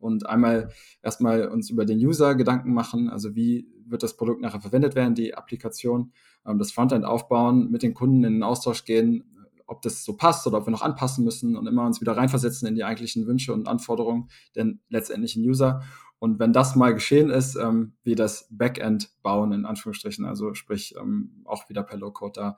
Und 0.00 0.26
einmal 0.26 0.70
erstmal 1.02 1.48
uns 1.48 1.70
über 1.70 1.84
den 1.84 1.98
User 1.98 2.34
Gedanken 2.34 2.72
machen, 2.72 3.08
also 3.08 3.36
wie 3.36 3.68
wird 3.86 4.02
das 4.02 4.16
Produkt 4.16 4.40
nachher 4.40 4.60
verwendet 4.60 4.94
werden, 4.94 5.14
die 5.14 5.34
Applikation, 5.34 6.12
ähm, 6.46 6.58
das 6.58 6.72
Frontend 6.72 7.04
aufbauen, 7.04 7.70
mit 7.70 7.82
den 7.82 7.94
Kunden 7.94 8.24
in 8.24 8.34
den 8.34 8.42
Austausch 8.42 8.84
gehen, 8.84 9.24
ob 9.66 9.82
das 9.82 10.04
so 10.04 10.16
passt 10.16 10.46
oder 10.46 10.58
ob 10.58 10.66
wir 10.66 10.72
noch 10.72 10.82
anpassen 10.82 11.24
müssen 11.24 11.56
und 11.56 11.66
immer 11.66 11.86
uns 11.86 12.00
wieder 12.00 12.16
reinversetzen 12.16 12.66
in 12.66 12.74
die 12.74 12.82
eigentlichen 12.82 13.26
Wünsche 13.26 13.52
und 13.52 13.68
Anforderungen 13.68 14.28
den 14.56 14.80
letztendlichen 14.88 15.44
User. 15.44 15.82
Und 16.20 16.38
wenn 16.38 16.52
das 16.52 16.76
mal 16.76 16.92
geschehen 16.94 17.30
ist, 17.30 17.56
ähm, 17.56 17.94
wie 18.04 18.14
das 18.14 18.46
Backend 18.50 19.10
bauen, 19.22 19.52
in 19.52 19.64
Anführungsstrichen, 19.64 20.26
also 20.26 20.52
sprich 20.52 20.94
ähm, 21.00 21.42
auch 21.46 21.68
wieder 21.70 21.82
per 21.82 21.98
Low-Code 21.98 22.32
da 22.34 22.56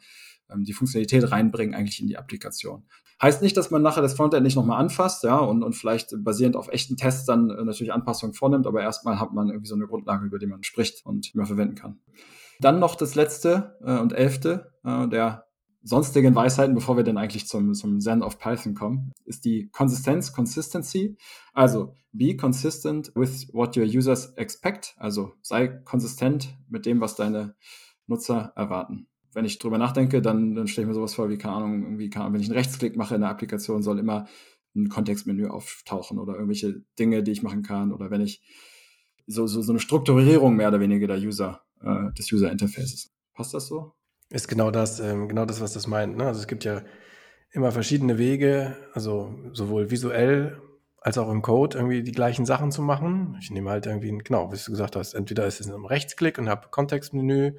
ähm, 0.50 0.64
die 0.64 0.72
Funktionalität 0.72 1.30
reinbringen 1.30 1.74
eigentlich 1.74 2.00
in 2.00 2.08
die 2.08 2.18
Applikation. 2.18 2.84
Heißt 3.22 3.40
nicht, 3.40 3.56
dass 3.56 3.70
man 3.70 3.80
nachher 3.80 4.02
das 4.02 4.14
Frontend 4.14 4.42
nicht 4.42 4.56
nochmal 4.56 4.80
anfasst, 4.80 5.22
ja, 5.22 5.38
und, 5.38 5.62
und 5.62 5.74
vielleicht 5.74 6.12
basierend 6.24 6.56
auf 6.56 6.68
echten 6.68 6.96
Tests 6.96 7.24
dann 7.24 7.50
äh, 7.50 7.64
natürlich 7.64 7.92
Anpassungen 7.92 8.34
vornimmt, 8.34 8.66
aber 8.66 8.82
erstmal 8.82 9.20
hat 9.20 9.32
man 9.32 9.48
irgendwie 9.48 9.68
so 9.68 9.76
eine 9.76 9.86
Grundlage, 9.86 10.26
über 10.26 10.40
die 10.40 10.48
man 10.48 10.64
spricht 10.64 11.06
und 11.06 11.32
mehr 11.36 11.46
verwenden 11.46 11.76
kann. 11.76 12.00
Dann 12.58 12.80
noch 12.80 12.96
das 12.96 13.14
letzte 13.14 13.78
äh, 13.84 13.96
und 13.96 14.12
elfte, 14.12 14.72
äh, 14.84 15.06
der 15.06 15.46
sonstigen 15.82 16.34
Weisheiten, 16.34 16.74
bevor 16.74 16.96
wir 16.96 17.04
dann 17.04 17.18
eigentlich 17.18 17.46
zum, 17.46 17.74
zum 17.74 18.00
Zen 18.00 18.22
of 18.22 18.38
Python 18.38 18.74
kommen, 18.74 19.12
ist 19.24 19.44
die 19.44 19.68
Konsistenz, 19.70 20.32
Consistency. 20.32 21.16
Also, 21.52 21.94
be 22.12 22.36
consistent 22.36 23.12
with 23.14 23.52
what 23.52 23.76
your 23.76 23.84
users 23.84 24.32
expect. 24.36 24.94
Also, 24.98 25.32
sei 25.42 25.68
konsistent 25.68 26.56
mit 26.68 26.86
dem, 26.86 27.00
was 27.00 27.16
deine 27.16 27.54
Nutzer 28.06 28.52
erwarten. 28.56 29.08
Wenn 29.32 29.44
ich 29.44 29.58
drüber 29.58 29.78
nachdenke, 29.78 30.20
dann, 30.20 30.54
dann 30.54 30.68
stelle 30.68 30.84
ich 30.84 30.88
mir 30.88 30.94
sowas 30.94 31.14
vor 31.14 31.30
wie, 31.30 31.38
keine 31.38 31.56
Ahnung, 31.56 31.82
irgendwie, 31.82 32.10
keine 32.10 32.26
Ahnung, 32.26 32.34
wenn 32.34 32.42
ich 32.42 32.48
einen 32.48 32.58
Rechtsklick 32.58 32.96
mache 32.96 33.14
in 33.14 33.22
der 33.22 33.30
Applikation, 33.30 33.82
soll 33.82 33.98
immer 33.98 34.26
ein 34.74 34.88
Kontextmenü 34.88 35.48
auftauchen 35.48 36.18
oder 36.18 36.34
irgendwelche 36.34 36.82
Dinge, 36.98 37.22
die 37.22 37.32
ich 37.32 37.42
machen 37.42 37.62
kann. 37.62 37.92
Oder 37.92 38.10
wenn 38.10 38.20
ich 38.20 38.42
so, 39.26 39.46
so, 39.46 39.62
so 39.62 39.72
eine 39.72 39.80
Strukturierung 39.80 40.56
mehr 40.56 40.68
oder 40.68 40.80
weniger 40.80 41.06
der 41.06 41.18
User, 41.18 41.62
äh, 41.80 42.12
des 42.12 42.30
User 42.32 42.50
Interfaces. 42.50 43.10
Passt 43.34 43.54
das 43.54 43.66
so? 43.66 43.94
Ist 44.32 44.48
genau 44.48 44.70
das, 44.70 44.98
ähm, 44.98 45.28
genau 45.28 45.44
das, 45.44 45.60
was 45.60 45.74
das 45.74 45.86
meint. 45.86 46.16
Ne? 46.16 46.26
Also 46.26 46.40
es 46.40 46.46
gibt 46.46 46.64
ja 46.64 46.82
immer 47.50 47.70
verschiedene 47.70 48.16
Wege, 48.16 48.76
also 48.94 49.34
sowohl 49.52 49.90
visuell 49.90 50.60
als 51.02 51.18
auch 51.18 51.30
im 51.30 51.42
Code 51.42 51.76
irgendwie 51.76 52.02
die 52.02 52.12
gleichen 52.12 52.46
Sachen 52.46 52.72
zu 52.72 52.80
machen. 52.80 53.36
Ich 53.42 53.50
nehme 53.50 53.70
halt 53.70 53.84
irgendwie, 53.84 54.16
genau, 54.16 54.50
wie 54.50 54.56
du 54.56 54.70
gesagt 54.70 54.96
hast, 54.96 55.12
entweder 55.12 55.46
ist 55.46 55.60
es 55.60 55.68
ein 55.68 55.84
Rechtsklick 55.84 56.38
und 56.38 56.48
habe 56.48 56.68
Kontextmenü 56.70 57.58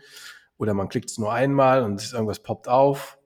oder 0.57 0.73
man 0.73 0.89
klickt 0.89 1.11
es 1.11 1.19
nur 1.19 1.31
einmal 1.31 1.83
und 1.83 2.11
irgendwas 2.11 2.41
poppt 2.41 2.67
auf. 2.67 3.19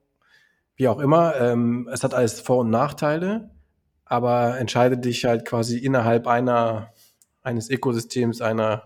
Wie 0.76 0.88
auch 0.88 0.98
immer. 0.98 1.34
Ähm, 1.36 1.88
es 1.90 2.04
hat 2.04 2.12
alles 2.12 2.40
Vor- 2.40 2.58
und 2.58 2.70
Nachteile, 2.70 3.50
aber 4.04 4.58
entscheide 4.58 4.98
dich 4.98 5.24
halt 5.24 5.46
quasi 5.46 5.78
innerhalb 5.78 6.26
einer, 6.26 6.92
eines 7.42 7.70
Ökosystems, 7.70 8.42
einer 8.42 8.84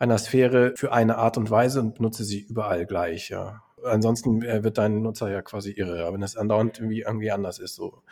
einer 0.00 0.18
Sphäre 0.18 0.72
für 0.76 0.92
eine 0.92 1.18
Art 1.18 1.36
und 1.36 1.50
Weise 1.50 1.80
und 1.80 1.94
benutze 1.94 2.24
sie 2.24 2.40
überall 2.40 2.86
gleich, 2.86 3.28
ja. 3.28 3.62
Ansonsten 3.84 4.42
äh, 4.42 4.64
wird 4.64 4.78
dein 4.78 5.02
Nutzer 5.02 5.30
ja 5.30 5.42
quasi 5.42 5.70
irre, 5.70 6.12
wenn 6.12 6.22
es 6.22 6.36
andauernd 6.36 6.78
irgendwie, 6.78 7.02
irgendwie 7.02 7.30
anders 7.30 7.58
ist. 7.58 7.76
So. 7.76 8.02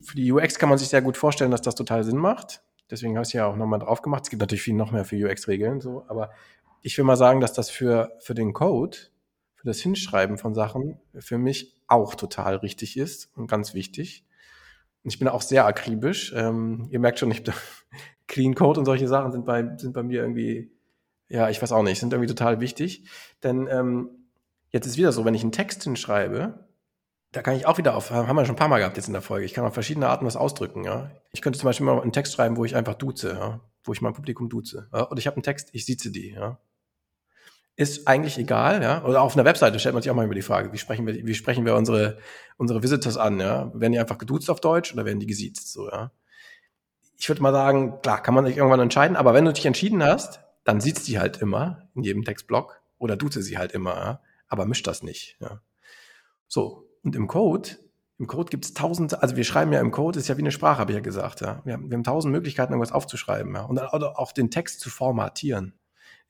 Für 0.00 0.16
die 0.16 0.30
UX 0.30 0.58
kann 0.58 0.68
man 0.68 0.78
sich 0.78 0.88
sehr 0.88 1.02
gut 1.02 1.16
vorstellen, 1.16 1.50
dass 1.50 1.62
das 1.62 1.74
total 1.74 2.04
Sinn 2.04 2.18
macht. 2.18 2.62
Deswegen 2.90 3.14
habe 3.14 3.22
ich 3.22 3.30
es 3.30 3.32
ja 3.32 3.46
auch 3.46 3.56
nochmal 3.56 3.78
drauf 3.78 4.02
gemacht. 4.02 4.24
Es 4.24 4.30
gibt 4.30 4.40
natürlich 4.40 4.62
viel 4.62 4.74
noch 4.74 4.92
mehr 4.92 5.04
für 5.04 5.16
UX-Regeln, 5.16 5.80
so, 5.80 6.04
aber 6.08 6.30
ich 6.82 6.98
will 6.98 7.04
mal 7.04 7.16
sagen, 7.16 7.40
dass 7.40 7.52
das 7.52 7.70
für, 7.70 8.12
für 8.20 8.34
den 8.34 8.52
Code, 8.52 8.96
für 9.54 9.66
das 9.66 9.78
Hinschreiben 9.78 10.38
von 10.38 10.54
Sachen, 10.54 11.00
für 11.18 11.38
mich 11.38 11.76
auch 11.86 12.14
total 12.14 12.56
richtig 12.56 12.96
ist 12.96 13.30
und 13.36 13.48
ganz 13.48 13.74
wichtig. 13.74 14.24
Ich 15.04 15.18
bin 15.18 15.28
auch 15.28 15.42
sehr 15.42 15.66
akribisch. 15.66 16.32
Ähm, 16.36 16.88
ihr 16.90 16.98
merkt 17.00 17.18
schon, 17.18 17.30
ich, 17.30 17.42
Clean 18.26 18.54
Code 18.54 18.80
und 18.80 18.86
solche 18.86 19.08
Sachen 19.08 19.32
sind 19.32 19.44
bei, 19.44 19.76
sind 19.76 19.92
bei 19.92 20.02
mir 20.02 20.22
irgendwie 20.22 20.70
ja, 21.32 21.48
ich 21.48 21.60
weiß 21.62 21.72
auch 21.72 21.82
nicht, 21.82 21.98
sind 21.98 22.12
irgendwie 22.12 22.32
total 22.32 22.60
wichtig. 22.60 23.08
Denn 23.42 23.66
ähm, 23.66 24.10
jetzt 24.70 24.86
ist 24.86 24.98
wieder 24.98 25.12
so, 25.12 25.24
wenn 25.24 25.34
ich 25.34 25.42
einen 25.42 25.52
Text 25.52 25.82
hinschreibe, 25.82 26.68
da 27.32 27.40
kann 27.40 27.56
ich 27.56 27.64
auch 27.64 27.78
wieder 27.78 27.96
auf, 27.96 28.10
haben 28.10 28.36
wir 28.36 28.44
schon 28.44 28.54
ein 28.54 28.58
paar 28.58 28.68
Mal 28.68 28.78
gehabt 28.78 28.98
jetzt 28.98 29.06
in 29.06 29.14
der 29.14 29.22
Folge, 29.22 29.46
ich 29.46 29.54
kann 29.54 29.64
auf 29.64 29.72
verschiedene 29.72 30.08
Arten 30.08 30.26
was 30.26 30.36
ausdrücken, 30.36 30.84
ja. 30.84 31.10
Ich 31.32 31.40
könnte 31.40 31.58
zum 31.58 31.66
Beispiel 31.66 31.86
mal 31.86 31.98
einen 32.00 32.12
Text 32.12 32.34
schreiben, 32.34 32.58
wo 32.58 32.66
ich 32.66 32.76
einfach 32.76 32.94
duze, 32.94 33.30
ja, 33.30 33.60
wo 33.84 33.94
ich 33.94 34.02
mein 34.02 34.12
Publikum 34.12 34.50
duze. 34.50 34.88
Ja? 34.92 35.08
Oder 35.10 35.18
ich 35.18 35.26
habe 35.26 35.36
einen 35.36 35.42
Text, 35.42 35.70
ich 35.72 35.86
sieze 35.86 36.10
die, 36.10 36.32
ja. 36.32 36.58
Ist 37.74 38.06
eigentlich 38.06 38.36
egal, 38.36 38.82
ja. 38.82 39.02
Oder 39.04 39.22
auf 39.22 39.34
einer 39.34 39.46
Webseite 39.46 39.78
stellt 39.78 39.94
man 39.94 40.02
sich 40.02 40.10
auch 40.10 40.14
mal 40.14 40.26
über 40.26 40.34
die 40.34 40.42
Frage, 40.42 40.74
wie 40.74 40.78
sprechen 40.78 41.06
wir, 41.06 41.14
wie 41.14 41.34
sprechen 41.34 41.64
wir 41.64 41.74
unsere, 41.74 42.18
unsere 42.58 42.82
Visitors 42.82 43.16
an, 43.16 43.40
ja. 43.40 43.72
Werden 43.72 43.92
die 43.92 43.98
einfach 43.98 44.18
geduzt 44.18 44.50
auf 44.50 44.60
Deutsch 44.60 44.92
oder 44.92 45.06
werden 45.06 45.20
die 45.20 45.26
gesiezt, 45.26 45.72
so, 45.72 45.88
ja. 45.88 46.12
Ich 47.16 47.30
würde 47.30 47.40
mal 47.40 47.52
sagen, 47.52 48.02
klar, 48.02 48.22
kann 48.22 48.34
man 48.34 48.44
sich 48.44 48.58
irgendwann 48.58 48.80
entscheiden, 48.80 49.16
aber 49.16 49.32
wenn 49.32 49.46
du 49.46 49.52
dich 49.54 49.64
entschieden 49.64 50.02
hast, 50.02 50.41
dann 50.64 50.80
sieht 50.80 50.98
sie 50.98 51.18
halt 51.18 51.38
immer 51.38 51.88
in 51.94 52.02
jedem 52.02 52.24
Textblock 52.24 52.80
oder 52.98 53.16
duze 53.16 53.42
sie 53.42 53.58
halt 53.58 53.72
immer, 53.72 53.94
ja? 53.94 54.20
aber 54.48 54.66
mischt 54.66 54.86
das 54.86 55.02
nicht. 55.02 55.36
Ja? 55.40 55.60
So, 56.48 56.88
und 57.02 57.16
im 57.16 57.26
Code, 57.26 57.70
im 58.18 58.26
Code 58.26 58.50
gibt 58.50 58.64
es 58.64 58.74
tausend, 58.74 59.20
also 59.20 59.36
wir 59.36 59.44
schreiben 59.44 59.72
ja 59.72 59.80
im 59.80 59.90
Code, 59.90 60.18
ist 60.18 60.28
ja 60.28 60.36
wie 60.36 60.42
eine 60.42 60.52
Sprache, 60.52 60.78
habe 60.78 60.92
ich 60.92 60.96
ja 60.96 61.02
gesagt. 61.02 61.40
Ja? 61.40 61.62
Wir, 61.64 61.74
haben, 61.74 61.90
wir 61.90 61.96
haben 61.96 62.04
tausend 62.04 62.32
Möglichkeiten, 62.32 62.72
irgendwas 62.72 62.92
aufzuschreiben 62.92 63.54
ja? 63.54 63.62
und 63.62 63.78
oder 63.78 64.18
auch 64.18 64.32
den 64.32 64.50
Text 64.50 64.80
zu 64.80 64.90
formatieren. 64.90 65.74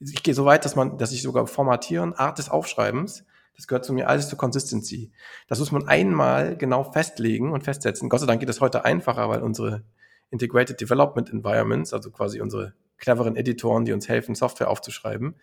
Ich 0.00 0.22
gehe 0.22 0.34
so 0.34 0.44
weit, 0.44 0.64
dass 0.64 0.74
man, 0.74 0.98
dass 0.98 1.12
ich 1.12 1.22
sogar 1.22 1.46
formatieren, 1.46 2.14
Art 2.14 2.38
des 2.38 2.48
Aufschreibens, 2.48 3.24
das 3.54 3.66
gehört 3.66 3.84
zu 3.84 3.92
mir 3.92 4.08
alles 4.08 4.28
zur 4.28 4.38
Consistency. 4.38 5.12
Das 5.46 5.58
muss 5.58 5.72
man 5.72 5.86
einmal 5.86 6.56
genau 6.56 6.84
festlegen 6.84 7.52
und 7.52 7.62
festsetzen. 7.64 8.08
Gott 8.08 8.20
sei 8.20 8.26
Dank 8.26 8.40
geht 8.40 8.48
das 8.48 8.60
heute 8.60 8.84
einfacher, 8.84 9.28
weil 9.28 9.42
unsere 9.42 9.84
Integrated 10.30 10.80
Development 10.80 11.30
Environments, 11.30 11.92
also 11.92 12.10
quasi 12.10 12.40
unsere 12.40 12.72
cleveren 13.02 13.36
Editoren, 13.36 13.84
die 13.84 13.92
uns 13.92 14.08
helfen, 14.08 14.34
Software 14.34 14.70
aufzuschreiben. 14.70 15.34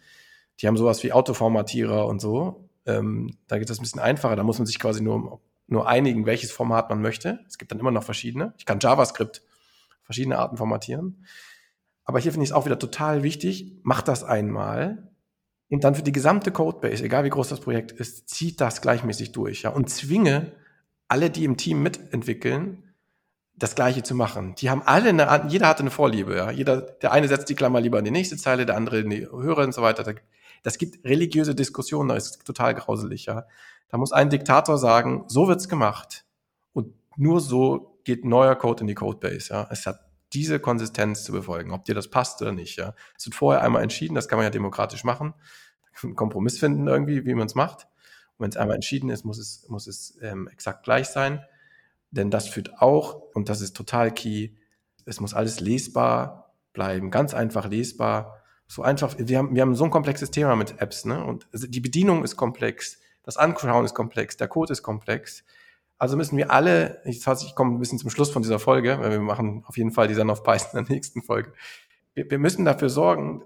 Die 0.59 0.67
haben 0.67 0.77
sowas 0.77 1.03
wie 1.03 1.11
Autoformatierer 1.13 2.07
und 2.07 2.19
so. 2.19 2.69
Ähm, 2.87 3.37
da 3.47 3.59
geht 3.59 3.69
das 3.69 3.77
ein 3.77 3.83
bisschen 3.83 4.01
einfacher. 4.01 4.35
Da 4.35 4.43
muss 4.43 4.57
man 4.57 4.65
sich 4.65 4.79
quasi 4.79 5.03
nur, 5.03 5.39
nur 5.67 5.87
einigen, 5.87 6.25
welches 6.25 6.51
Format 6.51 6.89
man 6.89 7.01
möchte. 7.01 7.39
Es 7.47 7.59
gibt 7.59 7.71
dann 7.71 7.79
immer 7.79 7.91
noch 7.91 8.03
verschiedene. 8.03 8.53
Ich 8.57 8.65
kann 8.65 8.79
JavaScript 8.79 9.43
verschiedene 10.01 10.39
Arten 10.39 10.57
formatieren. 10.57 11.25
Aber 12.03 12.19
hier 12.19 12.31
finde 12.31 12.45
ich 12.45 12.49
es 12.49 12.55
auch 12.55 12.65
wieder 12.65 12.79
total 12.79 13.21
wichtig. 13.21 13.79
Mach 13.83 14.01
das 14.01 14.23
einmal 14.23 15.09
und 15.69 15.83
dann 15.83 15.95
für 15.95 16.01
die 16.01 16.11
gesamte 16.11 16.51
Codebase, 16.51 17.03
egal 17.03 17.23
wie 17.23 17.29
groß 17.29 17.49
das 17.49 17.59
Projekt 17.59 17.91
ist, 17.91 18.27
zieht 18.27 18.59
das 18.59 18.81
gleichmäßig 18.81 19.31
durch, 19.31 19.61
ja, 19.61 19.69
und 19.69 19.89
zwinge 19.89 20.51
alle, 21.07 21.29
die 21.29 21.43
im 21.43 21.57
Team 21.57 21.83
mitentwickeln, 21.83 22.88
das 23.59 23.75
Gleiche 23.75 24.03
zu 24.03 24.15
machen. 24.15 24.55
Die 24.55 24.69
haben 24.69 24.81
alle 24.83 25.09
eine, 25.09 25.45
jeder 25.49 25.67
hatte 25.67 25.81
eine 25.81 25.91
Vorliebe, 25.91 26.35
ja. 26.35 26.49
Jeder, 26.51 26.81
der 26.81 27.11
eine 27.11 27.27
setzt 27.27 27.49
die 27.49 27.55
Klammer 27.55 27.81
lieber 27.81 27.99
in 27.99 28.05
die 28.05 28.11
nächste 28.11 28.37
Zeile, 28.37 28.65
der 28.65 28.77
andere 28.77 28.99
in 28.99 29.09
die 29.09 29.27
höhere 29.27 29.63
und 29.63 29.73
so 29.73 29.81
weiter. 29.81 30.15
Das 30.63 30.77
gibt 30.77 31.05
religiöse 31.05 31.55
Diskussionen, 31.55 32.09
das 32.09 32.31
ist 32.31 32.45
total 32.45 32.73
grauselig, 32.73 33.25
ja. 33.25 33.45
Da 33.89 33.97
muss 33.97 34.11
ein 34.11 34.29
Diktator 34.29 34.77
sagen, 34.77 35.25
so 35.27 35.47
wird's 35.47 35.67
gemacht. 35.67 36.25
Und 36.73 36.93
nur 37.17 37.41
so 37.41 37.99
geht 38.05 38.23
neuer 38.23 38.55
Code 38.55 38.81
in 38.81 38.87
die 38.87 38.95
Codebase, 38.95 39.53
ja. 39.53 39.67
Es 39.69 39.85
hat 39.85 39.99
diese 40.31 40.59
Konsistenz 40.59 41.23
zu 41.23 41.31
befolgen, 41.31 41.71
ob 41.71 41.85
dir 41.85 41.95
das 41.95 42.09
passt 42.09 42.41
oder 42.41 42.53
nicht, 42.53 42.77
ja. 42.77 42.93
Es 43.17 43.25
wird 43.25 43.35
vorher 43.35 43.61
einmal 43.61 43.83
entschieden, 43.83 44.15
das 44.15 44.29
kann 44.29 44.37
man 44.37 44.45
ja 44.45 44.51
demokratisch 44.51 45.03
machen. 45.03 45.33
Einen 46.01 46.15
Kompromiss 46.15 46.57
finden 46.57 46.87
irgendwie, 46.87 47.25
wie 47.25 47.33
man 47.33 47.47
es 47.47 47.55
macht. 47.55 47.87
Und 48.37 48.45
wenn 48.45 48.49
es 48.51 48.57
einmal 48.57 48.75
entschieden 48.75 49.09
ist, 49.09 49.25
muss 49.25 49.37
es, 49.37 49.67
muss 49.67 49.85
es 49.85 50.17
ähm, 50.21 50.47
exakt 50.47 50.83
gleich 50.83 51.09
sein. 51.09 51.43
Denn 52.11 52.31
das 52.31 52.47
führt 52.47 52.81
auch, 52.81 53.21
und 53.33 53.49
das 53.49 53.61
ist 53.61 53.75
total 53.75 54.11
key, 54.13 54.51
es 55.05 55.19
muss 55.19 55.33
alles 55.33 55.59
lesbar 55.59 56.55
bleiben, 56.73 57.11
ganz 57.11 57.33
einfach 57.33 57.67
lesbar. 57.67 58.41
So 58.67 58.83
einfach, 58.83 59.15
wir 59.17 59.37
haben, 59.37 59.55
wir 59.55 59.61
haben 59.61 59.75
so 59.75 59.83
ein 59.83 59.91
komplexes 59.91 60.31
Thema 60.31 60.55
mit 60.55 60.79
Apps, 60.81 61.05
ne? 61.05 61.23
Und 61.23 61.47
die 61.53 61.79
Bedienung 61.79 62.23
ist 62.23 62.35
komplex, 62.35 62.99
das 63.23 63.37
Anschauen 63.37 63.85
ist 63.85 63.93
komplex, 63.93 64.37
der 64.37 64.47
Code 64.47 64.71
ist 64.71 64.83
komplex. 64.83 65.43
Also 65.97 66.15
müssen 66.15 66.37
wir 66.37 66.51
alle, 66.51 67.01
ich, 67.03 67.25
ich 67.25 67.55
komme 67.55 67.75
ein 67.75 67.79
bisschen 67.79 67.99
zum 67.99 68.09
Schluss 68.09 68.31
von 68.31 68.41
dieser 68.41 68.59
Folge, 68.59 68.99
weil 68.99 69.11
wir 69.11 69.19
machen 69.19 69.63
auf 69.67 69.77
jeden 69.77 69.91
Fall 69.91 70.07
die 70.07 70.13
Sun 70.13 70.29
of 70.29 70.43
Python 70.43 70.79
in 70.79 70.85
der 70.85 70.95
nächsten 70.95 71.21
Folge. 71.21 71.53
Wir, 72.13 72.29
wir 72.29 72.39
müssen 72.39 72.63
dafür 72.63 72.89
sorgen, 72.89 73.43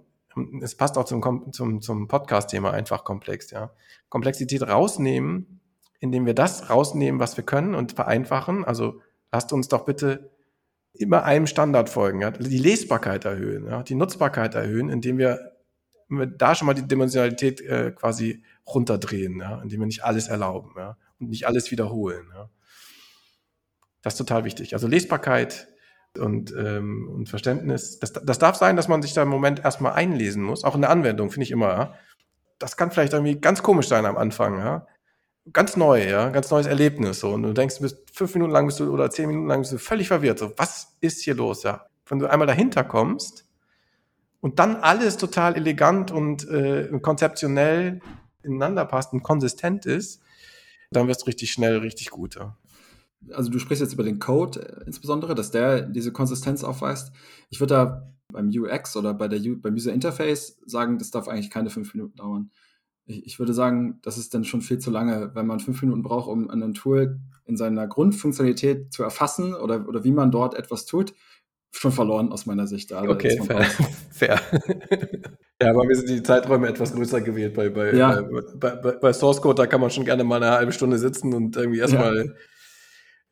es 0.62 0.76
passt 0.76 0.98
auch 0.98 1.06
zum, 1.06 1.52
zum, 1.52 1.82
zum 1.82 2.08
Podcast-Thema 2.08 2.72
einfach 2.72 3.04
komplex, 3.04 3.52
ja. 3.52 3.72
Komplexität 4.10 4.64
rausnehmen 4.64 5.62
indem 6.04 6.26
wir 6.26 6.34
das 6.34 6.70
rausnehmen, 6.70 7.22
was 7.22 7.38
wir 7.38 7.46
können 7.46 7.76
und 7.76 7.94
vereinfachen. 7.94 8.66
Also 8.66 9.00
lasst 9.32 9.54
uns 9.54 9.70
doch 9.70 9.86
bitte 9.86 10.32
immer 10.92 11.24
einem 11.24 11.48
Standard 11.48 11.90
folgen, 11.90 12.20
ja? 12.20 12.32
die 12.32 12.58
Lesbarkeit 12.58 13.24
erhöhen, 13.24 13.68
ja? 13.68 13.84
die 13.84 13.96
Nutzbarkeit 13.96 14.54
erhöhen, 14.54 14.90
indem 14.90 15.18
wir, 15.18 15.54
da 16.10 16.56
schon 16.56 16.66
mal 16.66 16.74
die 16.74 16.86
Dimensionalität 16.86 17.62
äh, 17.62 17.92
quasi 17.92 18.44
runterdrehen, 18.68 19.40
ja? 19.40 19.62
indem 19.62 19.80
wir 19.80 19.88
nicht 19.88 20.04
alles 20.04 20.28
erlauben 20.28 20.74
ja? 20.76 20.98
und 21.22 21.30
nicht 21.30 21.48
alles 21.48 21.72
wiederholen. 21.72 22.28
Ja? 22.36 22.50
Das 24.02 24.16
ist 24.16 24.18
total 24.18 24.44
wichtig. 24.44 24.74
Also 24.74 24.90
Lesbarkeit 24.90 25.70
und, 26.20 26.52
ähm, 26.52 27.08
und 27.16 27.30
Verständnis. 27.30 28.00
Das, 28.00 28.12
das 28.12 28.40
darf 28.40 28.58
sein, 28.58 28.76
dass 28.76 28.90
man 28.90 29.02
sich 29.02 29.14
da 29.14 29.24
im 29.24 29.30
Moment 29.30 29.64
erstmal 29.64 29.94
einlesen 29.94 30.44
muss, 30.44 30.66
auch 30.66 30.76
in 30.76 30.82
der 30.82 30.90
Anwendung, 30.90 31.32
finde 31.32 31.46
ich 31.46 31.52
immer. 31.52 31.70
Ja? 31.70 31.94
Das 32.60 32.76
kann 32.76 32.92
vielleicht 32.92 33.14
irgendwie 33.14 33.40
ganz 33.40 33.64
komisch 33.64 33.88
sein 33.88 34.06
am 34.06 34.18
Anfang. 34.18 34.60
Ja? 34.60 34.86
Ganz 35.52 35.76
neu, 35.76 36.08
ja, 36.08 36.30
ganz 36.30 36.50
neues 36.52 36.68
Erlebnis. 36.68 37.20
So. 37.20 37.32
Und 37.32 37.44
du 37.44 37.54
denkst, 37.54 37.78
du 37.78 37.82
bist 37.82 37.98
fünf 38.12 38.34
Minuten 38.36 38.52
lang 38.52 38.66
bist 38.66 38.80
du 38.80 38.92
oder 38.92 39.10
zehn 39.10 39.28
Minuten 39.28 39.48
lang 39.48 39.62
bist 39.62 39.74
du 39.74 39.78
völlig 39.78 40.08
verwirrt. 40.08 40.40
So, 40.40 40.54
was 40.58 40.96
ist 41.02 41.22
hier 41.22 41.36
los? 41.36 41.64
Ja, 41.64 41.88
wenn 42.08 42.20
du 42.20 42.30
einmal 42.30 42.48
dahinter 42.48 42.84
kommst 42.84 43.46
und 44.40 44.60
dann 44.60 44.78
alles 44.78 45.18
total 45.18 45.56
elegant 45.56 46.12
und 46.12 46.48
äh, 46.48 46.90
konzeptionell 47.02 48.02
ineinander 48.44 48.86
passt 48.86 49.14
und 49.14 49.24
konsistent 49.24 49.86
ist, 49.86 50.22
dann 50.92 51.08
wirst 51.08 51.24
du 51.24 51.26
richtig 51.26 51.52
schnell 51.52 51.78
richtig 51.78 52.10
gut. 52.12 52.36
Ja. 52.36 52.58
Also 53.32 53.50
du 53.50 53.58
sprichst 53.60 53.82
jetzt 53.82 53.94
über 53.94 54.04
den 54.04 54.20
Code 54.20 54.60
äh, 54.60 54.86
insbesondere, 54.86 55.36
dass 55.36 55.52
der 55.52 55.82
diese 55.82 56.12
Konsistenz 56.12 56.64
aufweist. 56.64 57.12
Ich 57.50 57.60
würde 57.60 57.74
da 57.74 58.14
beim 58.32 58.50
UX 58.50 58.96
oder 58.96 59.14
bei 59.14 59.28
der, 59.28 59.40
beim 59.58 59.76
User 59.76 59.94
Interface 59.94 60.58
sagen, 60.66 60.98
das 60.98 61.12
darf 61.12 61.28
eigentlich 61.28 61.52
keine 61.52 61.70
fünf 61.70 61.94
Minuten 61.94 62.16
dauern 62.16 62.52
ich, 63.06 63.26
ich 63.26 63.40
würde 63.40 63.54
sagen, 63.54 64.00
das 64.02 64.18
ist 64.18 64.34
dann 64.34 64.44
schon 64.44 64.62
viel 64.62 64.80
zu 64.80 64.92
lange, 64.92 65.32
wenn 65.34 65.48
man 65.48 65.60
fünf 65.60 65.82
Minuten 65.82 66.04
braucht, 66.04 66.30
um 66.30 66.50
ein 66.50 66.74
Tool 66.74 67.20
in 67.46 67.58
seiner 67.58 67.88
Grundfunktionalität 67.88 68.94
zu 68.94 69.04
erfassen 69.04 69.54
oder, 69.54 69.88
oder 69.88 70.04
wie 70.04 70.12
man 70.12 70.32
dort 70.32 70.56
etwas 70.56 70.86
tut, 70.86 71.14
schon 71.72 71.92
verloren 71.92 72.32
aus 72.32 72.46
meiner 72.46 72.68
Sicht. 72.68 72.94
Also 72.94 73.12
okay, 73.12 73.42
fair. 73.42 73.64
fair. 74.12 74.40
ja, 75.62 75.70
aber 75.70 75.88
wir 75.88 75.96
sind 75.96 76.10
die 76.10 76.24
Zeiträume 76.24 76.68
etwas 76.68 76.94
größer 76.94 77.22
gewählt. 77.22 77.56
Bei, 77.56 77.70
bei, 77.70 77.94
ja. 77.94 78.22
bei, 78.22 78.76
bei, 78.76 78.92
bei, 78.92 79.14
Source 79.14 79.42
Code, 79.42 79.56
da 79.56 79.68
kann 79.68 79.82
man 79.82 79.90
schon 79.90 80.06
gerne 80.06 80.24
mal 80.24 80.42
eine 80.42 80.52
halbe 80.52 80.72
Stunde 80.72 80.98
sitzen 80.98 81.34
und 81.34 81.58
irgendwie 81.58 81.80
erstmal 81.80 82.28
ja. 82.28 82.32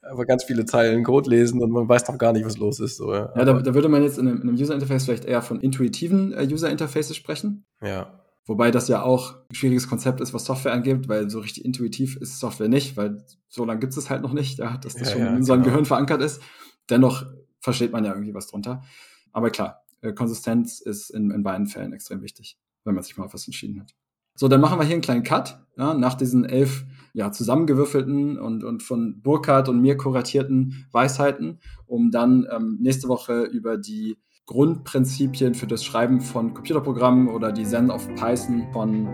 aber 0.10 0.26
ganz 0.26 0.44
viele 0.44 0.66
Zeilen 0.66 1.04
Code 1.04 1.30
lesen 1.30 1.62
und 1.62 1.72
man 1.72 1.88
weiß 1.88 2.08
noch 2.08 2.18
gar 2.18 2.34
nicht, 2.34 2.46
was 2.46 2.58
los 2.58 2.80
ist. 2.80 2.98
So, 2.98 3.14
ja, 3.14 3.32
ja 3.36 3.46
da, 3.46 3.54
da, 3.62 3.74
würde 3.74 3.90
man 3.90 4.04
jetzt 4.04 4.18
in 4.18 4.28
einem, 4.28 4.42
in 4.42 4.50
einem 4.50 4.58
User 4.58 4.74
Interface 4.74 5.06
vielleicht 5.06 5.26
eher 5.26 5.44
von 5.44 5.62
intuitiven 5.62 6.34
äh, 6.34 6.48
User 6.52 6.70
Interfaces 6.70 7.16
sprechen. 7.16 7.66
Ja. 7.82 8.21
Wobei 8.46 8.72
das 8.72 8.88
ja 8.88 9.04
auch 9.04 9.36
ein 9.50 9.56
schwieriges 9.56 9.88
Konzept 9.88 10.20
ist, 10.20 10.34
was 10.34 10.46
Software 10.46 10.74
angeht, 10.74 11.08
weil 11.08 11.30
so 11.30 11.40
richtig 11.40 11.64
intuitiv 11.64 12.18
ist 12.18 12.40
Software 12.40 12.70
nicht, 12.70 12.98
weil 12.98 13.24
so 13.50 13.66
lange 13.66 13.80
gibt 13.80 13.96
es 13.96 14.10
halt 14.10 14.24
noch 14.24 14.34
nicht, 14.34 14.58
ja, 14.58 14.78
dass 14.78 14.96
das 14.96 15.10
ja, 15.10 15.14
schon 15.14 15.22
ja, 15.22 15.30
in 15.30 15.36
unserem 15.36 15.62
genau. 15.62 15.72
Gehirn 15.72 15.86
verankert 15.86 16.22
ist. 16.22 16.42
Dennoch 16.90 17.26
versteht 17.60 17.92
man 17.92 18.04
ja 18.04 18.14
irgendwie 18.14 18.34
was 18.34 18.48
drunter. 18.48 18.82
Aber 19.32 19.52
klar, 19.52 19.84
äh, 20.02 20.14
Konsistenz 20.14 20.80
ist 20.82 21.12
in, 21.12 21.30
in 21.32 21.44
beiden 21.44 21.68
Fällen 21.68 21.94
extrem 21.94 22.22
wichtig, 22.22 22.58
wenn 22.84 22.96
man 22.96 23.04
sich 23.04 23.16
mal 23.16 23.26
auf 23.26 23.34
was 23.34 23.48
entschieden 23.48 23.80
hat. 23.80 23.94
So, 24.34 24.48
dann 24.48 24.62
machen 24.62 24.80
wir 24.80 24.86
hier 24.86 24.94
einen 24.96 25.04
kleinen 25.04 25.24
Cut, 25.24 25.60
ja, 25.78 25.94
nach 25.94 26.16
diesen 26.16 26.46
elf 26.46 26.86
ja, 27.14 27.32
zusammengewürfelten 27.32 28.40
und, 28.40 28.64
und 28.64 28.82
von 28.82 29.22
Burkhardt 29.22 29.70
und 29.70 29.82
mir 29.82 29.98
kuratierten 29.98 30.88
Weisheiten, 30.92 31.60
um 31.86 32.12
dann 32.12 32.48
ähm, 32.50 32.78
nächste 32.82 33.08
Woche 33.08 33.44
über 33.44 33.78
die 33.78 34.18
Grundprinzipien 34.46 35.54
für 35.54 35.68
das 35.68 35.84
Schreiben 35.84 36.22
von 36.22 36.54
Computerprogrammen 36.54 37.30
oder 37.30 37.52
die 37.52 37.66
Zen 37.66 37.90
of 37.90 38.08
Python 38.16 38.68
von 38.74 39.08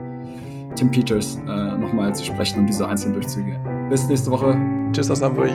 Tim 0.76 0.92
Peters 0.92 1.38
äh, 1.48 1.78
nochmal 1.78 2.14
zu 2.14 2.24
sprechen 2.24 2.60
und 2.60 2.68
diese 2.68 2.88
einzeln 2.88 3.14
durchzugehen. 3.14 3.60
Bis 3.90 4.08
nächste 4.08 4.32
Woche. 4.32 4.58
Tschüss 4.92 5.10
aus 5.10 5.22
Hamburg. 5.22 5.52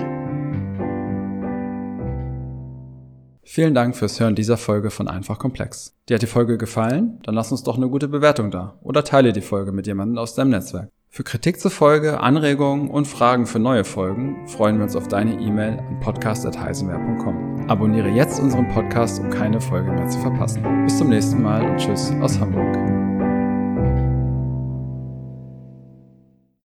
Vielen 3.44 3.74
Dank 3.74 3.94
fürs 3.96 4.18
Hören 4.18 4.34
dieser 4.34 4.56
Folge 4.56 4.90
von 4.90 5.08
Einfach 5.08 5.38
Komplex. 5.38 5.94
Dir 6.08 6.14
hat 6.14 6.22
die 6.22 6.26
Folge 6.26 6.56
gefallen? 6.56 7.18
Dann 7.24 7.34
lass 7.34 7.52
uns 7.52 7.62
doch 7.62 7.76
eine 7.76 7.88
gute 7.88 8.08
Bewertung 8.08 8.50
da 8.50 8.78
oder 8.80 9.04
teile 9.04 9.32
die 9.34 9.42
Folge 9.42 9.72
mit 9.72 9.86
jemandem 9.86 10.16
aus 10.16 10.34
deinem 10.34 10.50
Netzwerk. 10.50 10.88
Für 11.10 11.22
Kritik 11.22 11.60
zur 11.60 11.70
Folge, 11.70 12.20
Anregungen 12.20 12.88
und 12.88 13.06
Fragen 13.06 13.44
für 13.44 13.58
neue 13.58 13.84
Folgen 13.84 14.48
freuen 14.48 14.78
wir 14.78 14.84
uns 14.84 14.96
auf 14.96 15.08
deine 15.08 15.38
E-Mail 15.38 15.80
an 15.80 16.00
podcast.heisenwehr.com. 16.00 17.51
Abonniere 17.68 18.08
jetzt 18.08 18.40
unseren 18.40 18.68
Podcast, 18.68 19.20
um 19.20 19.30
keine 19.30 19.60
Folge 19.60 19.92
mehr 19.92 20.08
zu 20.08 20.18
verpassen. 20.20 20.62
Bis 20.84 20.98
zum 20.98 21.08
nächsten 21.08 21.42
Mal 21.42 21.68
und 21.68 21.78
tschüss 21.78 22.12
aus 22.20 22.38
Hamburg. 22.38 23.01